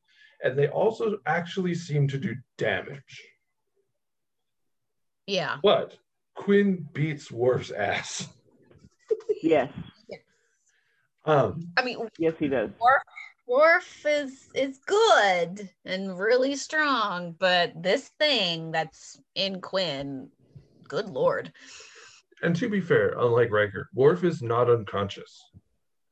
and 0.42 0.59
they 0.59 0.68
also 0.68 1.16
actually 1.25 1.75
seem 1.75 2.09
to 2.09 2.18
do 2.18 2.35
damage. 2.59 3.22
Yeah. 5.27 5.57
But 5.62 5.96
Quinn 6.35 6.87
beats 6.92 7.31
Worf's 7.33 7.70
ass. 7.70 8.29
Yes. 9.42 9.72
Um, 11.25 11.68
I 11.77 11.85
mean, 11.85 11.99
Yes, 12.18 12.35
he 12.38 12.49
does. 12.49 12.70
Worf 12.81 13.03
is 13.48 14.48
is 14.54 14.78
good 14.87 15.68
and 15.85 16.18
really 16.18 16.56
strong, 16.56 17.35
but 17.38 17.72
this 17.80 18.09
thing 18.18 18.70
that's 18.70 19.20
in 19.35 19.61
Quinn, 19.61 20.28
good 20.88 21.09
lord. 21.09 21.52
and 22.42 22.54
to 22.56 22.68
be 22.68 22.80
fair, 22.80 23.14
unlike 23.18 23.50
Riker, 23.50 23.88
Worf 23.94 24.24
is 24.24 24.42
not 24.42 24.70
unconscious. 24.70 25.40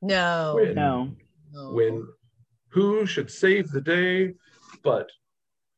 No. 0.01 0.53
Quinn, 0.55 0.75
No. 0.75 1.15
no. 1.53 1.71
when 1.73 2.07
who 2.69 3.05
should 3.05 3.31
save 3.31 3.69
the 3.69 3.81
day 3.81 4.33
but 4.83 5.09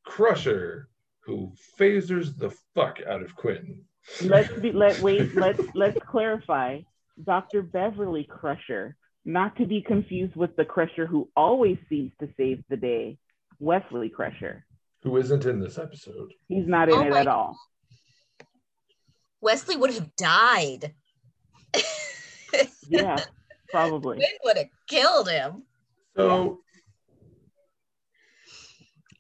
Crusher, 0.05 0.87
who 1.21 1.53
phasers 1.79 2.35
the 2.37 2.51
fuck 2.73 2.99
out 3.07 3.21
of 3.21 3.35
Quinn. 3.35 3.81
Let's 4.23 4.51
be 4.53 4.71
let 4.71 4.99
wait, 5.01 5.35
let's 5.45 5.61
let's 5.75 5.99
clarify. 6.05 6.81
Dr. 7.23 7.61
Beverly 7.63 8.23
Crusher, 8.25 8.95
not 9.27 9.57
to 9.57 9.65
be 9.65 9.81
confused 9.81 10.35
with 10.35 10.55
the 10.55 10.63
Crusher 10.63 11.05
who 11.05 11.29
always 11.35 11.77
seems 11.89 12.11
to 12.19 12.29
save 12.37 12.63
the 12.69 12.77
day, 12.77 13.17
Wesley 13.59 14.09
Crusher. 14.09 14.65
Who 15.03 15.17
isn't 15.17 15.45
in 15.45 15.59
this 15.59 15.77
episode. 15.77 16.33
He's 16.47 16.65
not 16.65 16.87
in 16.89 16.95
Oh 16.95 17.01
it 17.01 17.13
at 17.13 17.27
all. 17.27 17.57
Wesley 19.41 19.75
would 19.75 19.93
have 19.93 20.15
died. 20.15 20.93
Yeah, 22.89 23.17
probably. 23.69 24.15
Quinn 24.15 24.29
would 24.45 24.57
have 24.57 24.69
killed 24.87 25.29
him. 25.29 25.63
So, 26.15 26.61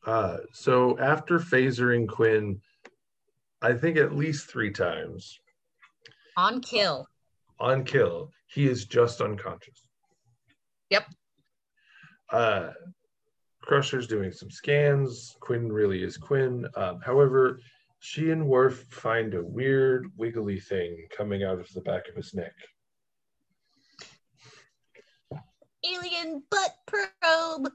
uh, 0.05 0.37
so 0.53 0.97
after 0.97 1.37
phasering 1.37 2.07
Quinn, 2.07 2.61
I 3.61 3.73
think 3.73 3.97
at 3.97 4.15
least 4.15 4.49
three 4.49 4.71
times 4.71 5.37
On 6.37 6.61
kill. 6.61 7.07
on 7.59 7.83
kill, 7.83 8.31
he 8.47 8.67
is 8.67 8.85
just 8.85 9.19
unconscious. 9.19 9.86
Yep. 10.89 11.05
Uh, 12.31 12.69
Crusher's 13.61 14.07
doing 14.07 14.31
some 14.31 14.49
scans. 14.49 15.35
Quinn 15.39 15.71
really 15.71 16.03
is 16.03 16.17
Quinn. 16.17 16.65
Um, 16.75 16.99
however, 17.05 17.59
she 17.99 18.31
and 18.31 18.47
Worf 18.47 18.85
find 18.91 19.33
a 19.33 19.43
weird 19.43 20.07
wiggly 20.15 20.59
thing 20.59 21.07
coming 21.15 21.43
out 21.43 21.59
of 21.59 21.67
the 21.73 21.81
back 21.81 22.07
of 22.07 22.15
his 22.15 22.33
neck. 22.33 22.53
Alien 25.85 26.43
butt 26.49 26.75
probe. 26.85 27.71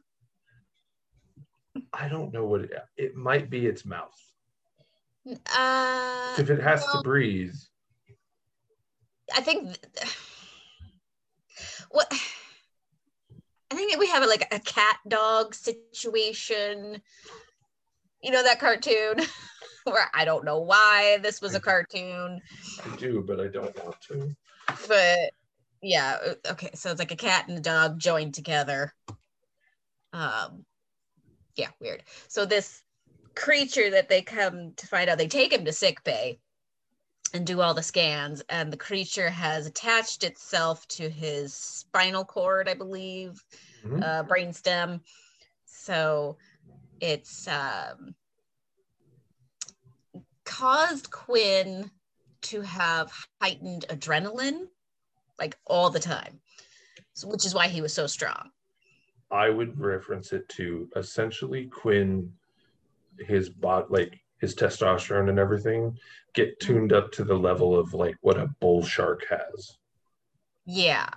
I 1.92 2.08
don't 2.08 2.32
know 2.32 2.44
what 2.46 2.62
it, 2.62 2.72
it 2.96 3.14
might 3.16 3.48
be. 3.50 3.66
Its 3.66 3.84
mouth. 3.84 4.16
Uh, 5.54 6.34
If 6.38 6.50
it 6.50 6.60
has 6.60 6.84
to 6.88 7.00
breathe, 7.02 7.54
I 9.34 9.40
think 9.40 9.78
th- 9.94 10.16
what 11.90 12.12
I 13.72 13.74
think 13.74 13.90
that 13.90 13.98
we 13.98 14.08
have 14.08 14.22
like 14.26 14.46
a 14.52 14.60
cat 14.60 14.98
dog 15.08 15.54
situation. 15.54 17.00
You 18.22 18.30
know 18.30 18.42
that 18.42 18.60
cartoon 18.60 19.14
where 19.84 20.10
I 20.12 20.26
don't 20.26 20.44
know 20.44 20.60
why 20.60 21.20
this 21.22 21.40
was 21.40 21.54
a 21.54 21.60
cartoon, 21.60 22.42
I 22.84 22.96
do, 22.96 23.24
but 23.26 23.40
I 23.40 23.46
don't 23.46 23.74
want 23.82 23.96
to. 24.08 24.36
but 24.86 25.32
yeah, 25.80 26.18
okay, 26.50 26.68
so 26.74 26.90
it's 26.90 26.98
like 26.98 27.12
a 27.12 27.16
cat 27.16 27.48
and 27.48 27.56
a 27.56 27.62
dog 27.62 27.98
joined 27.98 28.34
together. 28.34 28.92
Um 30.12 30.66
yeah, 31.56 31.70
weird. 31.80 32.02
So 32.28 32.44
this 32.44 32.82
creature 33.34 33.88
that 33.88 34.10
they 34.10 34.20
come 34.20 34.74
to 34.76 34.86
find 34.86 35.08
out, 35.08 35.16
they 35.16 35.28
take 35.28 35.50
him 35.54 35.64
to 35.64 35.72
sick 35.72 36.04
bay 36.04 36.40
and 37.34 37.46
do 37.46 37.60
all 37.60 37.74
the 37.74 37.82
scans, 37.82 38.42
and 38.48 38.72
the 38.72 38.76
creature 38.76 39.30
has 39.30 39.66
attached 39.66 40.24
itself 40.24 40.86
to 40.88 41.08
his 41.08 41.54
spinal 41.54 42.24
cord, 42.24 42.68
I 42.68 42.74
believe, 42.74 43.44
Mhm. 43.84 44.02
uh, 44.02 44.24
brainstem. 44.24 45.00
So 45.64 46.36
it's 47.00 47.48
um, 47.48 48.14
caused 50.44 51.10
Quinn 51.10 51.90
to 52.42 52.60
have 52.60 53.12
heightened 53.40 53.86
adrenaline, 53.88 54.68
like 55.38 55.56
all 55.66 55.90
the 55.90 56.00
time, 56.00 56.40
so, 57.14 57.28
which 57.28 57.46
is 57.46 57.54
why 57.54 57.68
he 57.68 57.80
was 57.80 57.92
so 57.92 58.06
strong. 58.06 58.50
I 59.30 59.48
would 59.48 59.80
reference 59.80 60.32
it 60.32 60.48
to 60.50 60.90
essentially 60.94 61.66
Quinn, 61.66 62.32
his 63.18 63.48
bot, 63.48 63.90
like 63.90 64.21
his 64.42 64.54
testosterone 64.56 65.30
and 65.30 65.38
everything, 65.38 65.96
get 66.34 66.58
tuned 66.60 66.92
up 66.92 67.12
to 67.12 67.22
the 67.24 67.34
level 67.34 67.78
of 67.78 67.94
like 67.94 68.16
what 68.20 68.36
a 68.36 68.48
bull 68.60 68.84
shark 68.84 69.22
has. 69.30 69.78
Yeah, 70.66 71.08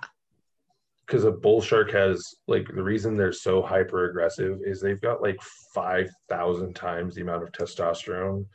Because 1.04 1.24
a 1.24 1.32
bull 1.32 1.60
shark 1.60 1.90
has 1.90 2.24
like 2.46 2.68
the 2.72 2.82
reason 2.82 3.16
they're 3.16 3.32
so 3.32 3.60
hyper 3.60 4.08
aggressive 4.08 4.60
is 4.64 4.80
they've 4.80 5.00
got 5.00 5.20
like 5.20 5.40
five 5.74 6.08
thousand 6.28 6.74
times 6.74 7.14
the 7.16 7.22
amount 7.22 7.42
of 7.42 7.50
testosterone 7.52 8.46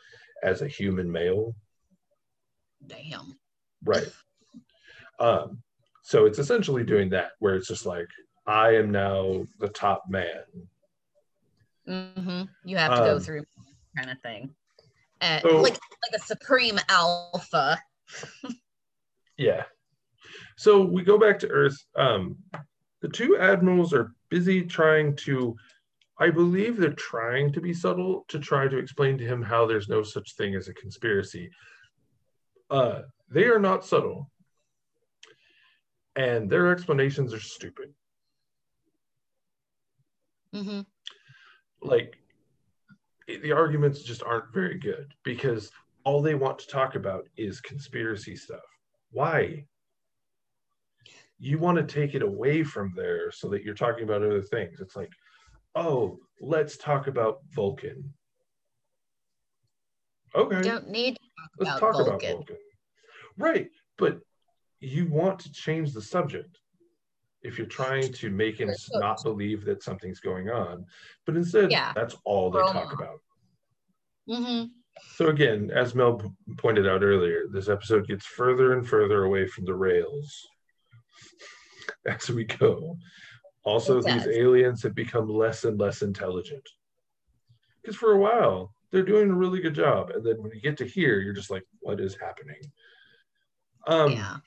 as 0.42 0.62
a 0.62 0.68
human 0.68 1.12
male. 1.12 1.54
damn. 2.88 3.38
Right. 3.84 4.10
Um, 5.20 5.62
so 6.02 6.26
it's 6.26 6.40
essentially 6.40 6.84
doing 6.84 7.10
that, 7.10 7.32
where 7.40 7.56
it's 7.56 7.68
just 7.68 7.86
like, 7.86 8.08
I 8.48 8.76
am 8.76 8.90
now 8.90 9.46
the 9.60 9.70
top 9.70 10.04
man. 10.10 10.44
hmm 11.86 12.44
You 12.64 12.78
have 12.78 12.96
to 12.96 13.02
go 13.02 13.16
Um, 13.16 13.20
through 13.20 13.44
kind 13.98 14.10
of 14.10 14.20
thing. 14.22 14.56
Uh, 15.22 15.40
so- 15.42 15.62
like 15.62 15.74
like 15.74 16.16
a 16.16 16.20
supreme 16.20 16.80
alpha. 16.90 17.80
Yeah. 19.38 19.64
So 20.58 20.82
we 20.84 21.02
go 21.04 21.18
back 21.18 21.40
to 21.40 21.48
Earth. 21.50 21.76
Um, 21.96 22.38
the 23.02 23.08
two 23.10 23.38
admirals 23.38 23.92
are 23.92 24.14
busy 24.30 24.62
trying 24.62 25.16
to, 25.16 25.56
I 26.20 26.30
believe 26.30 26.78
they're 26.78 26.94
trying 26.94 27.52
to 27.54 27.62
be 27.62 27.74
subtle 27.74 28.24
to 28.28 28.38
try 28.38 28.68
to 28.68 28.78
explain 28.78 29.18
to 29.18 29.26
him 29.26 29.42
how 29.42 29.66
there's 29.66 29.90
no 29.90 30.04
such 30.04 30.36
thing 30.36 30.54
as 30.54 30.68
a 30.68 30.76
conspiracy. 30.76 31.50
Uh, 32.70 33.02
they 33.30 33.46
are 33.46 33.58
not 33.58 33.84
subtle. 33.84 34.30
And 36.16 36.48
their 36.48 36.72
explanations 36.72 37.34
are 37.34 37.40
stupid. 37.40 37.96
Mm-hmm. 40.54 40.82
like 41.82 42.18
the 43.38 43.52
arguments 43.52 44.04
just 44.04 44.24
aren't 44.24 44.54
very 44.54 44.78
good 44.78 45.14
because 45.24 45.72
all 46.04 46.22
they 46.22 46.36
want 46.36 46.60
to 46.60 46.68
talk 46.68 46.96
about 46.96 47.28
is 47.38 47.62
conspiracy 47.62 48.36
stuff. 48.36 48.60
Why? 49.12 49.66
You 51.40 51.58
want 51.58 51.78
to 51.78 51.84
take 51.84 52.16
it 52.16 52.22
away 52.22 52.64
from 52.64 52.94
there 52.96 53.32
so 53.32 53.50
that 53.50 53.64
you're 53.64 53.74
talking 53.76 54.04
about 54.04 54.24
other 54.24 54.42
things. 54.42 54.80
It's 54.80 54.96
like, 54.96 55.12
oh, 55.76 56.20
let's 56.40 56.78
talk 56.78 57.08
about 57.08 57.40
Vulcan. 57.54 58.14
Okay, 60.34 60.62
Don't 60.62 60.90
need 60.90 61.16
to 61.16 61.22
let's 61.60 61.72
talk 61.72 61.80
talk 61.80 61.96
about 61.96 62.08
Vulcan. 62.08 62.36
Vulcan. 62.38 62.58
Right, 63.38 63.70
but 63.98 64.20
you 64.80 65.08
want 65.08 65.40
to 65.40 65.52
change 65.52 65.94
the 65.94 66.02
subject 66.02 66.60
if 67.44 67.58
you're 67.58 67.68
trying 67.68 68.12
to 68.14 68.30
make 68.30 68.60
him 68.60 68.72
not 68.94 69.24
believe 69.24 69.66
that 69.66 69.84
something's 69.84 70.20
going 70.20 70.50
on. 70.50 70.86
But 71.26 71.36
instead, 71.36 71.72
Yeah. 71.72 71.92
that's 71.96 72.16
all 72.24 72.52
they 72.52 72.60
talk 72.60 72.94
about. 72.94 73.20
hmm 74.28 74.66
So 75.16 75.28
again, 75.30 75.72
as 75.72 75.96
Mel 75.96 76.36
pointed 76.58 76.88
out 76.88 77.02
earlier, 77.04 77.48
this 77.52 77.70
episode 77.70 78.08
gets 78.08 78.26
further 78.26 78.74
and 78.74 78.88
further 78.88 79.24
away 79.24 79.48
from 79.48 79.66
the 79.66 79.74
rails 79.74 80.48
as 82.06 82.30
we 82.30 82.44
go. 82.46 82.98
Also, 83.64 84.02
these 84.02 84.28
aliens 84.28 84.82
have 84.84 84.96
become 84.96 85.28
less 85.30 85.66
and 85.66 85.80
less 85.80 86.02
intelligent. 86.02 86.68
Because 87.82 87.96
for 87.96 88.12
a 88.14 88.18
while, 88.18 88.74
they're 88.92 89.04
doing 89.04 89.30
a 89.30 89.36
really 89.36 89.62
good 89.62 89.76
job. 89.76 90.10
And 90.12 90.24
then 90.26 90.42
when 90.42 90.52
you 90.54 90.62
get 90.62 90.78
to 90.78 90.86
here, 90.86 91.20
you're 91.20 91.34
just 91.34 91.50
like, 91.52 91.64
what 91.80 92.00
is 92.00 92.16
happening? 92.16 92.62
Um, 93.88 94.12
yeah. 94.12 94.38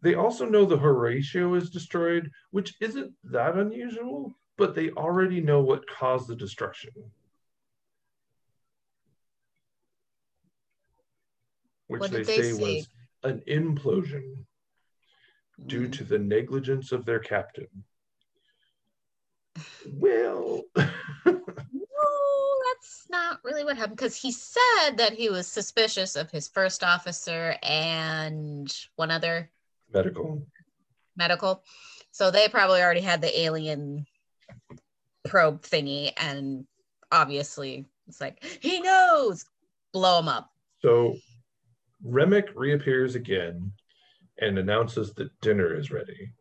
They 0.00 0.14
also 0.14 0.46
know 0.48 0.64
the 0.64 0.76
Horatio 0.78 1.54
is 1.54 1.70
destroyed, 1.70 2.30
which 2.50 2.74
isn't 2.80 3.12
that 3.24 3.56
unusual, 3.56 4.34
but 4.56 4.74
they 4.74 4.90
already 4.90 5.40
know 5.40 5.60
what 5.60 5.88
caused 5.88 6.28
the 6.28 6.36
destruction. 6.36 6.90
Which 11.88 12.10
they, 12.10 12.18
they 12.18 12.24
say, 12.24 12.52
say? 12.52 12.62
was 12.62 12.88
an 13.24 13.42
implosion 13.48 14.44
due 15.66 15.88
Mm. 15.88 15.92
to 15.92 16.04
the 16.04 16.18
negligence 16.18 16.92
of 16.92 17.04
their 17.04 17.18
captain. 17.18 17.66
Well, 19.92 20.62
No, 20.76 22.54
that's 22.72 23.06
not 23.10 23.40
really 23.42 23.64
what 23.64 23.76
happened 23.76 23.96
because 23.96 24.16
he 24.16 24.30
said 24.30 24.96
that 24.98 25.14
he 25.14 25.30
was 25.30 25.48
suspicious 25.48 26.14
of 26.14 26.30
his 26.30 26.46
first 26.46 26.84
officer 26.84 27.56
and 27.62 28.72
one 28.94 29.10
other 29.10 29.50
medical. 29.92 30.46
medical. 31.16 31.62
So 32.10 32.30
they 32.30 32.48
probably 32.48 32.82
already 32.82 33.00
had 33.00 33.20
the 33.20 33.40
alien 33.40 34.06
probe 35.26 35.62
thingy, 35.62 36.12
and 36.16 36.66
obviously 37.12 37.86
it's 38.06 38.20
like 38.20 38.42
he 38.60 38.80
knows. 38.80 39.44
Blow 39.92 40.18
him 40.18 40.28
up. 40.28 40.50
So 40.82 41.16
Remmick 42.06 42.48
reappears 42.54 43.14
again 43.14 43.72
and 44.38 44.58
announces 44.58 45.14
that 45.14 45.30
dinner 45.40 45.74
is 45.74 45.90
ready. 45.90 46.32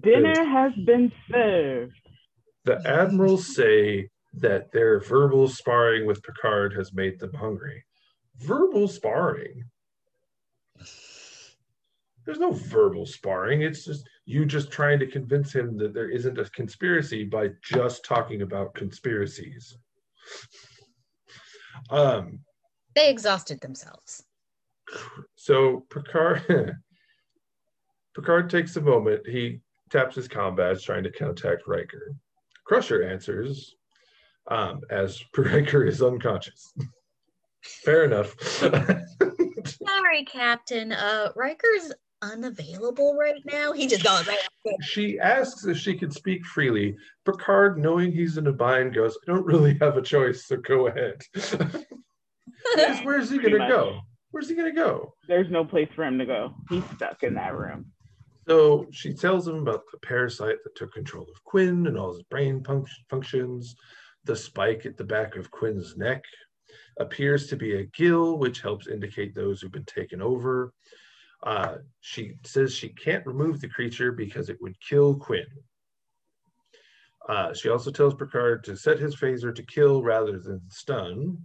Dinner 0.00 0.44
has 0.44 0.72
been 0.84 1.12
served. 1.30 1.92
The 2.64 2.82
admirals 2.84 3.54
say 3.54 4.08
that 4.34 4.72
their 4.72 5.00
verbal 5.00 5.48
sparring 5.48 6.06
with 6.06 6.22
Picard 6.22 6.74
has 6.74 6.92
made 6.92 7.20
them 7.20 7.32
hungry. 7.32 7.84
Verbal 8.38 8.88
sparring? 8.88 9.64
There's 12.24 12.38
no 12.38 12.52
verbal 12.52 13.06
sparring. 13.06 13.62
It's 13.62 13.84
just 13.84 14.08
you 14.24 14.44
just 14.46 14.70
trying 14.70 14.98
to 15.00 15.06
convince 15.06 15.52
him 15.54 15.76
that 15.78 15.92
there 15.92 16.08
isn't 16.08 16.38
a 16.38 16.44
conspiracy 16.50 17.24
by 17.24 17.50
just 17.62 18.04
talking 18.04 18.42
about 18.42 18.74
conspiracies. 18.74 19.76
Um, 21.90 22.40
They 22.94 23.10
exhausted 23.10 23.60
themselves. 23.60 24.22
so 25.34 25.84
Picard 25.90 26.42
Picard 28.14 28.48
takes 28.48 28.76
a 28.76 28.80
moment. 28.80 29.26
He 29.26 29.60
taps 29.90 30.16
his 30.16 30.28
com 30.28 30.54
badge 30.56 30.84
trying 30.84 31.04
to 31.04 31.12
contact 31.12 31.66
Riker. 31.66 32.14
Crusher 32.64 33.02
answers 33.02 33.74
um, 34.50 34.80
as 34.90 35.22
Riker 35.36 35.84
is 35.84 36.00
unconscious. 36.02 36.72
Fair 37.84 38.04
enough. 38.04 38.34
Sorry, 38.40 40.24
Captain. 40.26 40.92
Uh, 40.92 41.30
Riker's 41.34 41.92
unavailable 42.32 43.14
right 43.14 43.40
now. 43.44 43.72
He 43.72 43.86
just 43.86 44.02
goes. 44.04 44.28
she 44.82 45.18
asks 45.18 45.64
if 45.66 45.76
she 45.78 45.94
can 45.94 46.10
speak 46.10 46.44
freely. 46.46 46.96
Picard, 47.24 47.78
knowing 47.78 48.12
he's 48.12 48.36
in 48.38 48.46
a 48.46 48.52
bind, 48.52 48.94
goes, 48.94 49.16
I 49.26 49.32
don't 49.32 49.44
really 49.46 49.76
have 49.80 49.96
a 49.96 50.02
choice, 50.02 50.46
so 50.46 50.56
go 50.56 50.86
ahead. 50.88 51.20
Because 52.74 53.04
Where's 53.04 53.30
he 53.30 53.38
going 53.38 53.52
to 53.52 53.58
much. 53.58 53.68
go? 53.68 54.00
Where's 54.30 54.48
he 54.48 54.54
going 54.54 54.74
to 54.74 54.74
go? 54.74 55.14
There's 55.28 55.50
no 55.50 55.64
place 55.64 55.88
for 55.94 56.02
him 56.04 56.18
to 56.18 56.24
go. 56.26 56.54
He's 56.70 56.82
stuck 56.96 57.22
in 57.22 57.34
that 57.34 57.54
room. 57.54 57.86
So 58.48 58.86
she 58.90 59.12
tells 59.12 59.46
him 59.46 59.56
about 59.56 59.82
the 59.92 59.98
parasite 59.98 60.56
that 60.64 60.74
took 60.74 60.92
control 60.92 61.24
of 61.24 61.44
Quinn 61.44 61.86
and 61.86 61.98
all 61.98 62.12
his 62.14 62.22
brain 62.24 62.62
func- 62.62 62.88
functions. 63.10 63.76
The 64.24 64.34
spike 64.34 64.86
at 64.86 64.96
the 64.96 65.04
back 65.04 65.36
of 65.36 65.50
Quinn's 65.50 65.96
neck 65.96 66.22
appears 66.98 67.46
to 67.48 67.56
be 67.56 67.76
a 67.76 67.84
gill, 67.84 68.38
which 68.38 68.60
helps 68.62 68.86
indicate 68.88 69.34
those 69.34 69.60
who've 69.60 69.70
been 69.70 69.84
taken 69.84 70.22
over. 70.22 70.72
Uh, 71.44 71.76
she 72.00 72.32
says 72.44 72.74
she 72.74 72.88
can't 72.88 73.26
remove 73.26 73.60
the 73.60 73.68
creature 73.68 74.10
because 74.12 74.48
it 74.48 74.56
would 74.60 74.80
kill 74.80 75.14
Quinn. 75.14 75.46
Uh, 77.28 77.52
she 77.52 77.68
also 77.68 77.90
tells 77.90 78.14
Picard 78.14 78.64
to 78.64 78.76
set 78.76 78.98
his 78.98 79.14
phaser 79.16 79.54
to 79.54 79.62
kill 79.62 80.02
rather 80.02 80.38
than 80.38 80.60
stun, 80.68 81.38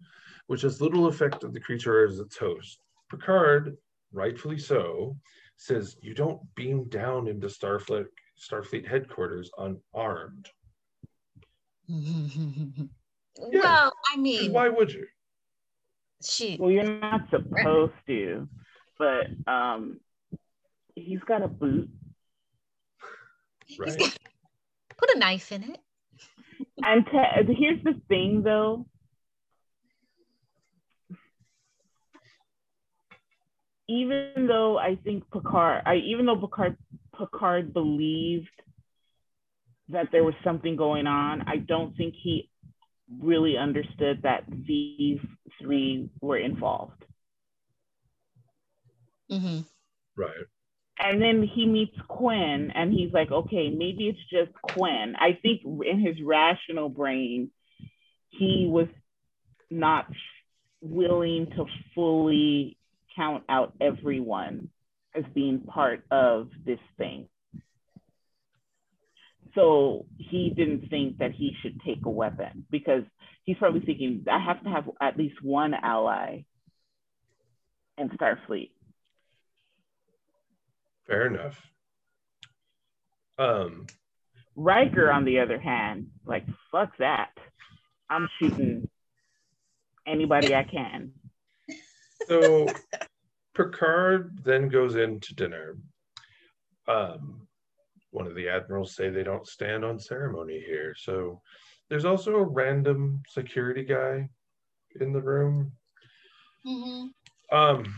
which 0.47 0.61
has 0.61 0.81
little 0.81 1.07
effect 1.07 1.43
on 1.43 1.51
the 1.51 1.59
creature 1.59 2.05
as 2.05 2.19
its 2.19 2.37
host. 2.37 2.79
Picard, 3.09 3.77
rightfully 4.11 4.57
so, 4.57 5.17
says 5.57 5.97
you 6.01 6.13
don't 6.13 6.41
beam 6.55 6.85
down 6.89 7.27
into 7.27 7.47
Starfleet 7.47 8.05
Starfleet 8.39 8.87
headquarters 8.87 9.51
unarmed. 9.57 10.49
Well, 13.41 13.93
I 14.11 14.17
mean, 14.17 14.51
Why 14.51 14.67
would 14.67 14.91
you? 14.91 15.05
she. 16.21 16.57
Well, 16.59 16.71
you're 16.71 16.99
not 16.99 17.29
supposed 17.29 17.93
to, 18.07 18.49
but 18.99 19.27
um, 19.51 19.99
he's 20.95 21.21
got 21.21 21.41
a 21.41 21.47
boot. 21.47 21.89
he's 23.65 23.79
Right. 23.79 23.97
got- 23.97 24.17
Put 24.97 25.15
a 25.15 25.17
knife 25.19 25.51
in 25.53 25.63
it. 25.63 25.79
And 26.83 27.05
te- 27.05 27.53
here's 27.53 27.81
the 27.85 27.93
thing, 28.09 28.43
though. 28.43 28.85
Even 33.87 34.45
though 34.47 34.77
I 34.77 34.95
think 35.03 35.23
Picard, 35.31 35.81
I 35.85 35.95
even 35.95 36.25
though 36.25 36.35
Picard 36.35 36.77
Picard 37.17 37.73
believed 37.73 38.47
that 39.89 40.09
there 40.11 40.23
was 40.23 40.35
something 40.43 40.75
going 40.75 41.07
on, 41.07 41.41
I 41.47 41.57
don't 41.57 41.95
think 41.97 42.13
he 42.21 42.49
really 43.19 43.57
understood 43.57 44.21
that 44.21 44.43
these 44.67 45.19
three 45.59 46.09
were 46.21 46.37
involved. 46.37 47.03
Hmm 49.29 49.59
Right. 50.17 50.45
and 50.99 51.21
then 51.21 51.43
he 51.43 51.65
meets 51.65 51.95
Quinn 52.07 52.71
and 52.75 52.93
he's 52.93 53.13
like, 53.13 53.31
okay, 53.31 53.69
maybe 53.69 54.07
it's 54.09 54.19
just 54.29 54.51
Quinn. 54.61 55.15
I 55.17 55.37
think 55.41 55.61
in 55.65 55.99
his 55.99 56.21
rational 56.23 56.89
brain, 56.89 57.51
he 58.29 58.67
was 58.69 58.87
not 59.71 60.07
willing 60.81 61.47
to 61.57 61.65
fully 61.95 62.77
count 63.15 63.43
out 63.49 63.73
everyone 63.81 64.69
as 65.15 65.23
being 65.33 65.61
part 65.61 66.05
of 66.11 66.49
this 66.65 66.79
thing. 66.97 67.27
So 69.55 70.05
he 70.17 70.51
didn't 70.55 70.89
think 70.89 71.17
that 71.19 71.31
he 71.31 71.55
should 71.61 71.81
take 71.81 72.05
a 72.05 72.09
weapon 72.09 72.65
because 72.69 73.03
he's 73.43 73.57
probably 73.57 73.81
thinking, 73.81 74.25
I 74.31 74.43
have 74.43 74.63
to 74.63 74.69
have 74.69 74.89
at 75.01 75.17
least 75.17 75.43
one 75.43 75.73
ally. 75.73 76.43
in 77.97 78.09
Starfleet. 78.09 78.71
Fair 81.09 81.25
enough. 81.25 81.59
Um, 83.39 83.87
Riker, 84.55 85.11
on 85.11 85.25
the 85.25 85.39
other 85.39 85.59
hand, 85.59 86.07
like 86.23 86.45
fuck 86.71 86.95
that. 86.99 87.31
I'm 88.11 88.29
shooting 88.37 88.87
anybody 90.05 90.53
I 90.53 90.63
can. 90.63 91.11
so 92.27 92.67
Picard 93.55 94.39
then 94.43 94.69
goes 94.69 94.95
into 94.95 95.33
dinner. 95.33 95.77
Um, 96.87 97.47
one 98.11 98.27
of 98.27 98.35
the 98.35 98.47
admirals 98.47 98.95
say 98.95 99.09
they 99.09 99.23
don't 99.23 99.47
stand 99.47 99.83
on 99.83 99.99
ceremony 99.99 100.63
here. 100.63 100.93
So 100.95 101.41
there's 101.89 102.05
also 102.05 102.35
a 102.35 102.43
random 102.43 103.23
security 103.27 103.83
guy 103.83 104.29
in 104.99 105.11
the 105.11 105.21
room. 105.21 105.71
Mm-hmm. 106.67 107.57
Um, 107.57 107.95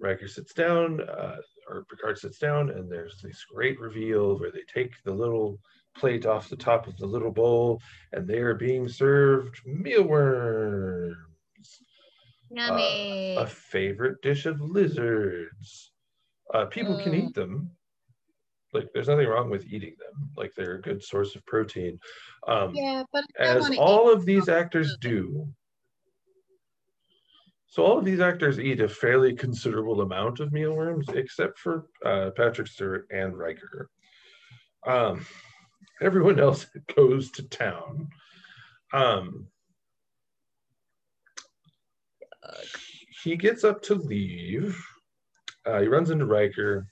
Riker 0.00 0.28
sits 0.28 0.54
down, 0.54 1.00
uh, 1.00 1.36
or 1.68 1.84
Picard 1.84 2.18
sits 2.18 2.38
down, 2.38 2.70
and 2.70 2.90
there's 2.90 3.20
this 3.22 3.44
great 3.44 3.78
reveal 3.80 4.38
where 4.38 4.50
they 4.52 4.62
take 4.72 4.92
the 5.04 5.12
little 5.12 5.58
plate 5.96 6.26
off 6.26 6.48
the 6.48 6.56
top 6.56 6.86
of 6.86 6.96
the 6.98 7.06
little 7.06 7.32
bowl, 7.32 7.80
and 8.12 8.26
they 8.26 8.38
are 8.38 8.54
being 8.54 8.88
served 8.88 9.60
mealworms, 9.66 11.16
Yummy. 12.50 13.36
a 13.36 13.46
favorite 13.46 14.20
dish 14.22 14.46
of 14.46 14.60
lizards. 14.60 15.92
Uh, 16.54 16.66
people 16.66 16.96
can 16.96 17.12
Mm. 17.12 17.28
eat 17.28 17.34
them. 17.34 17.70
Like, 18.72 18.88
there's 18.92 19.08
nothing 19.08 19.26
wrong 19.28 19.50
with 19.50 19.64
eating 19.66 19.96
them. 19.98 20.30
Like, 20.36 20.54
they're 20.54 20.74
a 20.76 20.80
good 20.82 21.02
source 21.02 21.34
of 21.34 21.44
protein. 21.46 21.98
Um, 22.46 22.74
yeah, 22.74 23.02
but 23.12 23.24
as 23.38 23.70
all 23.78 24.12
of 24.12 24.24
these 24.26 24.48
actors 24.48 24.96
do. 25.00 25.52
So 27.70 27.84
all 27.84 27.98
of 27.98 28.04
these 28.04 28.20
actors 28.20 28.58
eat 28.58 28.80
a 28.80 28.88
fairly 28.88 29.34
considerable 29.34 30.00
amount 30.00 30.40
of 30.40 30.52
mealworms, 30.52 31.06
except 31.10 31.58
for 31.58 31.86
uh, 32.04 32.30
Patrick 32.34 32.66
Stewart 32.66 33.06
and 33.10 33.36
Riker. 33.36 33.90
Um, 34.86 35.26
everyone 36.00 36.40
else 36.40 36.66
goes 36.96 37.30
to 37.32 37.42
town. 37.42 38.08
Um, 38.94 39.48
he 43.22 43.36
gets 43.36 43.64
up 43.64 43.82
to 43.82 43.94
leave. 43.94 44.82
Uh, 45.66 45.80
he 45.80 45.88
runs 45.88 46.10
into 46.10 46.24
Riker. 46.24 46.86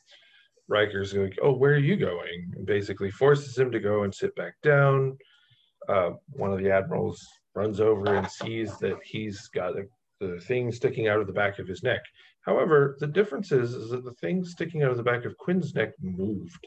Riker's 0.68 1.14
like, 1.14 1.38
"Oh, 1.40 1.52
where 1.52 1.72
are 1.72 1.78
you 1.78 1.96
going?" 1.96 2.52
And 2.54 2.66
basically 2.66 3.10
forces 3.10 3.56
him 3.56 3.70
to 3.70 3.80
go 3.80 4.02
and 4.02 4.14
sit 4.14 4.34
back 4.36 4.54
down. 4.62 5.16
Uh, 5.88 6.10
one 6.32 6.52
of 6.52 6.58
the 6.58 6.70
admirals 6.70 7.24
runs 7.54 7.80
over 7.80 8.14
and 8.14 8.28
sees 8.28 8.76
that 8.78 8.98
he's 9.02 9.48
got 9.48 9.78
a, 9.78 9.84
the 10.20 10.40
thing 10.40 10.72
sticking 10.72 11.08
out 11.08 11.20
of 11.20 11.26
the 11.26 11.32
back 11.32 11.58
of 11.58 11.66
his 11.66 11.82
neck. 11.82 12.00
However, 12.42 12.96
the 13.00 13.06
difference 13.06 13.52
is, 13.52 13.74
is 13.74 13.90
that 13.90 14.04
the 14.04 14.14
thing 14.14 14.44
sticking 14.44 14.82
out 14.82 14.90
of 14.90 14.96
the 14.96 15.02
back 15.02 15.24
of 15.24 15.36
Quinn's 15.36 15.74
neck 15.74 15.92
moved. 16.00 16.66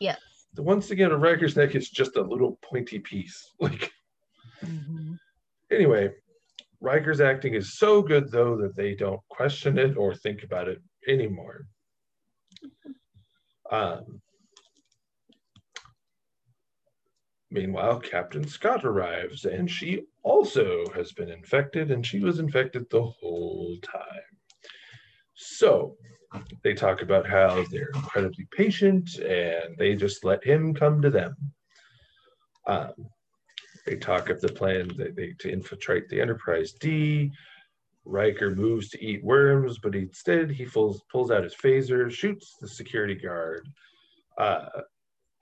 Yes. 0.00 0.18
The 0.54 0.80
sticking 0.80 1.04
out 1.04 1.12
of 1.12 1.20
Riker's 1.20 1.56
neck 1.56 1.74
is 1.74 1.88
just 1.90 2.16
a 2.16 2.22
little 2.22 2.58
pointy 2.62 2.98
piece. 2.98 3.50
Like 3.60 3.90
Mm-hmm. 4.64 5.14
anyway, 5.72 6.10
Riker's 6.80 7.20
acting 7.20 7.54
is 7.54 7.78
so 7.78 8.00
good 8.00 8.30
though 8.30 8.56
that 8.58 8.76
they 8.76 8.94
don't 8.94 9.20
question 9.28 9.76
it 9.78 9.96
or 9.96 10.14
think 10.14 10.44
about 10.44 10.68
it 10.68 10.80
anymore. 11.08 11.66
Um, 13.70 14.21
meanwhile, 17.52 18.00
Captain 18.00 18.46
Scott 18.46 18.84
arrives 18.84 19.44
and 19.44 19.70
she 19.70 20.02
also 20.22 20.84
has 20.94 21.12
been 21.12 21.30
infected 21.30 21.90
and 21.90 22.04
she 22.04 22.20
was 22.20 22.38
infected 22.38 22.88
the 22.90 23.02
whole 23.02 23.76
time. 23.82 24.32
So 25.34 25.96
they 26.62 26.74
talk 26.74 27.02
about 27.02 27.28
how 27.28 27.64
they're 27.70 27.90
incredibly 27.94 28.46
patient 28.50 29.18
and 29.18 29.76
they 29.76 29.94
just 29.94 30.24
let 30.24 30.42
him 30.44 30.74
come 30.74 31.02
to 31.02 31.10
them. 31.10 31.36
Um, 32.66 32.92
they 33.86 33.96
talk 33.96 34.30
of 34.30 34.40
the 34.40 34.48
plan 34.48 34.88
that 34.96 35.16
they, 35.16 35.34
to 35.40 35.50
infiltrate 35.50 36.08
the 36.08 36.20
Enterprise 36.20 36.72
D. 36.72 37.30
Riker 38.04 38.54
moves 38.54 38.88
to 38.90 39.04
eat 39.04 39.22
worms, 39.22 39.78
but 39.78 39.94
instead 39.94 40.50
he 40.50 40.64
pulls, 40.64 41.02
pulls 41.10 41.30
out 41.30 41.44
his 41.44 41.54
phaser, 41.54 42.10
shoots 42.10 42.56
the 42.60 42.68
security 42.68 43.14
guard. 43.14 43.68
Uh, 44.38 44.66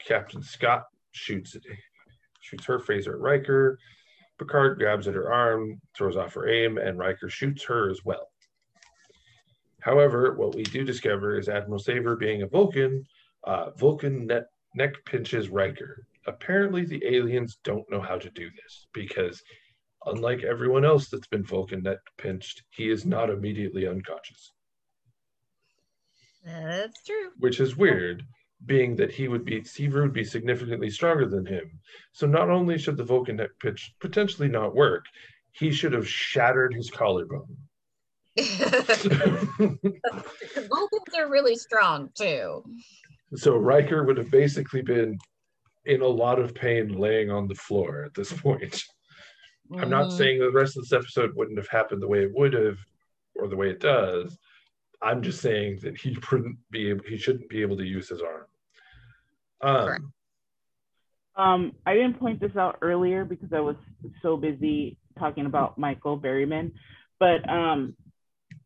Captain 0.05 0.43
Scott 0.43 0.85
shoots 1.13 1.57
shoots 2.41 2.64
her 2.66 2.78
phaser 2.78 3.09
at 3.14 3.20
Riker. 3.20 3.78
Picard 4.38 4.78
grabs 4.78 5.07
at 5.07 5.14
her 5.14 5.32
arm, 5.32 5.80
throws 5.97 6.16
off 6.16 6.34
her 6.34 6.49
aim, 6.49 6.78
and 6.78 6.99
Riker 6.99 7.28
shoots 7.28 7.62
her 7.64 7.91
as 7.91 8.01
well. 8.05 8.28
However, 9.80 10.34
what 10.34 10.55
we 10.55 10.62
do 10.62 10.84
discover 10.84 11.38
is 11.38 11.49
Admiral 11.49 11.80
Savar, 11.80 12.18
being 12.18 12.43
a 12.43 12.47
Vulcan, 12.47 13.05
uh, 13.45 13.70
Vulcan 13.78 14.26
net, 14.26 14.45
neck 14.74 14.95
pinches 15.07 15.49
Riker. 15.49 16.05
Apparently, 16.26 16.84
the 16.84 17.03
aliens 17.07 17.59
don't 17.64 17.91
know 17.91 18.01
how 18.01 18.16
to 18.18 18.30
do 18.30 18.49
this 18.62 18.86
because, 18.93 19.43
unlike 20.07 20.43
everyone 20.43 20.84
else 20.84 21.09
that's 21.09 21.26
been 21.28 21.45
Vulcan 21.45 21.82
neck 21.82 21.99
pinched, 22.18 22.62
he 22.70 22.91
is 22.91 23.07
not 23.07 23.30
immediately 23.30 23.86
unconscious, 23.86 24.53
That's 26.45 27.03
true. 27.05 27.30
which 27.38 27.59
is 27.61 27.76
weird, 27.76 28.22
being 28.67 28.95
that 28.97 29.11
he 29.11 29.29
would 29.29 29.45
be 29.45 29.63
Savar 29.63 30.03
would 30.03 30.13
be 30.13 30.25
significantly 30.25 30.91
stronger 30.91 31.27
than 31.27 31.47
him. 31.47 31.71
So 32.13 32.27
not 32.27 32.51
only 32.51 32.79
should 32.79 32.97
the 32.97 33.05
Vulcan 33.05 33.37
neck 33.37 33.51
pinch 33.61 33.95
potentially 34.01 34.49
not 34.49 34.75
work, 34.75 35.05
he 35.53 35.73
should 35.73 35.93
have 35.93 36.09
shattered 36.09 36.75
his 36.75 36.91
collarbone. 36.91 37.57
Vulcans 38.39 39.79
are 41.17 41.29
really 41.29 41.57
strong 41.57 42.11
too. 42.15 42.63
So 43.35 43.57
Riker 43.57 44.05
would 44.05 44.19
have 44.19 44.31
basically 44.31 44.83
been 44.83 45.19
in 45.87 46.03
a 46.03 46.07
lot 46.07 46.39
of 46.39 46.55
pain 46.55 46.99
laying 46.99 47.31
on 47.31 47.49
the 47.49 47.55
floor 47.55 48.05
at 48.05 48.15
this 48.15 48.33
point. 48.33 48.83
I'm 49.79 49.89
not 49.89 50.09
Mhm. 50.09 50.19
saying 50.19 50.39
the 50.41 50.51
rest 50.51 50.77
of 50.77 50.83
this 50.83 50.93
episode 50.93 51.35
wouldn't 51.35 51.59
have 51.59 51.69
happened 51.69 52.03
the 52.03 52.09
way 52.09 52.23
it 52.25 52.33
would 52.35 52.53
have 52.55 52.77
or 53.37 53.49
the 53.49 53.57
way 53.57 53.71
it 53.71 53.81
does. 53.81 54.37
I'm 55.01 55.23
just 55.23 55.41
saying 55.41 55.79
that 55.83 55.99
he 55.99 56.15
couldn't 56.17 56.59
be 56.71 56.91
able, 56.91 57.05
he 57.05 57.17
shouldn't 57.17 57.49
be 57.49 57.63
able 57.63 57.77
to 57.79 57.87
use 57.87 58.09
his 58.09 58.21
arm. 58.21 58.47
Correct. 59.63 60.03
Um, 60.03 60.13
Um, 61.37 61.73
I 61.87 61.95
didn't 61.95 62.19
point 62.19 62.41
this 62.41 62.57
out 62.57 62.79
earlier 62.83 63.25
because 63.25 63.53
I 63.53 63.61
was 63.61 63.77
so 64.23 64.37
busy 64.37 64.99
talking 65.19 65.47
about 65.47 65.79
Michael 65.79 66.19
Berryman. 66.19 66.73
But 67.19 67.49
um, 67.49 67.97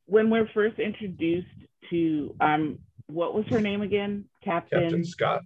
when 0.06 0.30
we're 0.30 0.48
first 0.54 0.78
introduced 0.78 1.48
to 1.90 2.34
um, 2.40 2.78
what 3.06 3.34
was 3.34 3.46
her 3.46 3.60
name 3.60 3.82
again? 3.82 4.24
Captain 4.42 4.80
Captain 4.80 5.04
Scott. 5.04 5.42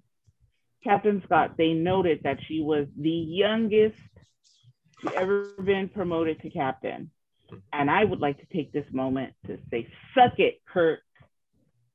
Captain 0.85 1.23
Scott. 1.25 1.57
They 1.57 1.73
noted 1.73 2.21
that 2.23 2.39
she 2.47 2.61
was 2.61 2.87
the 2.97 3.11
youngest 3.11 3.97
to 5.03 5.15
ever 5.15 5.53
been 5.63 5.89
promoted 5.89 6.41
to 6.43 6.51
captain. 6.51 7.11
And 7.73 7.91
I 7.91 8.05
would 8.05 8.21
like 8.21 8.39
to 8.41 8.47
take 8.55 8.73
this 8.73 8.87
moment 8.93 9.33
to 9.47 9.59
say, 9.71 9.89
"Suck 10.15 10.39
it, 10.39 10.61
Kirk." 10.67 11.01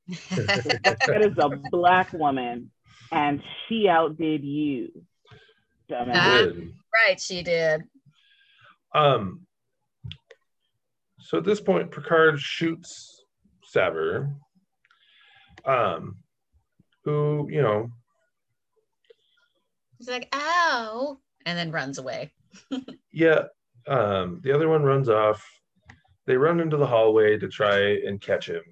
That 0.30 1.22
is 1.22 1.38
a 1.38 1.48
black 1.70 2.12
woman, 2.12 2.70
and 3.14 3.42
she 3.68 3.88
outdid 3.88 4.42
you, 4.42 4.90
dumbass. 5.90 6.72
Right, 6.92 7.20
she 7.20 7.42
did. 7.42 7.82
Um, 8.94 9.46
so 11.20 11.38
at 11.38 11.44
this 11.44 11.60
point, 11.60 11.90
Picard 11.90 12.40
shoots 12.40 13.24
Savar, 13.74 14.34
um, 15.64 16.16
who, 17.04 17.48
you 17.50 17.62
know, 17.62 17.90
He's 19.98 20.08
like, 20.08 20.28
ow, 20.34 21.18
and 21.46 21.56
then 21.56 21.70
runs 21.70 21.98
away. 21.98 22.32
Yeah, 23.16 23.44
um, 23.86 24.40
the 24.42 24.50
other 24.50 24.68
one 24.68 24.82
runs 24.82 25.08
off. 25.08 25.40
They 26.26 26.36
run 26.36 26.58
into 26.58 26.76
the 26.76 26.86
hallway 26.86 27.38
to 27.38 27.46
try 27.46 27.78
and 28.04 28.20
catch 28.20 28.48
him. 28.48 28.62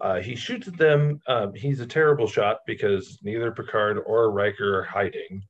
Uh, 0.00 0.20
he 0.20 0.36
shoots 0.36 0.68
at 0.68 0.76
them. 0.78 1.20
Um, 1.26 1.52
he's 1.54 1.80
a 1.80 1.86
terrible 1.86 2.26
shot 2.28 2.58
because 2.66 3.18
neither 3.22 3.50
Picard 3.50 3.98
or 4.06 4.30
Riker 4.30 4.78
are 4.80 4.84
hiding. 4.84 5.42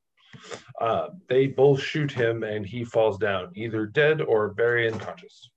Uh, 0.81 1.09
they 1.29 1.47
both 1.47 1.83
shoot 1.83 2.11
him 2.11 2.43
and 2.45 2.65
he 2.65 2.85
falls 2.85 3.19
down, 3.19 3.51
either 3.55 3.87
dead 3.87 4.21
or 4.23 4.53
very 4.55 4.91
unconscious. 4.91 5.51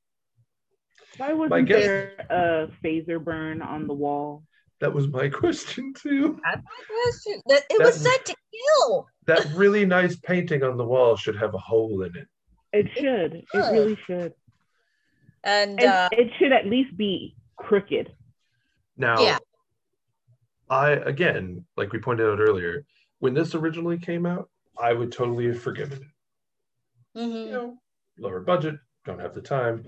Why 1.18 1.34
wasn't 1.34 1.68
guess- 1.68 1.84
there 1.86 2.14
a 2.30 2.68
phaser 2.84 3.24
burn 3.24 3.62
on 3.62 3.88
the 3.88 3.94
wall? 3.94 4.44
That 4.80 4.94
was 4.94 5.08
my 5.08 5.30
question, 5.42 5.94
too. 5.94 6.40
That's 6.44 6.64
my 6.64 6.96
question. 7.04 7.42
That 7.48 7.64
it 7.70 7.80
was 7.82 8.02
That- 8.04 8.10
set 8.12 8.26
to 8.26 8.36
kill. 8.52 9.08
That 9.28 9.46
really 9.54 9.86
nice 9.86 10.16
painting 10.18 10.64
on 10.64 10.76
the 10.78 10.84
wall 10.86 11.16
should 11.16 11.36
have 11.38 11.54
a 11.54 11.60
hole 11.60 12.02
in 12.02 12.16
it. 12.18 12.28
It 12.74 12.88
should. 12.96 13.36
It 13.36 13.46
should. 13.54 13.72
really 13.72 13.98
should. 14.08 14.34
And 15.44 15.80
And 15.80 15.90
uh, 15.90 16.10
it 16.12 16.32
should 16.40 16.52
at 16.52 16.66
least 16.66 16.98
be 16.98 17.36
crooked. 17.58 18.12
Now, 18.98 19.22
Yeah. 19.22 19.38
I 20.70 20.92
again, 20.92 21.66
like 21.78 21.92
we 21.92 22.00
pointed 22.00 22.28
out 22.28 22.40
earlier, 22.40 22.86
when 23.20 23.34
this 23.34 23.56
originally 23.56 23.98
came 23.98 24.26
out, 24.26 24.50
I 24.80 24.94
would 24.94 25.12
totally 25.12 25.48
have 25.48 25.62
forgiven 25.62 26.02
it. 26.02 27.20
mhm. 27.20 27.46
You 27.46 27.52
know, 27.52 27.78
lower 28.18 28.40
budget, 28.40 28.76
don't 29.06 29.20
have 29.20 29.34
the 29.34 29.42
time. 29.42 29.86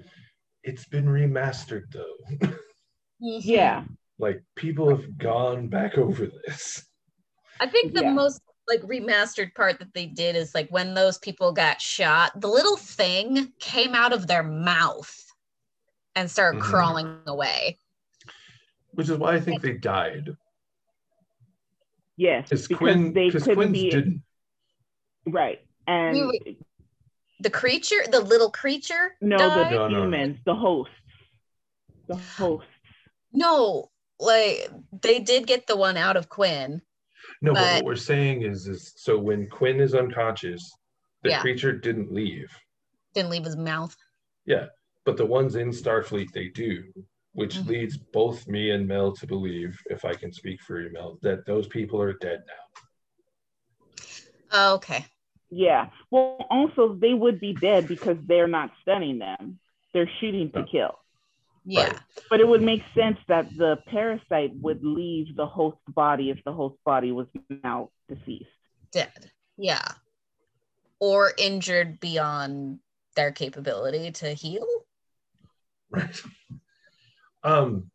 it's 0.65 0.85
been 0.85 1.05
remastered 1.05 1.91
though. 1.91 2.15
Mhm. 3.21 3.41
Yeah. 3.43 3.83
like 4.19 4.41
people 4.55 4.87
have 4.89 5.17
gone 5.17 5.67
back 5.67 5.97
over 5.97 6.25
this. 6.27 6.85
I 7.59 7.67
think 7.67 7.93
the 7.93 8.01
Yeah. 8.03 8.13
most 8.13 8.41
like 8.69 8.79
remastered 8.83 9.53
part 9.55 9.79
that 9.79 9.93
they 9.93 10.05
did 10.05 10.37
is 10.37 10.55
like 10.55 10.69
when 10.69 10.93
those 10.93 11.17
people 11.17 11.51
got 11.51 11.81
shot, 11.81 12.39
the 12.39 12.47
little 12.47 12.77
thing 12.77 13.51
came 13.59 13.93
out 13.93 14.13
of 14.13 14.27
their 14.27 14.43
mouth 14.43 15.13
and 16.15 16.31
started 16.31 16.61
Mhm. 16.61 16.63
crawling 16.65 17.21
away. 17.27 17.77
Which 18.93 19.09
is 19.09 19.17
why 19.17 19.33
I 19.33 19.39
think 19.39 19.61
they 19.61 19.73
died. 19.73 20.35
Yes. 22.17 22.49
Because 22.49 22.67
Because 22.67 22.77
Quinn, 22.77 23.13
they 23.13 23.27
because 23.27 23.43
couldn't 23.43 23.55
Quinn's 23.57 23.71
be 23.73 23.89
didn't. 23.89 24.21
right. 25.27 25.59
And 25.87 26.29
Wait, 26.29 26.59
The 27.39 27.49
creature, 27.49 28.03
the 28.09 28.19
little 28.21 28.51
creature. 28.51 29.15
no, 29.21 29.37
died? 29.37 29.71
the 29.73 29.75
No, 29.77 29.87
no, 29.87 29.87
no. 29.87 30.01
humans, 30.03 30.37
the 30.45 30.55
hosts. 30.55 30.93
The 32.07 32.15
hosts. 32.15 32.67
No, 33.33 33.89
like 34.19 34.69
they 35.01 35.19
did 35.19 35.47
get 35.47 35.65
the 35.67 35.75
one 35.75 35.97
out 35.97 36.15
of 36.17 36.29
Quinn. 36.29 36.81
No, 37.41 37.53
but 37.53 37.59
But- 37.61 37.75
what 37.77 37.85
we're 37.85 37.95
saying 37.95 38.43
is, 38.43 38.67
is 38.67 38.93
so 38.95 39.17
when 39.17 39.49
Quinn 39.49 39.79
is 39.81 39.95
unconscious, 39.95 40.71
the 41.23 41.29
Yeah. 41.31 41.41
creature 41.41 41.71
didn't 41.71 42.11
leave. 42.13 42.51
Didn't 43.13 43.29
leave 43.31 43.45
his 43.45 43.57
mouth. 43.57 43.95
Yeah, 44.45 44.67
but 45.05 45.17
the 45.17 45.25
ones 45.25 45.55
in 45.55 45.69
Starfleet, 45.69 46.31
they 46.31 46.49
do, 46.49 46.83
which 47.34 47.55
Mhm. 47.57 47.67
leads 47.67 47.97
both 47.97 48.47
me 48.47 48.71
and 48.71 48.88
Mel 48.88 49.11
to 49.13 49.27
believe, 49.27 49.79
if 49.89 50.05
I 50.05 50.13
can 50.13 50.31
speak 50.31 50.61
for 50.61 50.79
you, 50.79 50.91
Mel, 50.91 51.17
that 51.21 51.45
those 51.45 51.67
people 51.67 52.01
are 52.01 52.13
dead 52.13 52.43
now. 52.47 52.81
Oh, 54.51 54.75
okay. 54.75 55.05
Yeah. 55.49 55.89
Well, 56.11 56.45
also 56.49 56.93
they 56.93 57.13
would 57.13 57.39
be 57.39 57.53
dead 57.53 57.88
because 57.88 58.17
they're 58.25 58.47
not 58.47 58.71
stunning 58.81 59.19
them. 59.19 59.59
They're 59.93 60.09
shooting 60.19 60.51
to 60.51 60.59
Oh. 60.59 60.65
kill. 60.65 60.99
Yeah. 61.65 61.88
Right. 61.88 61.99
But 62.29 62.39
it 62.39 62.47
would 62.47 62.61
make 62.61 62.84
sense 62.93 63.17
that 63.27 63.49
the 63.55 63.77
parasite 63.88 64.53
would 64.55 64.84
leave 64.84 65.36
the 65.36 65.45
host 65.45 65.77
body 65.88 66.29
if 66.29 66.43
the 66.43 66.53
host 66.53 66.75
body 66.84 67.11
was 67.11 67.27
now 67.49 67.91
deceased. 68.07 68.49
Dead. 68.91 69.31
Yeah. 69.57 69.84
Or 70.99 71.34
injured 71.38 71.99
beyond 71.99 72.79
their 73.15 73.31
capability 73.31 74.11
to 74.11 74.34
heal. 74.34 74.67
Right. 75.89 76.21
Um, 77.43 77.89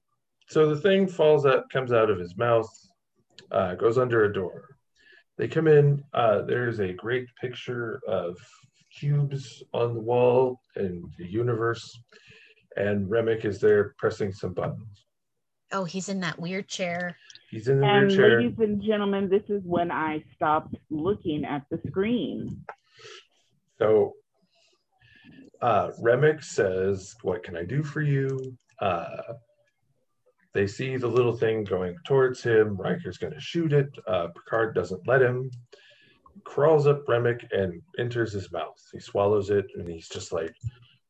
so 0.48 0.68
the 0.74 0.80
thing 0.80 1.06
falls 1.06 1.46
out, 1.46 1.68
comes 1.70 1.92
out 1.92 2.10
of 2.10 2.18
his 2.18 2.36
mouth, 2.36 2.68
uh, 3.50 3.74
goes 3.74 3.98
under 3.98 4.24
a 4.24 4.32
door. 4.32 4.64
They 5.36 5.48
come 5.48 5.68
in. 5.68 6.02
Uh, 6.12 6.42
there's 6.42 6.80
a 6.80 6.92
great 6.92 7.26
picture 7.40 8.00
of 8.08 8.36
cubes 8.98 9.62
on 9.72 9.94
the 9.94 10.00
wall 10.00 10.60
and 10.76 11.04
the 11.18 11.26
universe, 11.26 11.98
and 12.76 13.08
Remmick 13.08 13.44
is 13.44 13.60
there 13.60 13.94
pressing 13.98 14.32
some 14.32 14.52
buttons. 14.52 15.04
Oh, 15.70 15.84
he's 15.84 16.08
in 16.08 16.20
that 16.20 16.38
weird 16.38 16.66
chair. 16.66 17.16
He's 17.50 17.68
in 17.68 17.80
the 17.80 17.86
And 17.86 18.08
weird 18.08 18.18
chair. 18.18 18.40
ladies 18.40 18.58
and 18.58 18.82
gentlemen, 18.82 19.28
this 19.28 19.42
is 19.48 19.62
when 19.64 19.90
I 19.90 20.24
stopped 20.34 20.74
looking 20.90 21.44
at 21.44 21.62
the 21.70 21.78
screen. 21.86 22.64
So 23.78 24.14
uh, 25.60 25.90
Remmick 26.02 26.42
says, 26.42 27.14
What 27.22 27.42
can 27.44 27.54
I 27.56 27.64
do 27.64 27.82
for 27.82 28.00
you? 28.00 28.56
Uh, 28.80 29.34
they 30.54 30.66
see 30.66 30.96
the 30.96 31.06
little 31.06 31.36
thing 31.36 31.64
going 31.64 31.96
towards 32.06 32.42
him. 32.42 32.76
Riker's 32.76 33.18
going 33.18 33.32
to 33.32 33.40
shoot 33.40 33.72
it. 33.72 33.90
Uh, 34.06 34.28
Picard 34.28 34.74
doesn't 34.74 35.06
let 35.06 35.22
him. 35.22 35.50
Crawls 36.44 36.86
up 36.86 37.04
Remmick 37.06 37.46
and 37.52 37.82
enters 37.98 38.32
his 38.32 38.50
mouth. 38.50 38.80
He 38.92 39.00
swallows 39.00 39.50
it 39.50 39.66
and 39.74 39.88
he's 39.88 40.08
just 40.08 40.32
like, 40.32 40.54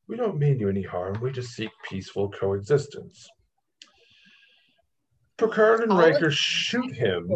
We 0.08 0.16
don't 0.16 0.38
mean 0.38 0.58
you 0.58 0.68
any 0.68 0.82
harm. 0.82 1.18
We 1.22 1.30
just 1.30 1.52
seek 1.52 1.70
peaceful 1.88 2.30
coexistence. 2.30 3.28
Picard 5.36 5.82
and 5.82 5.92
All 5.92 5.98
Riker 5.98 6.30
shoot 6.30 6.94
him. 6.94 7.30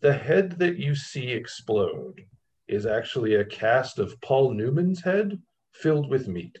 The 0.00 0.12
head 0.12 0.58
that 0.58 0.78
you 0.78 0.94
see 0.94 1.28
explode 1.30 2.22
is 2.68 2.86
actually 2.86 3.34
a 3.34 3.44
cast 3.44 3.98
of 3.98 4.18
Paul 4.22 4.54
Newman's 4.54 5.02
head 5.02 5.40
filled 5.72 6.10
with 6.10 6.26
meat. 6.26 6.58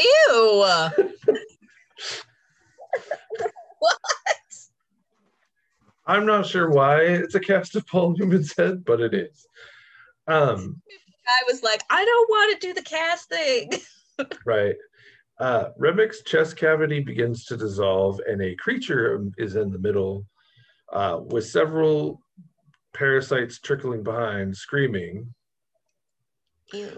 Ew. 0.00 0.66
what? 3.78 3.98
I'm 6.06 6.26
not 6.26 6.46
sure 6.46 6.70
why 6.70 7.02
it's 7.02 7.34
a 7.34 7.40
cast 7.40 7.76
of 7.76 7.86
Paul 7.86 8.16
Newman's 8.18 8.56
head, 8.56 8.84
but 8.84 9.00
it 9.00 9.14
is. 9.14 9.46
Um, 10.26 10.80
I 11.28 11.42
was 11.46 11.62
like, 11.62 11.84
I 11.90 12.04
don't 12.04 12.30
want 12.30 12.60
to 12.60 12.66
do 12.66 12.74
the 12.74 12.82
casting. 12.82 13.72
right. 14.44 14.74
Uh, 15.38 15.70
Remmick's 15.80 16.22
chest 16.24 16.56
cavity 16.56 17.00
begins 17.00 17.44
to 17.46 17.56
dissolve, 17.56 18.20
and 18.28 18.42
a 18.42 18.54
creature 18.56 19.24
is 19.38 19.56
in 19.56 19.70
the 19.70 19.78
middle 19.78 20.26
uh, 20.92 21.20
with 21.22 21.46
several 21.46 22.20
parasites 22.92 23.58
trickling 23.60 24.02
behind, 24.02 24.56
screaming. 24.56 25.32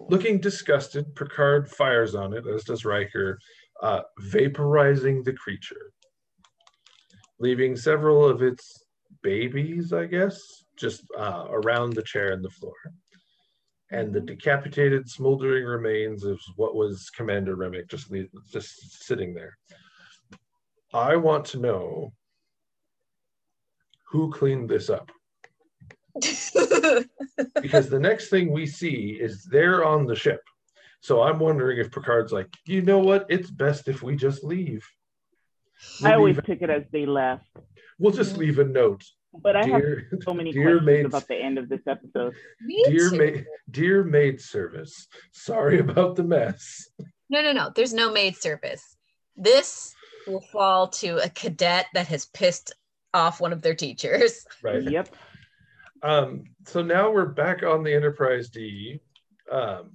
Looking 0.08 0.38
disgusted, 0.38 1.14
Picard 1.14 1.70
fires 1.70 2.14
on 2.14 2.34
it, 2.34 2.46
as 2.46 2.64
does 2.64 2.84
Riker, 2.84 3.38
uh, 3.82 4.02
vaporizing 4.20 5.24
the 5.24 5.32
creature, 5.32 5.92
leaving 7.40 7.76
several 7.76 8.24
of 8.24 8.42
its 8.42 8.84
babies, 9.22 9.92
I 9.92 10.06
guess, 10.06 10.40
just 10.76 11.04
uh, 11.16 11.46
around 11.50 11.94
the 11.94 12.02
chair 12.02 12.32
and 12.32 12.44
the 12.44 12.50
floor. 12.50 12.74
And 13.90 14.12
the 14.12 14.20
decapitated, 14.20 15.08
smoldering 15.08 15.64
remains 15.64 16.24
of 16.24 16.40
what 16.56 16.74
was 16.74 17.10
Commander 17.10 17.56
Remmick 17.56 17.88
just, 17.90 18.10
just 18.50 19.04
sitting 19.04 19.34
there. 19.34 19.56
I 20.94 21.16
want 21.16 21.44
to 21.46 21.58
know 21.58 22.12
who 24.10 24.30
cleaned 24.30 24.68
this 24.68 24.90
up 24.90 25.10
because 26.14 27.88
the 27.88 27.98
next 28.00 28.28
thing 28.28 28.52
we 28.52 28.66
see 28.66 29.18
is 29.20 29.44
they're 29.44 29.84
on 29.84 30.06
the 30.06 30.16
ship. 30.16 30.40
So 31.00 31.22
I'm 31.22 31.38
wondering 31.38 31.78
if 31.78 31.90
Picard's 31.90 32.32
like, 32.32 32.48
you 32.66 32.82
know 32.82 32.98
what? 33.00 33.26
It's 33.28 33.50
best 33.50 33.88
if 33.88 34.02
we 34.02 34.14
just 34.16 34.44
leave. 34.44 34.86
I 36.02 36.10
We'll, 36.10 36.18
always 36.18 36.36
leave- 36.36 36.44
took 36.44 36.62
it 36.62 36.70
as 36.70 36.84
they 36.92 37.06
left. 37.06 37.46
we'll 37.98 38.12
just 38.12 38.36
leave 38.36 38.58
a 38.58 38.64
note. 38.64 39.02
But 39.34 39.56
I 39.56 39.64
have 39.66 39.82
so 40.24 40.34
many 40.34 40.52
dear 40.52 40.64
questions 40.78 40.86
maids, 40.86 41.06
about 41.06 41.26
the 41.26 41.36
end 41.36 41.56
of 41.58 41.68
this 41.70 41.80
episode. 41.88 42.34
Dear, 42.86 43.10
maid, 43.12 43.46
dear 43.70 44.04
maid 44.04 44.40
service, 44.42 45.08
sorry 45.32 45.78
about 45.80 46.16
the 46.16 46.22
mess. 46.22 46.88
No, 47.30 47.40
no, 47.42 47.52
no. 47.52 47.72
There's 47.74 47.94
no 47.94 48.12
maid 48.12 48.36
service. 48.36 48.96
This 49.34 49.94
will 50.26 50.42
fall 50.52 50.88
to 50.88 51.16
a 51.24 51.30
cadet 51.30 51.86
that 51.94 52.08
has 52.08 52.26
pissed 52.26 52.74
off 53.14 53.40
one 53.40 53.54
of 53.54 53.62
their 53.62 53.74
teachers. 53.74 54.44
Right. 54.62 54.82
Yep. 54.82 55.08
Um, 56.02 56.44
so 56.66 56.82
now 56.82 57.10
we're 57.10 57.26
back 57.26 57.62
on 57.62 57.82
the 57.82 57.94
Enterprise 57.94 58.48
D. 58.48 59.00
Um, 59.50 59.92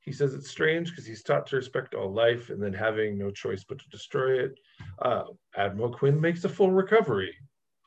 he 0.00 0.12
says 0.12 0.34
it's 0.34 0.50
strange 0.50 0.90
because 0.90 1.06
he's 1.06 1.22
taught 1.22 1.46
to 1.46 1.56
respect 1.56 1.94
all 1.94 2.12
life 2.12 2.50
and 2.50 2.62
then 2.62 2.74
having 2.74 3.16
no 3.16 3.30
choice 3.30 3.64
but 3.66 3.78
to 3.78 3.88
destroy 3.88 4.38
it. 4.44 4.52
Uh, 5.00 5.24
Admiral 5.56 5.94
Quinn 5.94 6.20
makes 6.20 6.44
a 6.44 6.48
full 6.48 6.70
recovery. 6.70 7.34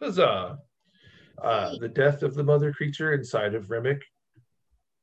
Huzzah! 0.02 0.58
Uh, 1.42 1.76
the 1.80 1.88
death 1.88 2.24
of 2.24 2.34
the 2.34 2.44
mother 2.44 2.74
creature 2.74 3.14
inside 3.14 3.54
of 3.54 3.68
Remmick 3.68 4.02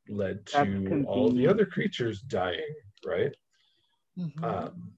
led 0.09 0.45
to 0.47 1.05
all 1.07 1.31
the 1.31 1.47
other 1.47 1.65
creatures 1.65 2.21
dying, 2.21 2.75
right? 3.07 3.33
Mhm. 4.19 4.43
Um, 4.43 4.93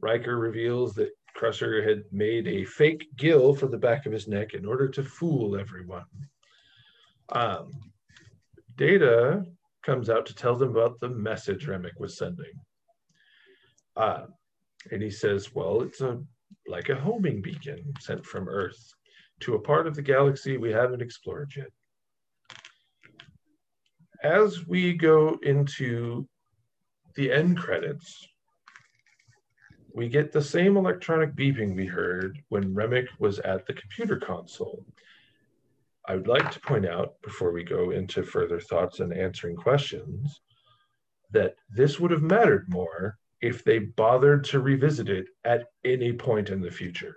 Riker 0.00 0.38
reveals 0.38 0.94
that 0.94 1.10
Crusher 1.44 1.86
had 1.86 2.04
made 2.10 2.48
a 2.48 2.64
fake 2.64 3.06
gill 3.16 3.54
for 3.54 3.66
the 3.66 3.76
back 3.76 4.06
of 4.06 4.12
his 4.12 4.26
neck 4.26 4.54
in 4.54 4.64
order 4.64 4.88
to 4.88 5.04
fool 5.04 5.58
everyone. 5.58 6.06
Um, 7.28 7.70
Data 8.76 9.44
comes 9.82 10.08
out 10.08 10.24
to 10.24 10.34
tell 10.34 10.56
them 10.56 10.70
about 10.70 10.98
the 11.00 11.10
message 11.10 11.66
Remmick 11.66 12.00
was 12.00 12.16
sending. 12.16 12.54
Uh, 13.94 14.22
and 14.90 15.02
he 15.02 15.10
says, 15.10 15.54
well, 15.54 15.82
it's 15.82 16.00
a 16.00 16.18
like 16.66 16.88
a 16.88 16.94
homing 16.94 17.42
beacon 17.42 17.92
sent 18.00 18.24
from 18.24 18.48
Earth 18.48 18.94
to 19.40 19.54
a 19.54 19.60
part 19.60 19.86
of 19.86 19.94
the 19.94 20.00
galaxy 20.00 20.56
we 20.56 20.72
haven't 20.72 21.02
explored 21.02 21.52
yet. 21.54 21.68
As 24.22 24.66
we 24.66 24.94
go 24.94 25.38
into 25.42 26.26
the 27.16 27.30
end 27.30 27.58
credits, 27.58 28.26
we 29.94 30.08
get 30.08 30.32
the 30.32 30.42
same 30.42 30.76
electronic 30.76 31.34
beeping 31.36 31.76
we 31.76 31.86
heard 31.86 32.38
when 32.48 32.74
Remmick 32.74 33.06
was 33.20 33.38
at 33.40 33.64
the 33.66 33.72
computer 33.72 34.16
console. 34.16 34.84
I 36.06 36.16
would 36.16 36.26
like 36.26 36.50
to 36.50 36.60
point 36.60 36.84
out, 36.84 37.14
before 37.22 37.52
we 37.52 37.62
go 37.62 37.90
into 37.90 38.22
further 38.24 38.60
thoughts 38.60 39.00
and 39.00 39.12
answering 39.12 39.56
questions, 39.56 40.40
that 41.30 41.54
this 41.70 41.98
would 42.00 42.10
have 42.10 42.22
mattered 42.22 42.66
more 42.68 43.18
if 43.40 43.62
they 43.64 43.78
bothered 43.78 44.44
to 44.44 44.60
revisit 44.60 45.08
it 45.08 45.26
at 45.44 45.66
any 45.84 46.12
point 46.12 46.50
in 46.50 46.60
the 46.60 46.70
future, 46.70 47.14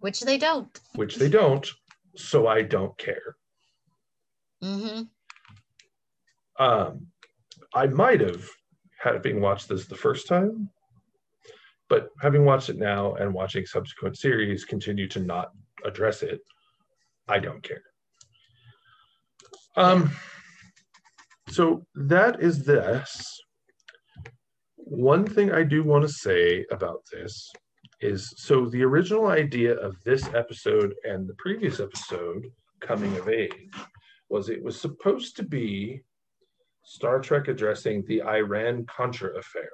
Which 0.00 0.20
they 0.20 0.36
don't. 0.36 0.78
which 0.94 1.16
they 1.16 1.28
don't, 1.28 1.66
so 2.16 2.46
I 2.46 2.62
don't 2.62 2.96
care. 2.98 3.36
hmm 4.62 5.02
Um, 6.58 7.06
I 7.74 7.86
might 7.86 8.20
have, 8.20 8.48
having 8.98 9.40
watched 9.40 9.68
this 9.68 9.86
the 9.86 9.96
first 9.96 10.26
time, 10.26 10.70
but 11.88 12.08
having 12.20 12.44
watched 12.44 12.68
it 12.68 12.78
now 12.78 13.14
and 13.14 13.32
watching 13.32 13.66
subsequent 13.66 14.18
series 14.18 14.64
continue 14.64 15.08
to 15.08 15.20
not 15.20 15.50
address 15.84 16.22
it, 16.22 16.40
I 17.28 17.38
don't 17.38 17.62
care. 17.62 17.82
Um, 19.76 20.10
so 21.48 21.86
that 21.94 22.40
is 22.40 22.64
this. 22.64 23.40
One 24.76 25.26
thing 25.26 25.52
I 25.52 25.62
do 25.62 25.84
want 25.84 26.02
to 26.02 26.08
say 26.08 26.64
about 26.70 27.02
this 27.12 27.50
is 28.00 28.32
so 28.36 28.66
the 28.66 28.82
original 28.82 29.26
idea 29.26 29.74
of 29.74 29.96
this 30.04 30.26
episode 30.34 30.94
and 31.04 31.28
the 31.28 31.34
previous 31.34 31.80
episode, 31.80 32.46
Coming 32.80 33.16
of 33.16 33.28
Age, 33.28 33.52
was 34.28 34.48
it 34.48 34.62
was 34.62 34.80
supposed 34.80 35.36
to 35.36 35.42
be 35.42 36.02
Star 36.86 37.18
Trek 37.18 37.48
addressing 37.48 38.04
the 38.06 38.22
Iran 38.22 38.86
Contra 38.86 39.36
affair. 39.36 39.68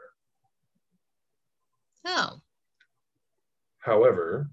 Oh. 2.07 2.41
However, 3.81 4.49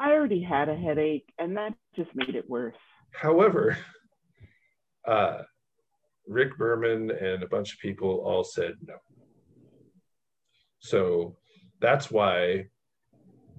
I 0.00 0.10
already 0.10 0.42
had 0.42 0.68
a 0.68 0.74
headache, 0.74 1.32
and 1.38 1.56
that 1.56 1.74
just 1.94 2.10
made 2.14 2.34
it 2.34 2.50
worse. 2.50 2.74
however, 3.12 3.78
uh, 5.06 5.42
Rick 6.26 6.58
Berman 6.58 7.12
and 7.12 7.44
a 7.44 7.48
bunch 7.48 7.72
of 7.72 7.78
people 7.78 8.22
all 8.26 8.42
said 8.42 8.74
no. 8.84 8.96
So 10.80 11.36
that's 11.80 12.10
why 12.10 12.66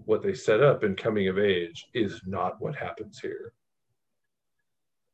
what 0.03 0.21
they 0.21 0.34
set 0.34 0.61
up 0.61 0.84
in 0.84 0.95
Coming 0.95 1.29
of 1.29 1.39
Age 1.39 1.86
is 1.93 2.21
not 2.25 2.59
what 2.59 2.75
happens 2.75 3.19
here. 3.19 3.53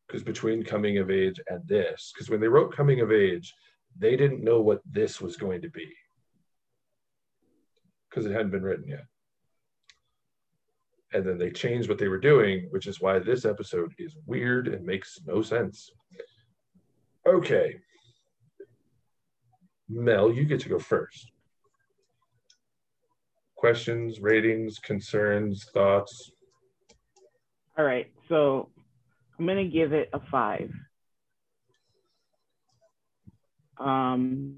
Because 0.08 0.24
between 0.24 0.64
Coming 0.64 1.00
of 1.00 1.12
Age 1.12 1.40
and 1.48 1.68
this, 1.68 2.12
because 2.14 2.30
when 2.30 2.40
they 2.40 2.48
wrote 2.48 2.76
Coming 2.76 3.02
of 3.02 3.12
Age, 3.12 3.54
they 4.00 4.16
didn't 4.16 4.44
know 4.44 4.62
what 4.62 4.82
this 4.90 5.20
was 5.20 5.36
going 5.36 5.62
to 5.62 5.70
be 5.70 5.88
because 8.10 8.26
it 8.26 8.32
hadn't 8.34 8.52
been 8.52 8.64
written 8.64 8.88
yet. 8.88 9.06
And 11.14 11.26
then 11.26 11.38
they 11.38 11.52
changed 11.52 11.90
what 11.90 11.98
they 11.98 12.08
were 12.08 12.20
doing, 12.20 12.68
which 12.72 12.88
is 12.88 13.00
why 13.00 13.20
this 13.20 13.46
episode 13.46 13.94
is 13.98 14.18
weird 14.26 14.68
and 14.68 14.86
makes 14.86 15.20
no 15.26 15.42
sense. 15.42 15.90
Okay. 17.28 17.76
Mel, 19.90 20.32
you 20.32 20.46
get 20.46 20.60
to 20.62 20.70
go 20.70 20.80
first. 20.80 21.32
Questions, 23.56 24.20
ratings, 24.20 24.80
concerns, 24.80 25.66
thoughts. 25.74 26.32
All 27.78 27.86
right, 27.86 28.12
so 28.28 28.70
I'm 29.40 29.46
gonna 29.46 29.66
give 29.66 29.94
it 29.94 30.10
a 30.14 30.20
five. 30.32 30.72
Um, 33.78 34.56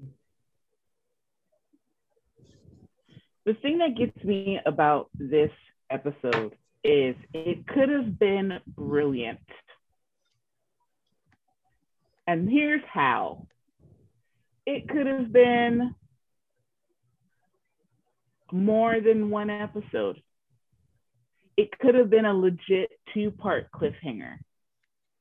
the 3.44 3.54
thing 3.54 3.78
that 3.78 3.96
gets 3.96 4.24
me 4.24 4.58
about 4.64 5.10
this 5.14 5.50
episode 5.90 6.54
is 6.82 7.14
it 7.34 7.66
could 7.66 7.90
have 7.90 8.18
been 8.18 8.58
brilliant. 8.66 9.40
And 12.26 12.48
here's 12.48 12.82
how 12.90 13.46
it 14.64 14.88
could 14.88 15.06
have 15.06 15.32
been 15.32 15.94
more 18.52 19.00
than 19.00 19.30
one 19.30 19.50
episode. 19.50 20.22
It 21.56 21.76
could 21.78 21.94
have 21.94 22.08
been 22.08 22.24
a 22.24 22.32
legit 22.32 22.90
two 23.12 23.30
part 23.30 23.70
cliffhanger. 23.72 24.38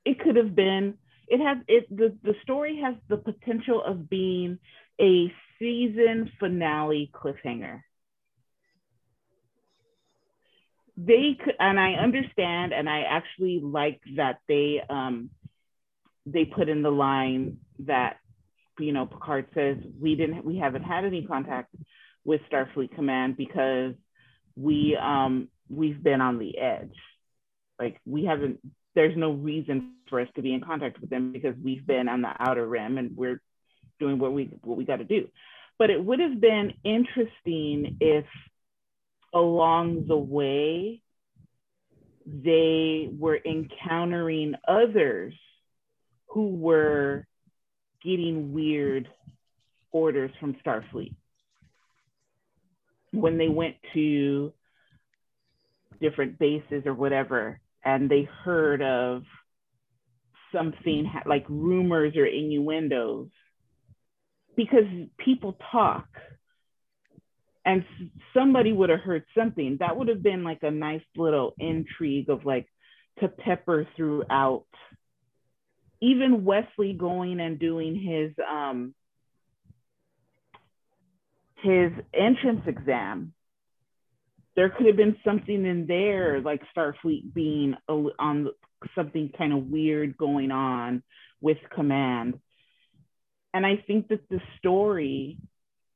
It 0.06 0.20
could 0.20 0.36
have 0.36 0.56
been, 0.56 0.96
it 1.28 1.40
has, 1.40 1.58
it, 1.68 1.96
the, 1.96 2.16
the 2.24 2.36
story 2.44 2.82
has 2.84 2.96
the 3.08 3.18
potential 3.18 3.84
of 3.84 4.10
being 4.10 4.60
a 5.00 5.32
season 5.60 6.32
finale 6.40 7.12
cliffhanger. 7.14 7.82
They 10.98 11.38
could, 11.44 11.56
and 11.60 11.80
I 11.80 11.94
understand, 11.94 12.74
and 12.74 12.90
I 12.90 13.02
actually 13.02 13.62
like 13.64 14.02
that 14.18 14.40
they, 14.48 14.82
um, 14.90 15.30
they 16.26 16.46
put 16.46 16.70
in 16.70 16.82
the 16.82 16.90
line 16.90 17.58
that 17.80 18.18
you 18.80 18.94
know 18.94 19.06
Picard 19.06 19.48
says 19.54 19.78
we 20.00 20.16
didn't 20.16 20.46
we 20.46 20.58
haven't 20.58 20.84
had 20.84 21.06
any 21.06 21.26
contact 21.26 21.74
with 22.24 22.42
Starfleet 22.52 22.96
Command 22.96 23.38
because 23.38 23.94
we 24.56 24.98
um 25.02 25.50
we've 25.70 26.02
been 26.02 26.22
on 26.22 26.40
the 26.40 26.58
edge. 26.58 26.96
Like 27.80 28.00
we 28.06 28.26
haven't 28.26 28.60
there's 28.96 29.16
no 29.16 29.32
reason 29.32 29.94
for 30.10 30.20
us 30.20 30.28
to 30.36 30.42
be 30.42 30.54
in 30.54 30.62
contact 30.62 31.00
with 31.00 31.10
them 31.10 31.32
because 31.32 31.56
we've 31.64 31.86
been 31.86 32.10
on 32.10 32.22
the 32.22 32.32
outer 32.40 32.68
rim 32.68 32.98
and 32.98 33.16
we're 33.16 33.42
doing 34.00 34.18
what 34.20 34.34
we 34.34 34.46
what 34.64 34.78
we 34.78 34.86
got 34.86 34.98
to 34.98 35.04
do. 35.04 35.28
But 35.78 35.90
it 35.90 36.04
would 36.04 36.20
have 36.20 36.42
been 36.42 36.74
interesting 36.84 37.98
if 38.00 38.26
along 39.34 40.08
the 40.08 40.18
way 40.18 41.02
they 42.26 43.10
were 43.18 43.40
encountering 43.44 44.56
others 44.68 45.34
who 46.28 46.50
were 46.50 47.26
getting 48.04 48.54
weird 48.54 49.08
orders 49.92 50.32
from 50.40 50.56
Starfleet. 50.66 51.16
When 53.12 53.38
they 53.38 53.50
went 53.50 53.76
to 53.94 54.54
different 56.00 56.38
bases 56.38 56.84
or 56.86 56.94
whatever, 56.94 57.60
and 57.84 58.10
they 58.10 58.28
heard 58.44 58.82
of 58.82 59.24
something 60.54 61.10
like 61.26 61.46
rumors 61.48 62.16
or 62.16 62.26
innuendos, 62.26 63.30
because 64.56 64.86
people 65.18 65.58
talk, 65.72 66.08
and 67.66 67.86
somebody 68.34 68.74
would 68.74 68.90
have 68.90 69.02
heard 69.02 69.24
something, 69.38 69.78
that 69.80 69.96
would 69.96 70.08
have 70.08 70.24
been 70.24 70.44
like 70.44 70.64
a 70.64 70.72
nice 70.72 71.04
little 71.16 71.54
intrigue 71.60 72.30
of 72.30 72.46
like 72.46 72.68
to 73.20 73.28
pepper 73.28 73.88
throughout. 73.96 74.66
Even 76.02 76.46
Wesley 76.46 76.94
going 76.94 77.40
and 77.40 77.60
doing 77.60 77.96
his 77.96 78.32
um 78.50 78.96
his 81.62 81.92
entrance 82.14 82.62
exam, 82.66 83.34
there 84.56 84.70
could 84.70 84.88
have 84.88 84.98
been 84.98 85.16
something 85.24 85.66
in 85.66 85.86
there 85.88 86.42
like 86.42 86.62
Starfleet 86.76 87.34
being 87.34 87.76
on 87.88 88.50
something 88.96 89.32
kind 89.38 89.54
of 89.54 89.68
weird 89.68 90.18
going 90.18 90.52
on 90.52 91.04
with 91.42 91.58
command. 91.74 92.40
And 93.54 93.66
I 93.66 93.84
think 93.88 94.10
that 94.10 94.28
the 94.30 94.42
story 94.58 95.38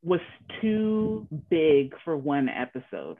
was 0.03 0.19
too 0.61 1.27
big 1.49 1.93
for 2.03 2.15
one 2.17 2.49
episode. 2.49 3.17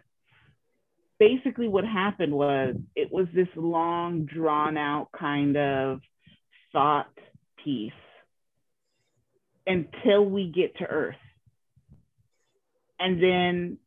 Basically, 1.20 1.68
what 1.68 1.86
happened 1.86 2.34
was 2.34 2.76
it 2.96 3.12
was 3.12 3.28
this 3.34 3.48
long, 3.56 4.26
drawn 4.26 4.78
out 4.78 5.10
kind 5.18 5.56
of 5.56 6.02
thought 6.72 7.08
piece 7.64 7.92
until 9.66 10.26
we 10.26 10.52
get 10.52 10.78
to 10.78 10.86
Earth. 10.86 11.16
And 13.00 13.22
then 13.22 13.78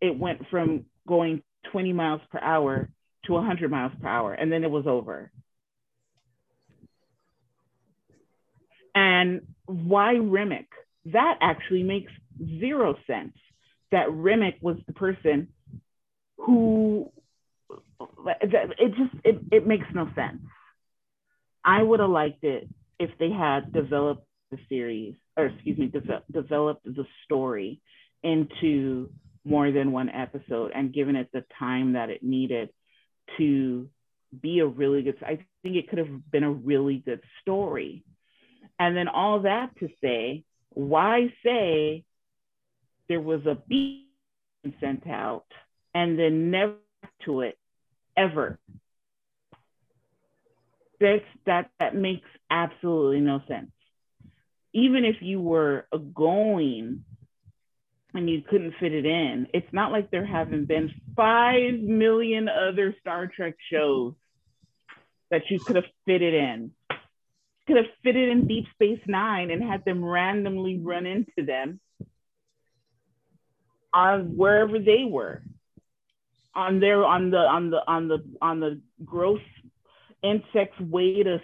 it 0.00 0.16
went 0.16 0.42
from 0.50 0.84
going 1.06 1.42
20 1.72 1.92
miles 1.92 2.20
per 2.30 2.38
hour 2.38 2.88
to 3.24 3.32
100 3.32 3.70
miles 3.70 3.92
per 4.00 4.08
hour, 4.08 4.32
and 4.32 4.52
then 4.52 4.64
it 4.64 4.70
was 4.70 4.86
over. 4.86 5.30
And 8.94 9.42
why 9.66 10.14
Remmick? 10.14 10.66
That 11.06 11.38
actually 11.40 11.82
makes 11.82 12.12
zero 12.60 12.96
sense. 13.06 13.36
That 13.90 14.08
Remmick 14.08 14.62
was 14.62 14.76
the 14.86 14.92
person 14.92 15.48
who 16.38 17.10
it 18.26 18.90
just 18.96 19.14
it, 19.24 19.40
it 19.52 19.66
makes 19.66 19.86
no 19.94 20.08
sense. 20.14 20.42
I 21.64 21.82
would 21.82 22.00
have 22.00 22.10
liked 22.10 22.44
it 22.44 22.68
if 22.98 23.10
they 23.18 23.30
had 23.30 23.72
developed 23.72 24.26
the 24.50 24.58
series, 24.68 25.14
or 25.36 25.46
excuse 25.46 25.78
me, 25.78 25.86
de- 25.86 26.22
developed 26.30 26.84
the 26.84 27.06
story 27.24 27.80
into 28.22 29.10
more 29.44 29.70
than 29.70 29.92
one 29.92 30.08
episode 30.08 30.72
and 30.74 30.92
given 30.92 31.16
it 31.16 31.28
the 31.32 31.44
time 31.58 31.92
that 31.92 32.10
it 32.10 32.22
needed 32.22 32.70
to 33.38 33.88
be 34.40 34.60
a 34.60 34.66
really 34.66 35.02
good. 35.02 35.16
I 35.22 35.44
think 35.62 35.76
it 35.76 35.88
could 35.88 35.98
have 35.98 36.30
been 36.30 36.44
a 36.44 36.50
really 36.50 37.02
good 37.04 37.20
story. 37.42 38.04
And 38.78 38.96
then 38.96 39.08
all 39.08 39.40
that 39.40 39.70
to 39.80 39.88
say, 40.02 40.44
why 40.70 41.32
say 41.44 42.04
there 43.08 43.20
was 43.20 43.46
a 43.46 43.56
beat 43.68 44.08
sent 44.80 45.06
out 45.06 45.44
and 45.94 46.18
then 46.18 46.50
never 46.50 46.76
to 47.24 47.42
it 47.42 47.58
ever 48.16 48.58
that's 51.04 51.24
that 51.46 51.70
that 51.78 51.94
makes 51.94 52.28
absolutely 52.50 53.20
no 53.20 53.40
sense. 53.48 53.70
Even 54.72 55.04
if 55.04 55.16
you 55.20 55.40
were 55.40 55.86
going 56.14 57.04
and 58.14 58.30
you 58.30 58.42
couldn't 58.48 58.74
fit 58.78 58.94
it 58.94 59.04
in, 59.04 59.48
it's 59.52 59.72
not 59.72 59.92
like 59.92 60.10
there 60.10 60.24
haven't 60.24 60.66
been 60.66 60.90
five 61.16 61.74
million 61.80 62.48
other 62.48 62.94
Star 63.00 63.26
Trek 63.26 63.54
shows 63.70 64.14
that 65.30 65.42
you 65.50 65.58
could 65.58 65.76
have 65.76 65.84
fit 66.06 66.22
it 66.22 66.34
in. 66.34 66.70
could 67.66 67.76
have 67.76 67.86
fitted 68.02 68.28
in 68.28 68.46
Deep 68.46 68.66
Space 68.74 69.00
Nine 69.06 69.50
and 69.50 69.62
had 69.62 69.84
them 69.84 70.04
randomly 70.04 70.78
run 70.78 71.06
into 71.06 71.44
them 71.44 71.80
on 73.92 74.36
wherever 74.36 74.78
they 74.78 75.04
were 75.04 75.42
on 76.54 76.80
their 76.80 77.04
on 77.04 77.30
the 77.30 77.38
on 77.38 77.70
the 77.70 77.80
on 77.86 78.08
the 78.08 78.24
on 78.40 78.60
the 78.60 78.80
gross 79.04 79.40
insects 80.22 80.78
way 80.80 81.22
to 81.22 81.40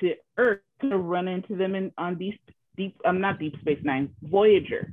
to 0.00 0.14
Earth 0.36 0.60
to 0.80 0.96
run 0.96 1.28
into 1.28 1.56
them 1.56 1.74
in 1.74 1.92
on 1.98 2.16
deep 2.16 2.40
deep 2.76 2.96
I'm 3.04 3.20
not 3.20 3.38
Deep 3.38 3.58
Space 3.60 3.80
Nine 3.82 4.10
Voyager. 4.22 4.92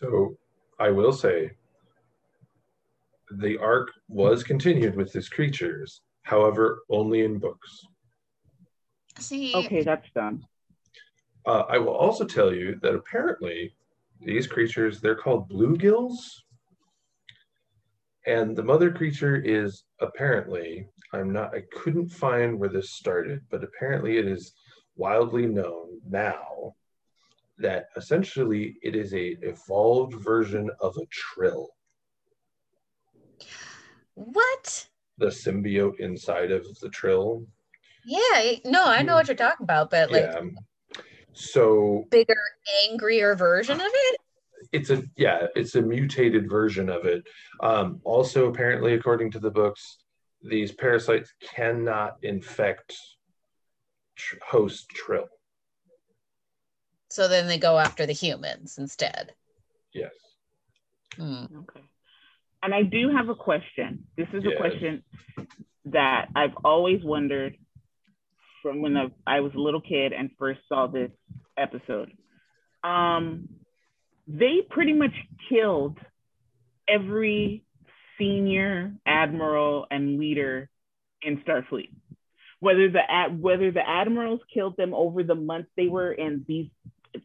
So 0.00 0.36
I 0.78 0.90
will 0.90 1.12
say 1.12 1.52
the 3.30 3.58
arc 3.58 3.90
was 4.08 4.44
continued 4.44 4.94
with 4.94 5.12
these 5.12 5.28
creatures, 5.28 6.02
however, 6.22 6.82
only 6.90 7.24
in 7.24 7.38
books. 7.38 7.86
See. 9.18 9.54
Okay, 9.54 9.82
that's 9.82 10.10
done. 10.14 10.44
Uh, 11.46 11.64
I 11.68 11.78
will 11.78 11.94
also 11.94 12.24
tell 12.24 12.52
you 12.52 12.78
that 12.82 12.94
apparently 12.94 13.74
these 14.20 14.46
creatures 14.46 15.00
they're 15.00 15.14
called 15.14 15.48
bluegills, 15.48 16.16
and 18.26 18.56
the 18.56 18.62
mother 18.62 18.90
creature 18.90 19.36
is 19.36 19.84
apparently 20.00 20.88
I'm 21.12 21.32
not 21.32 21.54
I 21.54 21.62
couldn't 21.72 22.08
find 22.08 22.58
where 22.58 22.68
this 22.68 22.90
started, 22.90 23.40
but 23.50 23.64
apparently 23.64 24.18
it 24.18 24.26
is 24.26 24.52
wildly 24.96 25.46
known 25.46 26.00
now 26.08 26.74
that 27.58 27.86
essentially 27.96 28.76
it 28.82 28.94
is 28.94 29.14
a 29.14 29.36
evolved 29.42 30.14
version 30.14 30.70
of 30.80 30.96
a 30.96 31.06
trill. 31.10 31.68
What? 34.14 34.88
The 35.18 35.26
symbiote 35.26 36.00
inside 36.00 36.50
of 36.50 36.66
the 36.80 36.88
trill. 36.88 37.46
Yeah, 38.04 38.52
no, 38.64 38.84
I 38.84 39.02
know 39.02 39.14
what 39.14 39.26
you're 39.26 39.36
talking 39.36 39.64
about, 39.64 39.90
but 39.90 40.12
like 40.12 40.22
yeah. 40.22 41.02
so 41.32 42.06
bigger, 42.10 42.36
angrier 42.88 43.34
version 43.34 43.80
of 43.80 43.90
it. 43.92 44.20
It's 44.72 44.90
a 44.90 45.02
yeah, 45.16 45.46
it's 45.56 45.74
a 45.74 45.82
mutated 45.82 46.48
version 46.48 46.88
of 46.88 47.04
it. 47.04 47.26
Um, 47.60 48.00
also, 48.04 48.48
apparently, 48.48 48.94
according 48.94 49.32
to 49.32 49.38
the 49.38 49.50
books, 49.50 49.98
these 50.42 50.72
parasites 50.72 51.32
cannot 51.42 52.16
infect 52.22 52.96
tr- 54.16 54.36
host 54.46 54.88
trill. 54.90 55.26
So 57.16 57.28
then 57.28 57.46
they 57.46 57.56
go 57.56 57.78
after 57.78 58.04
the 58.04 58.12
humans 58.12 58.76
instead. 58.76 59.32
Yes. 59.94 60.10
Hmm. 61.16 61.44
Okay. 61.60 61.80
And 62.62 62.74
I 62.74 62.82
do 62.82 63.10
have 63.10 63.30
a 63.30 63.34
question. 63.34 64.04
This 64.18 64.28
is 64.34 64.44
yes. 64.44 64.52
a 64.54 64.60
question 64.60 65.02
that 65.86 66.26
I've 66.36 66.54
always 66.62 67.02
wondered 67.02 67.56
from 68.62 68.82
when 68.82 68.98
I 69.26 69.40
was 69.40 69.52
a 69.54 69.58
little 69.58 69.80
kid 69.80 70.12
and 70.12 70.28
first 70.38 70.60
saw 70.68 70.88
this 70.88 71.10
episode. 71.56 72.12
Um, 72.84 73.48
they 74.28 74.58
pretty 74.68 74.92
much 74.92 75.14
killed 75.48 75.96
every 76.86 77.64
senior 78.18 78.92
admiral 79.06 79.86
and 79.90 80.20
leader 80.20 80.68
in 81.22 81.38
Starfleet. 81.38 81.94
Whether 82.60 82.90
the 82.90 83.00
ad, 83.08 83.40
whether 83.40 83.70
the 83.70 83.88
admirals 83.88 84.40
killed 84.52 84.76
them 84.76 84.92
over 84.92 85.22
the 85.22 85.34
months 85.34 85.70
they 85.78 85.86
were 85.86 86.12
in 86.12 86.44
these 86.46 86.68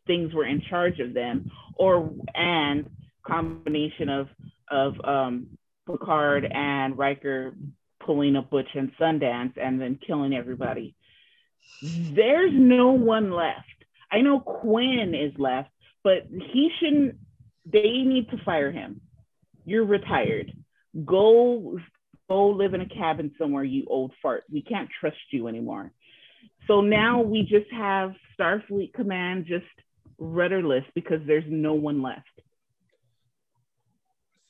things 0.07 0.33
were 0.33 0.45
in 0.45 0.61
charge 0.69 0.99
of 0.99 1.13
them, 1.13 1.51
or 1.75 2.11
and 2.35 2.89
combination 3.25 4.09
of 4.09 4.27
of 4.69 4.93
um, 5.03 5.47
Picard 5.87 6.45
and 6.45 6.97
Riker 6.97 7.53
pulling 8.05 8.35
a 8.35 8.41
Butch 8.41 8.69
and 8.73 8.91
Sundance 8.99 9.53
and 9.61 9.79
then 9.79 9.99
killing 10.05 10.33
everybody. 10.33 10.95
There's 11.81 12.53
no 12.53 12.91
one 12.91 13.31
left. 13.31 13.65
I 14.11 14.21
know 14.21 14.39
Quinn 14.39 15.13
is 15.15 15.33
left, 15.39 15.69
but 16.03 16.27
he 16.29 16.69
shouldn't. 16.79 17.15
They 17.65 18.03
need 18.03 18.29
to 18.31 18.43
fire 18.43 18.71
him. 18.71 19.01
You're 19.65 19.85
retired. 19.85 20.51
Go 21.05 21.79
go 22.27 22.47
live 22.47 22.73
in 22.73 22.81
a 22.81 22.87
cabin 22.87 23.31
somewhere, 23.37 23.63
you 23.63 23.85
old 23.87 24.13
fart. 24.21 24.43
We 24.51 24.61
can't 24.61 24.89
trust 24.99 25.17
you 25.31 25.47
anymore. 25.47 25.91
So 26.67 26.81
now 26.81 27.21
we 27.21 27.41
just 27.41 27.69
have 27.71 28.13
Starfleet 28.39 28.93
Command 28.93 29.45
just 29.47 29.65
rudderless 30.21 30.85
because 30.93 31.19
there's 31.25 31.43
no 31.47 31.73
one 31.73 32.01
left. 32.01 32.29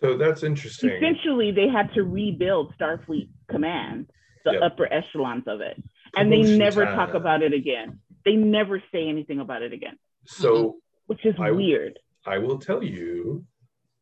So 0.01 0.17
that's 0.17 0.43
interesting. 0.43 0.89
Essentially, 0.91 1.51
they 1.51 1.69
had 1.69 1.93
to 1.93 2.03
rebuild 2.03 2.74
Starfleet 2.80 3.30
Command, 3.49 4.09
the 4.43 4.53
yep. 4.53 4.61
upper 4.63 4.91
echelons 4.91 5.43
of 5.47 5.61
it, 5.61 5.82
and 6.15 6.32
they 6.32 6.41
never 6.41 6.86
talk 6.86 7.13
about 7.13 7.41
it 7.41 7.53
again. 7.53 7.99
They 8.26 8.36
never 8.36 8.84
say 8.91 9.07
anything 9.07 9.39
about 9.39 9.61
it 9.61 9.74
again. 9.74 9.97
So, 10.26 10.55
mm-hmm. 10.55 10.78
which 11.07 11.26
is 11.26 11.36
I, 11.39 11.51
weird. 11.51 11.99
I 12.26 12.38
will 12.38 12.59
tell 12.59 12.84
you 12.84 13.45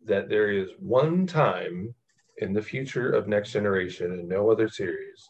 that 0.06 0.30
there 0.30 0.50
is 0.50 0.70
one 0.80 1.28
time 1.28 1.94
in 2.38 2.54
the 2.54 2.62
future 2.62 3.12
of 3.12 3.28
Next 3.28 3.52
Generation 3.52 4.14
and 4.14 4.28
no 4.28 4.50
other 4.50 4.70
series 4.70 5.28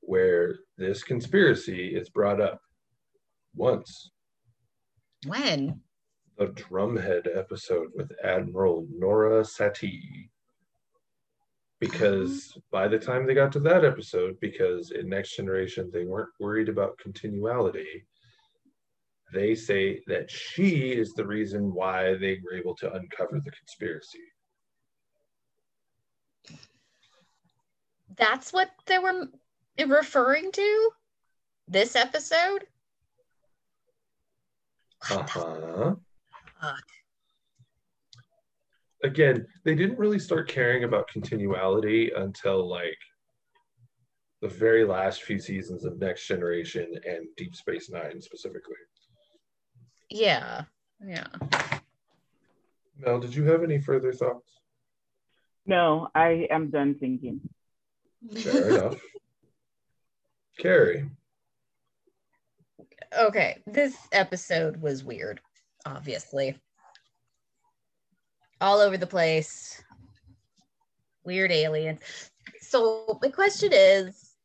where 0.00 0.60
this 0.78 1.02
conspiracy 1.02 1.88
is 1.88 2.08
brought 2.08 2.40
up 2.40 2.60
once. 3.54 4.11
When? 5.26 5.80
The 6.38 6.46
Drumhead 6.46 7.28
episode 7.36 7.88
with 7.94 8.10
Admiral 8.24 8.86
Nora 8.90 9.42
Satie. 9.42 10.28
Because 11.78 12.54
oh. 12.56 12.60
by 12.70 12.88
the 12.88 12.98
time 12.98 13.26
they 13.26 13.34
got 13.34 13.52
to 13.52 13.60
that 13.60 13.84
episode, 13.84 14.38
because 14.40 14.90
in 14.90 15.08
Next 15.08 15.36
Generation 15.36 15.90
they 15.92 16.04
weren't 16.04 16.30
worried 16.40 16.68
about 16.68 16.98
continuality, 16.98 18.04
they 19.32 19.54
say 19.54 20.00
that 20.06 20.30
she 20.30 20.92
is 20.92 21.12
the 21.14 21.26
reason 21.26 21.72
why 21.72 22.14
they 22.14 22.40
were 22.44 22.56
able 22.56 22.74
to 22.76 22.92
uncover 22.92 23.40
the 23.44 23.50
conspiracy. 23.50 24.20
That's 28.16 28.52
what 28.52 28.70
they 28.86 28.98
were 28.98 29.28
referring 29.86 30.52
to? 30.52 30.90
This 31.68 31.96
episode? 31.96 32.66
Uh 35.10 35.26
huh. 35.28 35.94
Again, 39.04 39.46
they 39.64 39.74
didn't 39.74 39.98
really 39.98 40.18
start 40.18 40.48
caring 40.48 40.84
about 40.84 41.08
continuality 41.08 42.12
until 42.14 42.68
like 42.68 42.98
the 44.40 44.48
very 44.48 44.84
last 44.84 45.22
few 45.22 45.38
seasons 45.38 45.84
of 45.84 45.98
Next 45.98 46.26
Generation 46.26 46.86
and 47.04 47.26
Deep 47.36 47.54
Space 47.56 47.90
Nine 47.90 48.20
specifically. 48.20 48.76
Yeah. 50.08 50.62
Yeah. 51.04 51.26
Mel, 52.98 53.18
did 53.18 53.34
you 53.34 53.44
have 53.44 53.64
any 53.64 53.80
further 53.80 54.12
thoughts? 54.12 54.50
No, 55.66 56.08
I 56.14 56.46
am 56.50 56.70
done 56.70 56.96
thinking. 56.96 57.40
Fair 58.36 58.68
enough. 58.70 59.00
Carrie. 60.58 61.08
Okay, 63.18 63.62
this 63.66 63.96
episode 64.12 64.80
was 64.80 65.04
weird, 65.04 65.40
obviously. 65.84 66.56
All 68.60 68.78
over 68.78 68.96
the 68.96 69.06
place. 69.06 69.82
Weird 71.24 71.52
aliens. 71.52 72.00
So 72.60 73.18
my 73.20 73.28
question 73.28 73.70
is, 73.72 74.36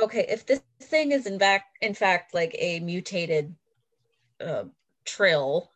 okay, 0.00 0.26
if 0.28 0.46
this 0.46 0.60
thing 0.80 1.12
is 1.12 1.26
in 1.26 1.38
fact 1.38 1.76
in 1.80 1.92
fact 1.92 2.34
like 2.34 2.54
a 2.58 2.80
mutated 2.80 3.54
uh, 4.40 4.64
trill, 5.04 5.70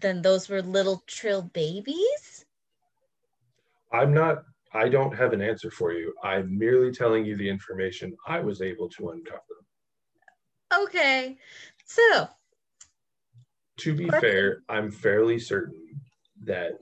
then 0.00 0.22
those 0.22 0.48
were 0.48 0.62
little 0.62 1.02
trill 1.06 1.42
babies? 1.42 2.46
I'm 3.92 4.14
not 4.14 4.44
I 4.72 4.88
don't 4.88 5.16
have 5.16 5.32
an 5.32 5.42
answer 5.42 5.70
for 5.70 5.92
you. 5.92 6.14
I'm 6.22 6.58
merely 6.58 6.92
telling 6.92 7.24
you 7.24 7.36
the 7.36 7.48
information 7.48 8.16
I 8.26 8.40
was 8.40 8.62
able 8.62 8.88
to 8.90 9.10
uncover. 9.10 9.42
Okay. 10.74 11.36
So, 11.84 12.28
to 13.78 13.94
be 13.94 14.08
fair, 14.08 14.62
I'm 14.68 14.90
fairly 14.90 15.38
certain 15.38 16.00
that 16.44 16.72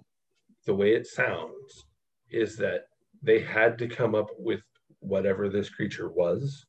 the 0.65 0.75
way 0.75 0.95
it 0.95 1.07
sounds 1.07 1.85
is 2.31 2.57
that 2.57 2.87
they 3.23 3.41
had 3.41 3.79
to 3.79 3.89
come 3.89 4.15
up 4.15 4.29
with 4.39 4.61
whatever 5.01 5.49
this 5.49 5.69
creature 5.69 6.09
was. 6.09 6.67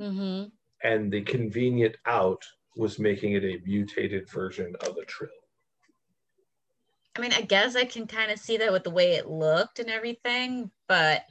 Mm-hmm. 0.00 0.48
And 0.82 1.12
the 1.12 1.22
convenient 1.22 1.96
out 2.06 2.42
was 2.76 2.98
making 2.98 3.34
it 3.34 3.44
a 3.44 3.60
mutated 3.64 4.28
version 4.28 4.74
of 4.80 4.96
a 4.96 5.04
trill. 5.04 5.30
I 7.14 7.20
mean, 7.20 7.32
I 7.32 7.42
guess 7.42 7.76
I 7.76 7.84
can 7.84 8.06
kind 8.06 8.32
of 8.32 8.38
see 8.38 8.56
that 8.56 8.72
with 8.72 8.84
the 8.84 8.90
way 8.90 9.12
it 9.12 9.28
looked 9.28 9.78
and 9.78 9.90
everything, 9.90 10.70
but 10.88 11.24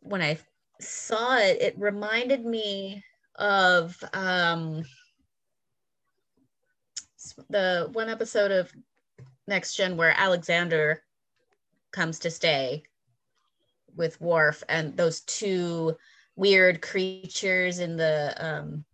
when 0.00 0.22
I 0.22 0.38
saw 0.80 1.38
it, 1.38 1.60
it 1.60 1.78
reminded 1.78 2.44
me 2.44 3.04
of 3.36 4.02
um, 4.12 4.84
the 7.48 7.88
one 7.92 8.08
episode 8.08 8.50
of 8.50 8.72
Next 9.46 9.74
Gen 9.74 9.96
where 9.96 10.14
Alexander 10.16 11.02
comes 11.90 12.18
to 12.20 12.30
stay 12.30 12.82
with 13.96 14.20
Worf, 14.20 14.62
and 14.68 14.96
those 14.96 15.20
two 15.22 15.96
weird 16.36 16.80
creatures 16.80 17.80
in 17.80 17.96
the 17.96 18.32
um 18.38 18.84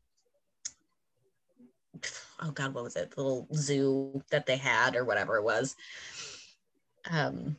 oh 2.40 2.50
god 2.52 2.72
what 2.72 2.84
was 2.84 2.96
it? 2.96 3.10
The 3.10 3.22
little 3.22 3.46
zoo 3.54 4.22
that 4.30 4.46
they 4.46 4.56
had 4.56 4.96
or 4.96 5.04
whatever 5.04 5.36
it 5.36 5.44
was. 5.44 5.76
Um 7.10 7.56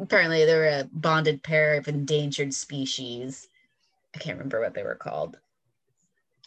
apparently 0.00 0.44
they 0.44 0.54
were 0.54 0.68
a 0.68 0.88
bonded 0.92 1.42
pair 1.42 1.74
of 1.74 1.88
endangered 1.88 2.54
species. 2.54 3.48
I 4.14 4.18
can't 4.18 4.38
remember 4.38 4.60
what 4.60 4.74
they 4.74 4.82
were 4.82 4.94
called. 4.94 5.38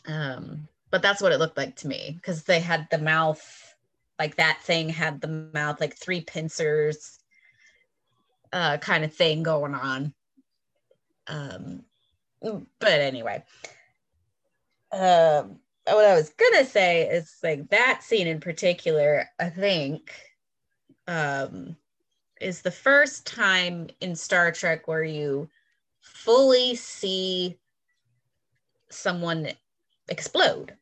Um 0.08 0.68
but 0.91 1.02
that's 1.02 1.22
what 1.22 1.32
it 1.32 1.39
looked 1.39 1.58
like 1.58 1.76
to 1.78 1.88
me 1.88 2.14
because 2.16 2.43
they 2.43 2.60
had 2.60 2.88
the 2.91 2.98
mouth 2.98 3.76
like 4.20 4.36
that 4.36 4.60
thing 4.62 4.88
had 4.89 5.20
the 5.20 5.50
mouth 5.54 5.82
like 5.82 5.96
three 5.96 6.22
pincers 6.22 7.20
uh 8.54 8.78
kind 8.78 9.04
of 9.04 9.14
thing 9.14 9.43
going 9.43 9.74
on. 9.74 10.14
Um 11.28 11.84
but 12.80 13.00
anyway 13.02 13.43
um 14.91 15.60
what 15.86 16.06
i 16.06 16.16
was 16.16 16.30
gonna 16.30 16.66
say 16.66 17.08
is 17.08 17.38
like 17.43 17.70
that 17.70 18.02
scene 18.04 18.28
in 18.28 18.39
particular 18.39 19.26
i 19.39 19.50
think 19.50 20.12
um 21.08 21.76
is 22.46 22.62
the 22.62 22.72
first 22.72 23.26
time 23.26 23.88
in 24.02 24.16
star 24.16 24.52
trek 24.52 24.88
where 24.88 25.04
you 25.04 25.50
fully 26.02 26.76
see 26.76 27.58
someone 28.89 29.50
explode 30.10 30.74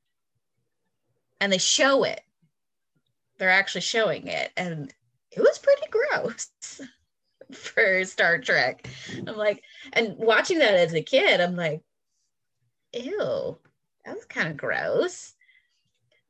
and 1.40 1.52
they 1.52 1.58
show 1.58 2.04
it 2.04 2.22
they're 3.38 3.50
actually 3.50 3.82
showing 3.82 4.28
it 4.28 4.52
and 4.58 4.94
it 5.32 5.40
was 5.40 5.58
pretty 5.58 5.88
gross 5.90 6.50
for 7.54 8.04
Star 8.06 8.38
Trek. 8.38 8.88
I'm 9.28 9.36
like, 9.36 9.64
and 9.94 10.16
watching 10.18 10.60
that 10.60 10.76
as 10.76 10.94
a 10.94 11.02
kid, 11.02 11.42
I'm 11.42 11.56
like, 11.56 11.82
ew, 12.94 13.58
that 14.06 14.16
was 14.16 14.26
kind 14.26 14.50
of 14.50 14.58
gross. 14.58 15.34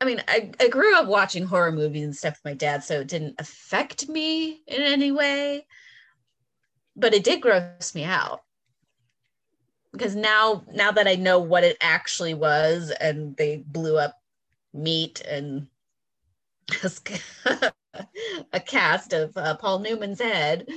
I 0.03 0.05
mean, 0.05 0.21
I, 0.27 0.51
I 0.59 0.67
grew 0.67 0.97
up 0.97 1.07
watching 1.07 1.45
horror 1.45 1.71
movies 1.71 2.03
and 2.03 2.13
stuff 2.13 2.33
with 2.33 2.51
my 2.51 2.55
dad, 2.55 2.83
so 2.83 2.99
it 2.99 3.07
didn't 3.07 3.35
affect 3.39 4.09
me 4.09 4.61
in 4.67 4.81
any 4.81 5.13
way, 5.13 5.65
but 6.93 7.13
it 7.13 7.23
did 7.23 7.41
gross 7.41 7.95
me 7.95 8.03
out. 8.03 8.43
Because 9.93 10.13
now, 10.13 10.65
now 10.73 10.91
that 10.91 11.07
I 11.07 11.15
know 11.15 11.39
what 11.39 11.63
it 11.63 11.77
actually 11.79 12.33
was, 12.33 12.91
and 12.99 13.37
they 13.37 13.63
blew 13.65 13.97
up 13.97 14.19
meat 14.73 15.21
and 15.21 15.67
a 18.51 18.59
cast 18.59 19.13
of 19.13 19.37
uh, 19.37 19.55
Paul 19.55 19.79
Newman's 19.79 20.19
head. 20.19 20.67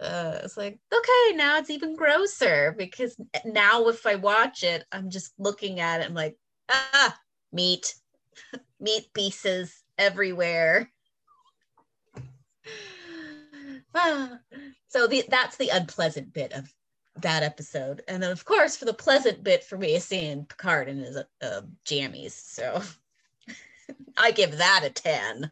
Uh, 0.00 0.38
it's 0.42 0.56
like, 0.56 0.78
okay, 0.90 1.36
now 1.36 1.58
it's 1.58 1.68
even 1.68 1.94
grosser 1.94 2.74
because 2.78 3.20
now 3.44 3.86
if 3.88 4.06
I 4.06 4.14
watch 4.14 4.62
it, 4.62 4.86
I'm 4.92 5.10
just 5.10 5.34
looking 5.38 5.78
at 5.78 6.00
it. 6.00 6.06
I'm 6.06 6.14
like, 6.14 6.38
ah, 6.70 7.18
meat, 7.52 7.99
meat 8.80 9.12
pieces 9.12 9.82
everywhere. 9.98 10.90
so 14.88 15.06
the, 15.06 15.24
that's 15.28 15.56
the 15.56 15.68
unpleasant 15.70 16.32
bit 16.32 16.52
of 16.52 16.72
that 17.22 17.42
episode. 17.42 18.02
And 18.08 18.22
then, 18.22 18.30
of 18.30 18.44
course, 18.44 18.76
for 18.76 18.84
the 18.84 18.94
pleasant 18.94 19.42
bit 19.42 19.64
for 19.64 19.76
me 19.76 19.94
is 19.94 20.04
seeing 20.04 20.44
Picard 20.44 20.88
in 20.88 20.98
his 20.98 21.16
uh, 21.16 21.62
jammies. 21.84 22.32
So 22.32 22.82
I 24.16 24.30
give 24.30 24.58
that 24.58 24.82
a 24.84 24.90
10. 24.90 25.50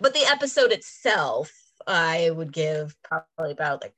but 0.00 0.14
the 0.14 0.26
episode 0.26 0.72
itself, 0.72 1.52
I 1.86 2.30
would 2.30 2.52
give 2.52 2.94
probably 3.02 3.52
about 3.52 3.82
like 3.82 3.94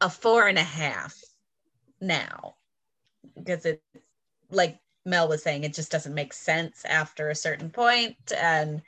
a 0.00 0.08
four 0.08 0.48
and 0.48 0.58
a 0.58 0.62
half 0.62 1.20
now 2.00 2.54
because 3.36 3.64
it's 3.66 3.82
like 4.50 4.78
Mel 5.04 5.28
was 5.28 5.42
saying, 5.42 5.64
it 5.64 5.74
just 5.74 5.90
doesn't 5.90 6.14
make 6.14 6.32
sense 6.32 6.84
after 6.84 7.30
a 7.30 7.34
certain 7.34 7.70
point, 7.70 8.16
and 8.36 8.82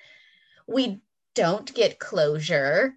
we 0.67 1.01
don't 1.35 1.73
get 1.75 1.99
closure 1.99 2.95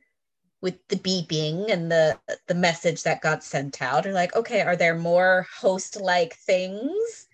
with 0.62 0.76
the 0.88 0.98
beeping 0.98 1.72
and 1.72 1.92
the 1.92 2.20
the 2.48 2.56
message 2.56 3.04
that 3.04 3.22
got 3.22 3.44
sent 3.44 3.82
out. 3.82 4.06
Or 4.06 4.12
like, 4.12 4.36
okay, 4.36 4.62
are 4.62 4.76
there 4.76 4.96
more 4.98 5.48
host-like 5.54 6.36
things 6.36 7.28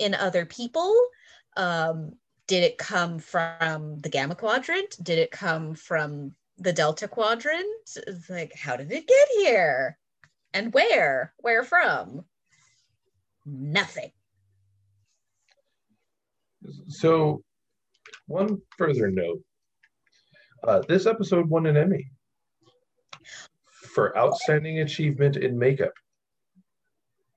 in 0.00 0.14
other 0.14 0.44
people? 0.44 0.94
Um, 1.56 2.12
did 2.46 2.62
it 2.62 2.78
come 2.78 3.18
from 3.18 3.98
the 4.00 4.08
gamma 4.08 4.34
quadrant? 4.34 5.02
Did 5.02 5.18
it 5.18 5.30
come 5.30 5.74
from 5.74 6.34
the 6.58 6.72
delta 6.72 7.08
quadrant? 7.08 7.66
It's 8.06 8.28
like, 8.28 8.54
how 8.54 8.76
did 8.76 8.92
it 8.92 9.06
get 9.06 9.28
here? 9.38 9.98
And 10.52 10.72
where? 10.72 11.32
Where 11.38 11.64
from? 11.64 12.24
Nothing. 13.44 14.10
So, 16.88 17.42
one 18.26 18.60
further 18.76 19.10
note 19.10 19.40
uh, 20.66 20.82
this 20.88 21.06
episode 21.06 21.48
won 21.48 21.66
an 21.66 21.76
Emmy 21.76 22.10
for 23.70 24.16
outstanding 24.18 24.80
achievement 24.80 25.36
in 25.36 25.58
makeup. 25.58 25.92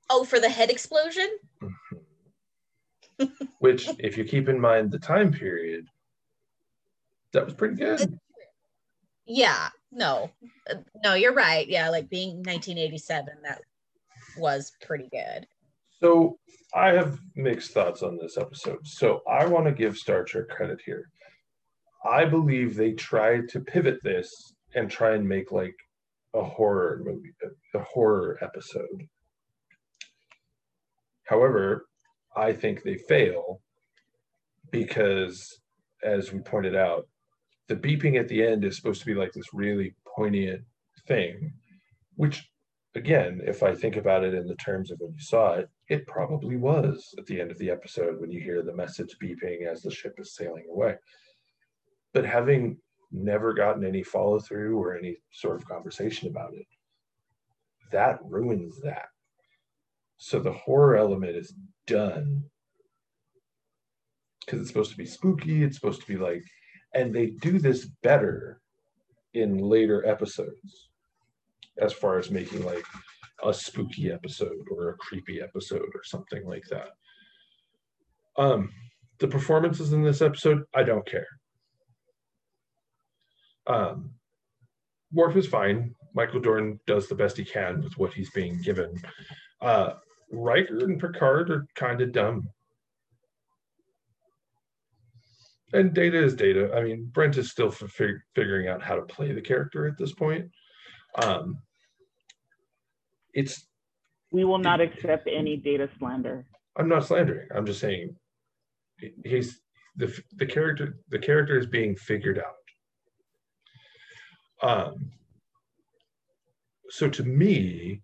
Oh, 0.09 0.23
for 0.23 0.39
the 0.39 0.49
head 0.49 0.69
explosion? 0.69 1.29
Mm-hmm. 1.61 3.25
Which, 3.59 3.89
if 3.99 4.17
you 4.17 4.23
keep 4.23 4.49
in 4.49 4.59
mind 4.59 4.91
the 4.91 4.99
time 4.99 5.31
period, 5.31 5.85
that 7.33 7.45
was 7.45 7.53
pretty 7.53 7.75
good. 7.75 8.17
Yeah, 9.25 9.69
no, 9.91 10.29
uh, 10.69 10.75
no, 11.03 11.13
you're 11.15 11.33
right. 11.33 11.67
Yeah, 11.67 11.89
like 11.89 12.09
being 12.09 12.37
1987, 12.37 13.33
that 13.43 13.61
was 14.37 14.71
pretty 14.85 15.09
good. 15.11 15.47
So 15.99 16.37
I 16.73 16.89
have 16.89 17.19
mixed 17.35 17.71
thoughts 17.71 18.03
on 18.03 18.17
this 18.17 18.37
episode. 18.37 18.85
So 18.85 19.21
I 19.29 19.45
want 19.45 19.65
to 19.65 19.71
give 19.71 19.97
Star 19.97 20.23
Trek 20.23 20.47
credit 20.49 20.79
here. 20.85 21.09
I 22.05 22.25
believe 22.25 22.75
they 22.75 22.93
tried 22.93 23.49
to 23.49 23.59
pivot 23.59 23.99
this 24.03 24.53
and 24.75 24.89
try 24.89 25.15
and 25.15 25.27
make 25.27 25.51
like 25.51 25.75
a 26.33 26.43
horror 26.43 27.01
movie, 27.03 27.31
a 27.73 27.79
horror 27.79 28.37
episode. 28.41 29.07
However, 31.25 31.87
I 32.35 32.53
think 32.53 32.83
they 32.83 32.97
fail 32.97 33.61
because, 34.71 35.59
as 36.03 36.31
we 36.31 36.39
pointed 36.39 36.75
out, 36.75 37.07
the 37.69 37.75
beeping 37.75 38.19
at 38.19 38.27
the 38.27 38.43
end 38.43 38.65
is 38.65 38.75
supposed 38.75 38.99
to 38.99 39.05
be 39.05 39.13
like 39.13 39.31
this 39.31 39.53
really 39.53 39.95
poignant 40.15 40.63
thing, 41.07 41.53
which, 42.15 42.49
again, 42.95 43.39
if 43.45 43.63
I 43.63 43.73
think 43.73 43.95
about 43.95 44.23
it 44.23 44.33
in 44.33 44.47
the 44.47 44.55
terms 44.55 44.91
of 44.91 44.99
when 44.99 45.13
you 45.13 45.21
saw 45.21 45.53
it, 45.53 45.69
it 45.87 46.07
probably 46.07 46.57
was 46.57 47.13
at 47.17 47.27
the 47.27 47.39
end 47.39 47.51
of 47.51 47.59
the 47.59 47.69
episode 47.69 48.19
when 48.19 48.31
you 48.31 48.41
hear 48.41 48.63
the 48.63 48.75
message 48.75 49.15
beeping 49.23 49.65
as 49.65 49.83
the 49.83 49.91
ship 49.91 50.15
is 50.17 50.35
sailing 50.35 50.65
away. 50.69 50.95
But 52.11 52.25
having 52.25 52.79
never 53.11 53.53
gotten 53.53 53.85
any 53.85 54.03
follow 54.03 54.39
through 54.39 54.77
or 54.77 54.97
any 54.97 55.17
sort 55.31 55.55
of 55.55 55.67
conversation 55.67 56.27
about 56.27 56.53
it. 56.53 56.65
That 57.91 58.19
ruins 58.23 58.79
that. 58.81 59.07
So 60.17 60.39
the 60.39 60.51
horror 60.51 60.97
element 60.97 61.35
is 61.35 61.53
done 61.87 62.43
because 64.45 64.61
it's 64.61 64.69
supposed 64.69 64.91
to 64.91 64.97
be 64.97 65.05
spooky. 65.05 65.63
It's 65.63 65.75
supposed 65.75 66.01
to 66.01 66.07
be 66.07 66.17
like, 66.17 66.43
and 66.93 67.13
they 67.13 67.27
do 67.27 67.59
this 67.59 67.85
better 68.01 68.59
in 69.33 69.57
later 69.57 70.05
episodes 70.05 70.89
as 71.79 71.93
far 71.93 72.17
as 72.17 72.31
making 72.31 72.63
like 72.63 72.85
a 73.43 73.53
spooky 73.53 74.11
episode 74.11 74.65
or 74.71 74.89
a 74.89 74.97
creepy 74.97 75.41
episode 75.41 75.89
or 75.93 76.03
something 76.03 76.45
like 76.45 76.65
that. 76.69 76.89
Um, 78.37 78.71
the 79.19 79.27
performances 79.27 79.93
in 79.93 80.03
this 80.03 80.21
episode, 80.21 80.63
I 80.75 80.83
don't 80.83 81.05
care. 81.05 81.27
Um, 83.67 84.11
Worf 85.13 85.35
is 85.35 85.47
fine. 85.47 85.93
Michael 86.13 86.39
Dorn 86.39 86.79
does 86.87 87.07
the 87.07 87.15
best 87.15 87.37
he 87.37 87.45
can 87.45 87.81
with 87.81 87.97
what 87.97 88.13
he's 88.13 88.31
being 88.31 88.61
given. 88.61 88.93
Uh, 89.61 89.93
Riker 90.31 90.79
and 90.79 90.99
Picard 90.99 91.49
are 91.49 91.65
kind 91.75 92.01
of 92.01 92.11
dumb. 92.11 92.47
And 95.73 95.93
data 95.93 96.21
is 96.21 96.35
data. 96.35 96.73
I 96.75 96.83
mean, 96.83 97.09
Brent 97.11 97.37
is 97.37 97.51
still 97.51 97.69
fig- 97.69 98.21
figuring 98.35 98.67
out 98.67 98.81
how 98.81 98.95
to 98.95 99.03
play 99.03 99.31
the 99.33 99.41
character 99.41 99.87
at 99.87 99.97
this 99.97 100.13
point. 100.13 100.49
Um, 101.21 101.59
it's. 103.33 103.67
We 104.31 104.45
will 104.45 104.57
not 104.57 104.81
it, 104.81 104.93
accept 104.93 105.27
any 105.31 105.57
data 105.57 105.89
slander. 105.97 106.45
I'm 106.77 106.89
not 106.89 107.05
slandering. 107.05 107.47
I'm 107.53 107.65
just 107.65 107.79
saying 107.79 108.15
he's 109.25 109.59
the 109.95 110.17
the 110.37 110.45
character. 110.45 110.97
The 111.09 111.19
character 111.19 111.57
is 111.57 111.67
being 111.67 111.95
figured 111.95 112.39
out. 112.39 112.55
Um, 114.61 115.11
so 116.89 117.09
to 117.09 117.23
me, 117.23 118.01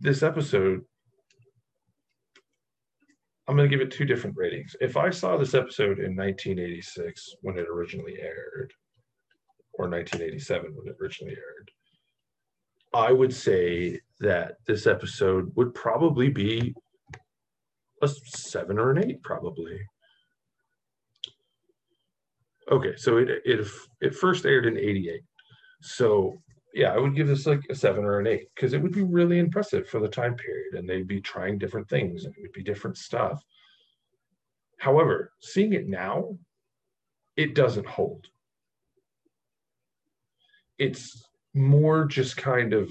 this 0.00 0.22
episode, 0.22 0.82
I'm 3.48 3.56
going 3.56 3.68
to 3.68 3.76
give 3.76 3.84
it 3.84 3.90
two 3.90 4.04
different 4.04 4.36
ratings. 4.36 4.76
If 4.80 4.96
I 4.96 5.10
saw 5.10 5.36
this 5.36 5.54
episode 5.54 5.98
in 5.98 6.14
1986 6.16 7.36
when 7.42 7.58
it 7.58 7.66
originally 7.68 8.16
aired, 8.20 8.72
or 9.74 9.88
1987 9.88 10.74
when 10.74 10.88
it 10.88 10.96
originally 11.00 11.34
aired. 11.34 11.70
I 12.94 13.12
would 13.12 13.34
say 13.34 14.00
that 14.20 14.56
this 14.66 14.86
episode 14.86 15.50
would 15.56 15.74
probably 15.74 16.28
be 16.28 16.74
a 18.02 18.08
seven 18.08 18.78
or 18.78 18.90
an 18.90 19.04
eight, 19.04 19.22
probably. 19.22 19.80
Okay, 22.70 22.94
so 22.96 23.16
it 23.16 23.28
it 23.44 23.66
it 24.00 24.14
first 24.14 24.44
aired 24.44 24.66
in 24.66 24.76
'88. 24.76 25.22
So 25.80 26.34
yeah, 26.74 26.92
I 26.92 26.98
would 26.98 27.14
give 27.14 27.28
this 27.28 27.46
like 27.46 27.62
a 27.70 27.74
seven 27.74 28.04
or 28.04 28.18
an 28.18 28.26
eight 28.26 28.48
because 28.54 28.72
it 28.72 28.82
would 28.82 28.92
be 28.92 29.02
really 29.02 29.38
impressive 29.38 29.88
for 29.88 30.00
the 30.00 30.08
time 30.08 30.34
period, 30.34 30.74
and 30.74 30.88
they'd 30.88 31.06
be 31.06 31.20
trying 31.20 31.58
different 31.58 31.88
things, 31.88 32.24
and 32.24 32.34
it 32.34 32.40
would 32.42 32.52
be 32.52 32.62
different 32.62 32.96
stuff. 32.96 33.42
However, 34.78 35.32
seeing 35.40 35.74
it 35.74 35.88
now, 35.88 36.36
it 37.36 37.54
doesn't 37.54 37.86
hold. 37.86 38.26
It's 40.78 41.24
more 41.54 42.06
just 42.06 42.36
kind 42.36 42.72
of 42.72 42.90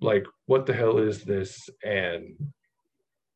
like, 0.00 0.24
what 0.46 0.66
the 0.66 0.74
hell 0.74 0.98
is 0.98 1.24
this? 1.24 1.68
And 1.82 2.36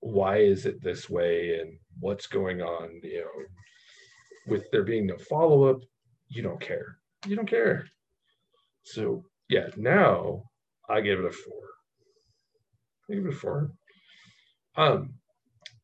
why 0.01 0.39
is 0.39 0.67
it 0.67 0.83
this 0.83 1.09
way? 1.11 1.59
And 1.61 1.79
what's 1.99 2.27
going 2.27 2.63
on? 2.63 3.01
You 3.03 3.21
know, 3.21 3.45
with 4.47 4.71
there 4.71 4.85
being 4.85 5.07
no 5.07 5.17
follow 5.17 5.65
up, 5.65 5.81
you 6.29 6.43
don't 6.43 6.61
care. 6.61 6.99
You 7.27 7.37
don't 7.37 7.49
care. 7.49 7.87
So, 8.85 9.25
yeah, 9.49 9.69
now 9.77 10.45
I 10.89 11.01
give 11.01 11.19
it 11.19 11.25
a 11.25 11.31
four. 11.31 11.63
I 13.11 13.15
give 13.15 13.27
it 13.27 13.35
a 13.35 13.37
four. 13.37 13.73
Um, 14.77 15.15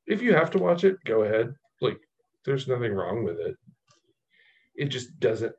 if 0.06 0.22
you 0.22 0.34
have 0.34 0.50
to 0.52 0.58
watch 0.58 0.84
it, 0.84 0.96
go 1.04 1.22
ahead. 1.22 1.54
Like, 1.80 2.00
there's 2.44 2.68
nothing 2.68 2.92
wrong 2.92 3.24
with 3.24 3.38
it. 3.38 3.56
It 4.74 4.86
just 4.86 5.18
doesn't 5.20 5.54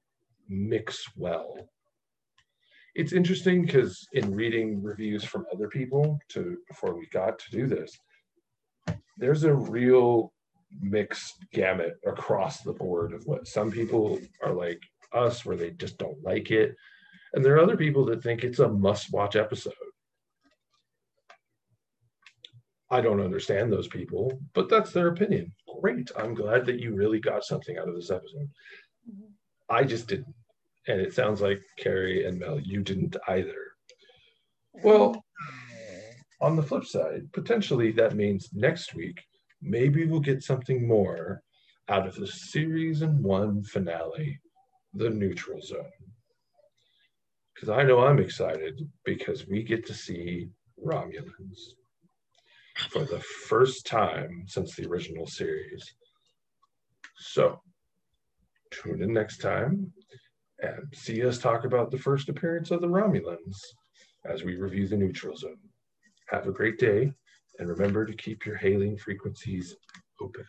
mix 0.50 1.06
well 1.16 1.56
it's 2.96 3.14
interesting 3.14 3.66
because 3.66 4.06
in 4.14 4.34
reading 4.36 4.82
reviews 4.84 5.24
from 5.24 5.46
other 5.54 5.68
people 5.68 6.20
to 6.30 6.58
before 6.68 6.98
we 6.98 7.06
got 7.08 7.40
to 7.40 7.52
do 7.52 7.68
this 7.68 7.98
there's 9.18 9.44
a 9.44 9.54
real 9.54 10.34
mixed 10.82 11.46
gamut 11.54 11.94
across 12.06 12.62
the 12.62 12.74
board 12.74 13.14
of 13.14 13.26
what 13.26 13.48
some 13.48 13.72
people 13.72 14.20
are 14.44 14.54
like 14.54 14.82
us 15.14 15.46
where 15.46 15.58
they 15.58 15.72
just 15.72 15.98
don't 15.98 16.22
like 16.24 16.52
it 16.52 16.76
and 17.34 17.44
there 17.44 17.56
are 17.56 17.62
other 17.62 17.78
people 17.78 18.06
that 18.06 18.22
think 18.22 18.44
it's 18.44 18.60
a 18.60 18.68
must 18.68 19.12
watch 19.12 19.36
episode 19.36 19.74
i 22.90 23.00
don't 23.02 23.22
understand 23.22 23.72
those 23.72 23.88
people 23.88 24.40
but 24.54 24.70
that's 24.70 24.92
their 24.92 25.08
opinion 25.08 25.52
great 25.80 26.12
i'm 26.18 26.34
glad 26.34 26.66
that 26.66 26.80
you 26.80 26.94
really 26.94 27.20
got 27.20 27.44
something 27.44 27.78
out 27.78 27.88
of 27.88 27.96
this 27.96 28.12
episode 28.12 28.50
mm-hmm. 29.10 29.32
i 29.70 29.84
just 29.84 30.08
didn't 30.08 30.34
and 30.88 31.00
it 31.00 31.14
sounds 31.14 31.42
like 31.42 31.62
Carrie 31.78 32.26
and 32.26 32.40
Mel, 32.40 32.60
you 32.60 32.82
didn't 32.82 33.16
either. 33.28 33.56
Well, 34.84 35.24
on 36.40 36.56
the 36.56 36.64
flip 36.64 36.86
side, 36.86 37.32
potentially 37.34 37.92
that 37.94 38.16
means 38.16 38.50
next 38.54 38.96
week, 38.96 39.22
maybe 39.62 40.06
we'll 40.06 40.20
get 40.20 40.44
something 40.44 40.88
more 40.88 41.44
out 41.90 42.08
of 42.08 42.16
the 42.16 42.28
series 42.28 43.02
and 43.02 43.24
one 43.24 43.64
finale, 43.64 44.40
The 44.94 45.10
Neutral 45.10 45.62
Zone. 45.62 45.86
Because 47.54 47.70
I 47.70 47.84
know 47.84 48.00
I'm 48.00 48.20
excited 48.20 48.90
because 49.06 49.48
we 49.48 49.64
get 49.64 49.86
to 49.88 49.94
see 49.94 50.50
Romulans 50.84 51.60
for 52.90 53.06
the 53.06 53.20
first 53.20 53.86
time 53.86 54.46
since 54.48 54.76
the 54.76 54.88
original 54.88 55.28
series. 55.28 55.84
So, 57.18 57.62
tune 58.72 59.04
in 59.04 59.14
next 59.14 59.38
time 59.38 59.92
and 60.60 60.94
see 60.94 61.26
us 61.26 61.38
talk 61.38 61.66
about 61.66 61.92
the 61.92 61.98
first 61.98 62.30
appearance 62.30 62.72
of 62.72 62.82
the 62.82 62.88
Romulans 62.88 63.58
as 64.26 64.44
we 64.44 64.56
review 64.56 64.88
the 64.88 64.98
neutral 64.98 65.36
zone. 65.36 65.58
Have 66.30 66.48
a 66.48 66.52
great 66.52 66.80
day, 66.80 67.12
and 67.60 67.70
remember 67.70 68.06
to 68.06 68.14
keep 68.14 68.46
your 68.46 68.56
hailing 68.56 68.98
frequencies 68.98 69.76
open. 70.22 70.46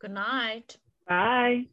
Good 0.00 0.10
night. 0.10 0.78
Bye. 1.06 1.66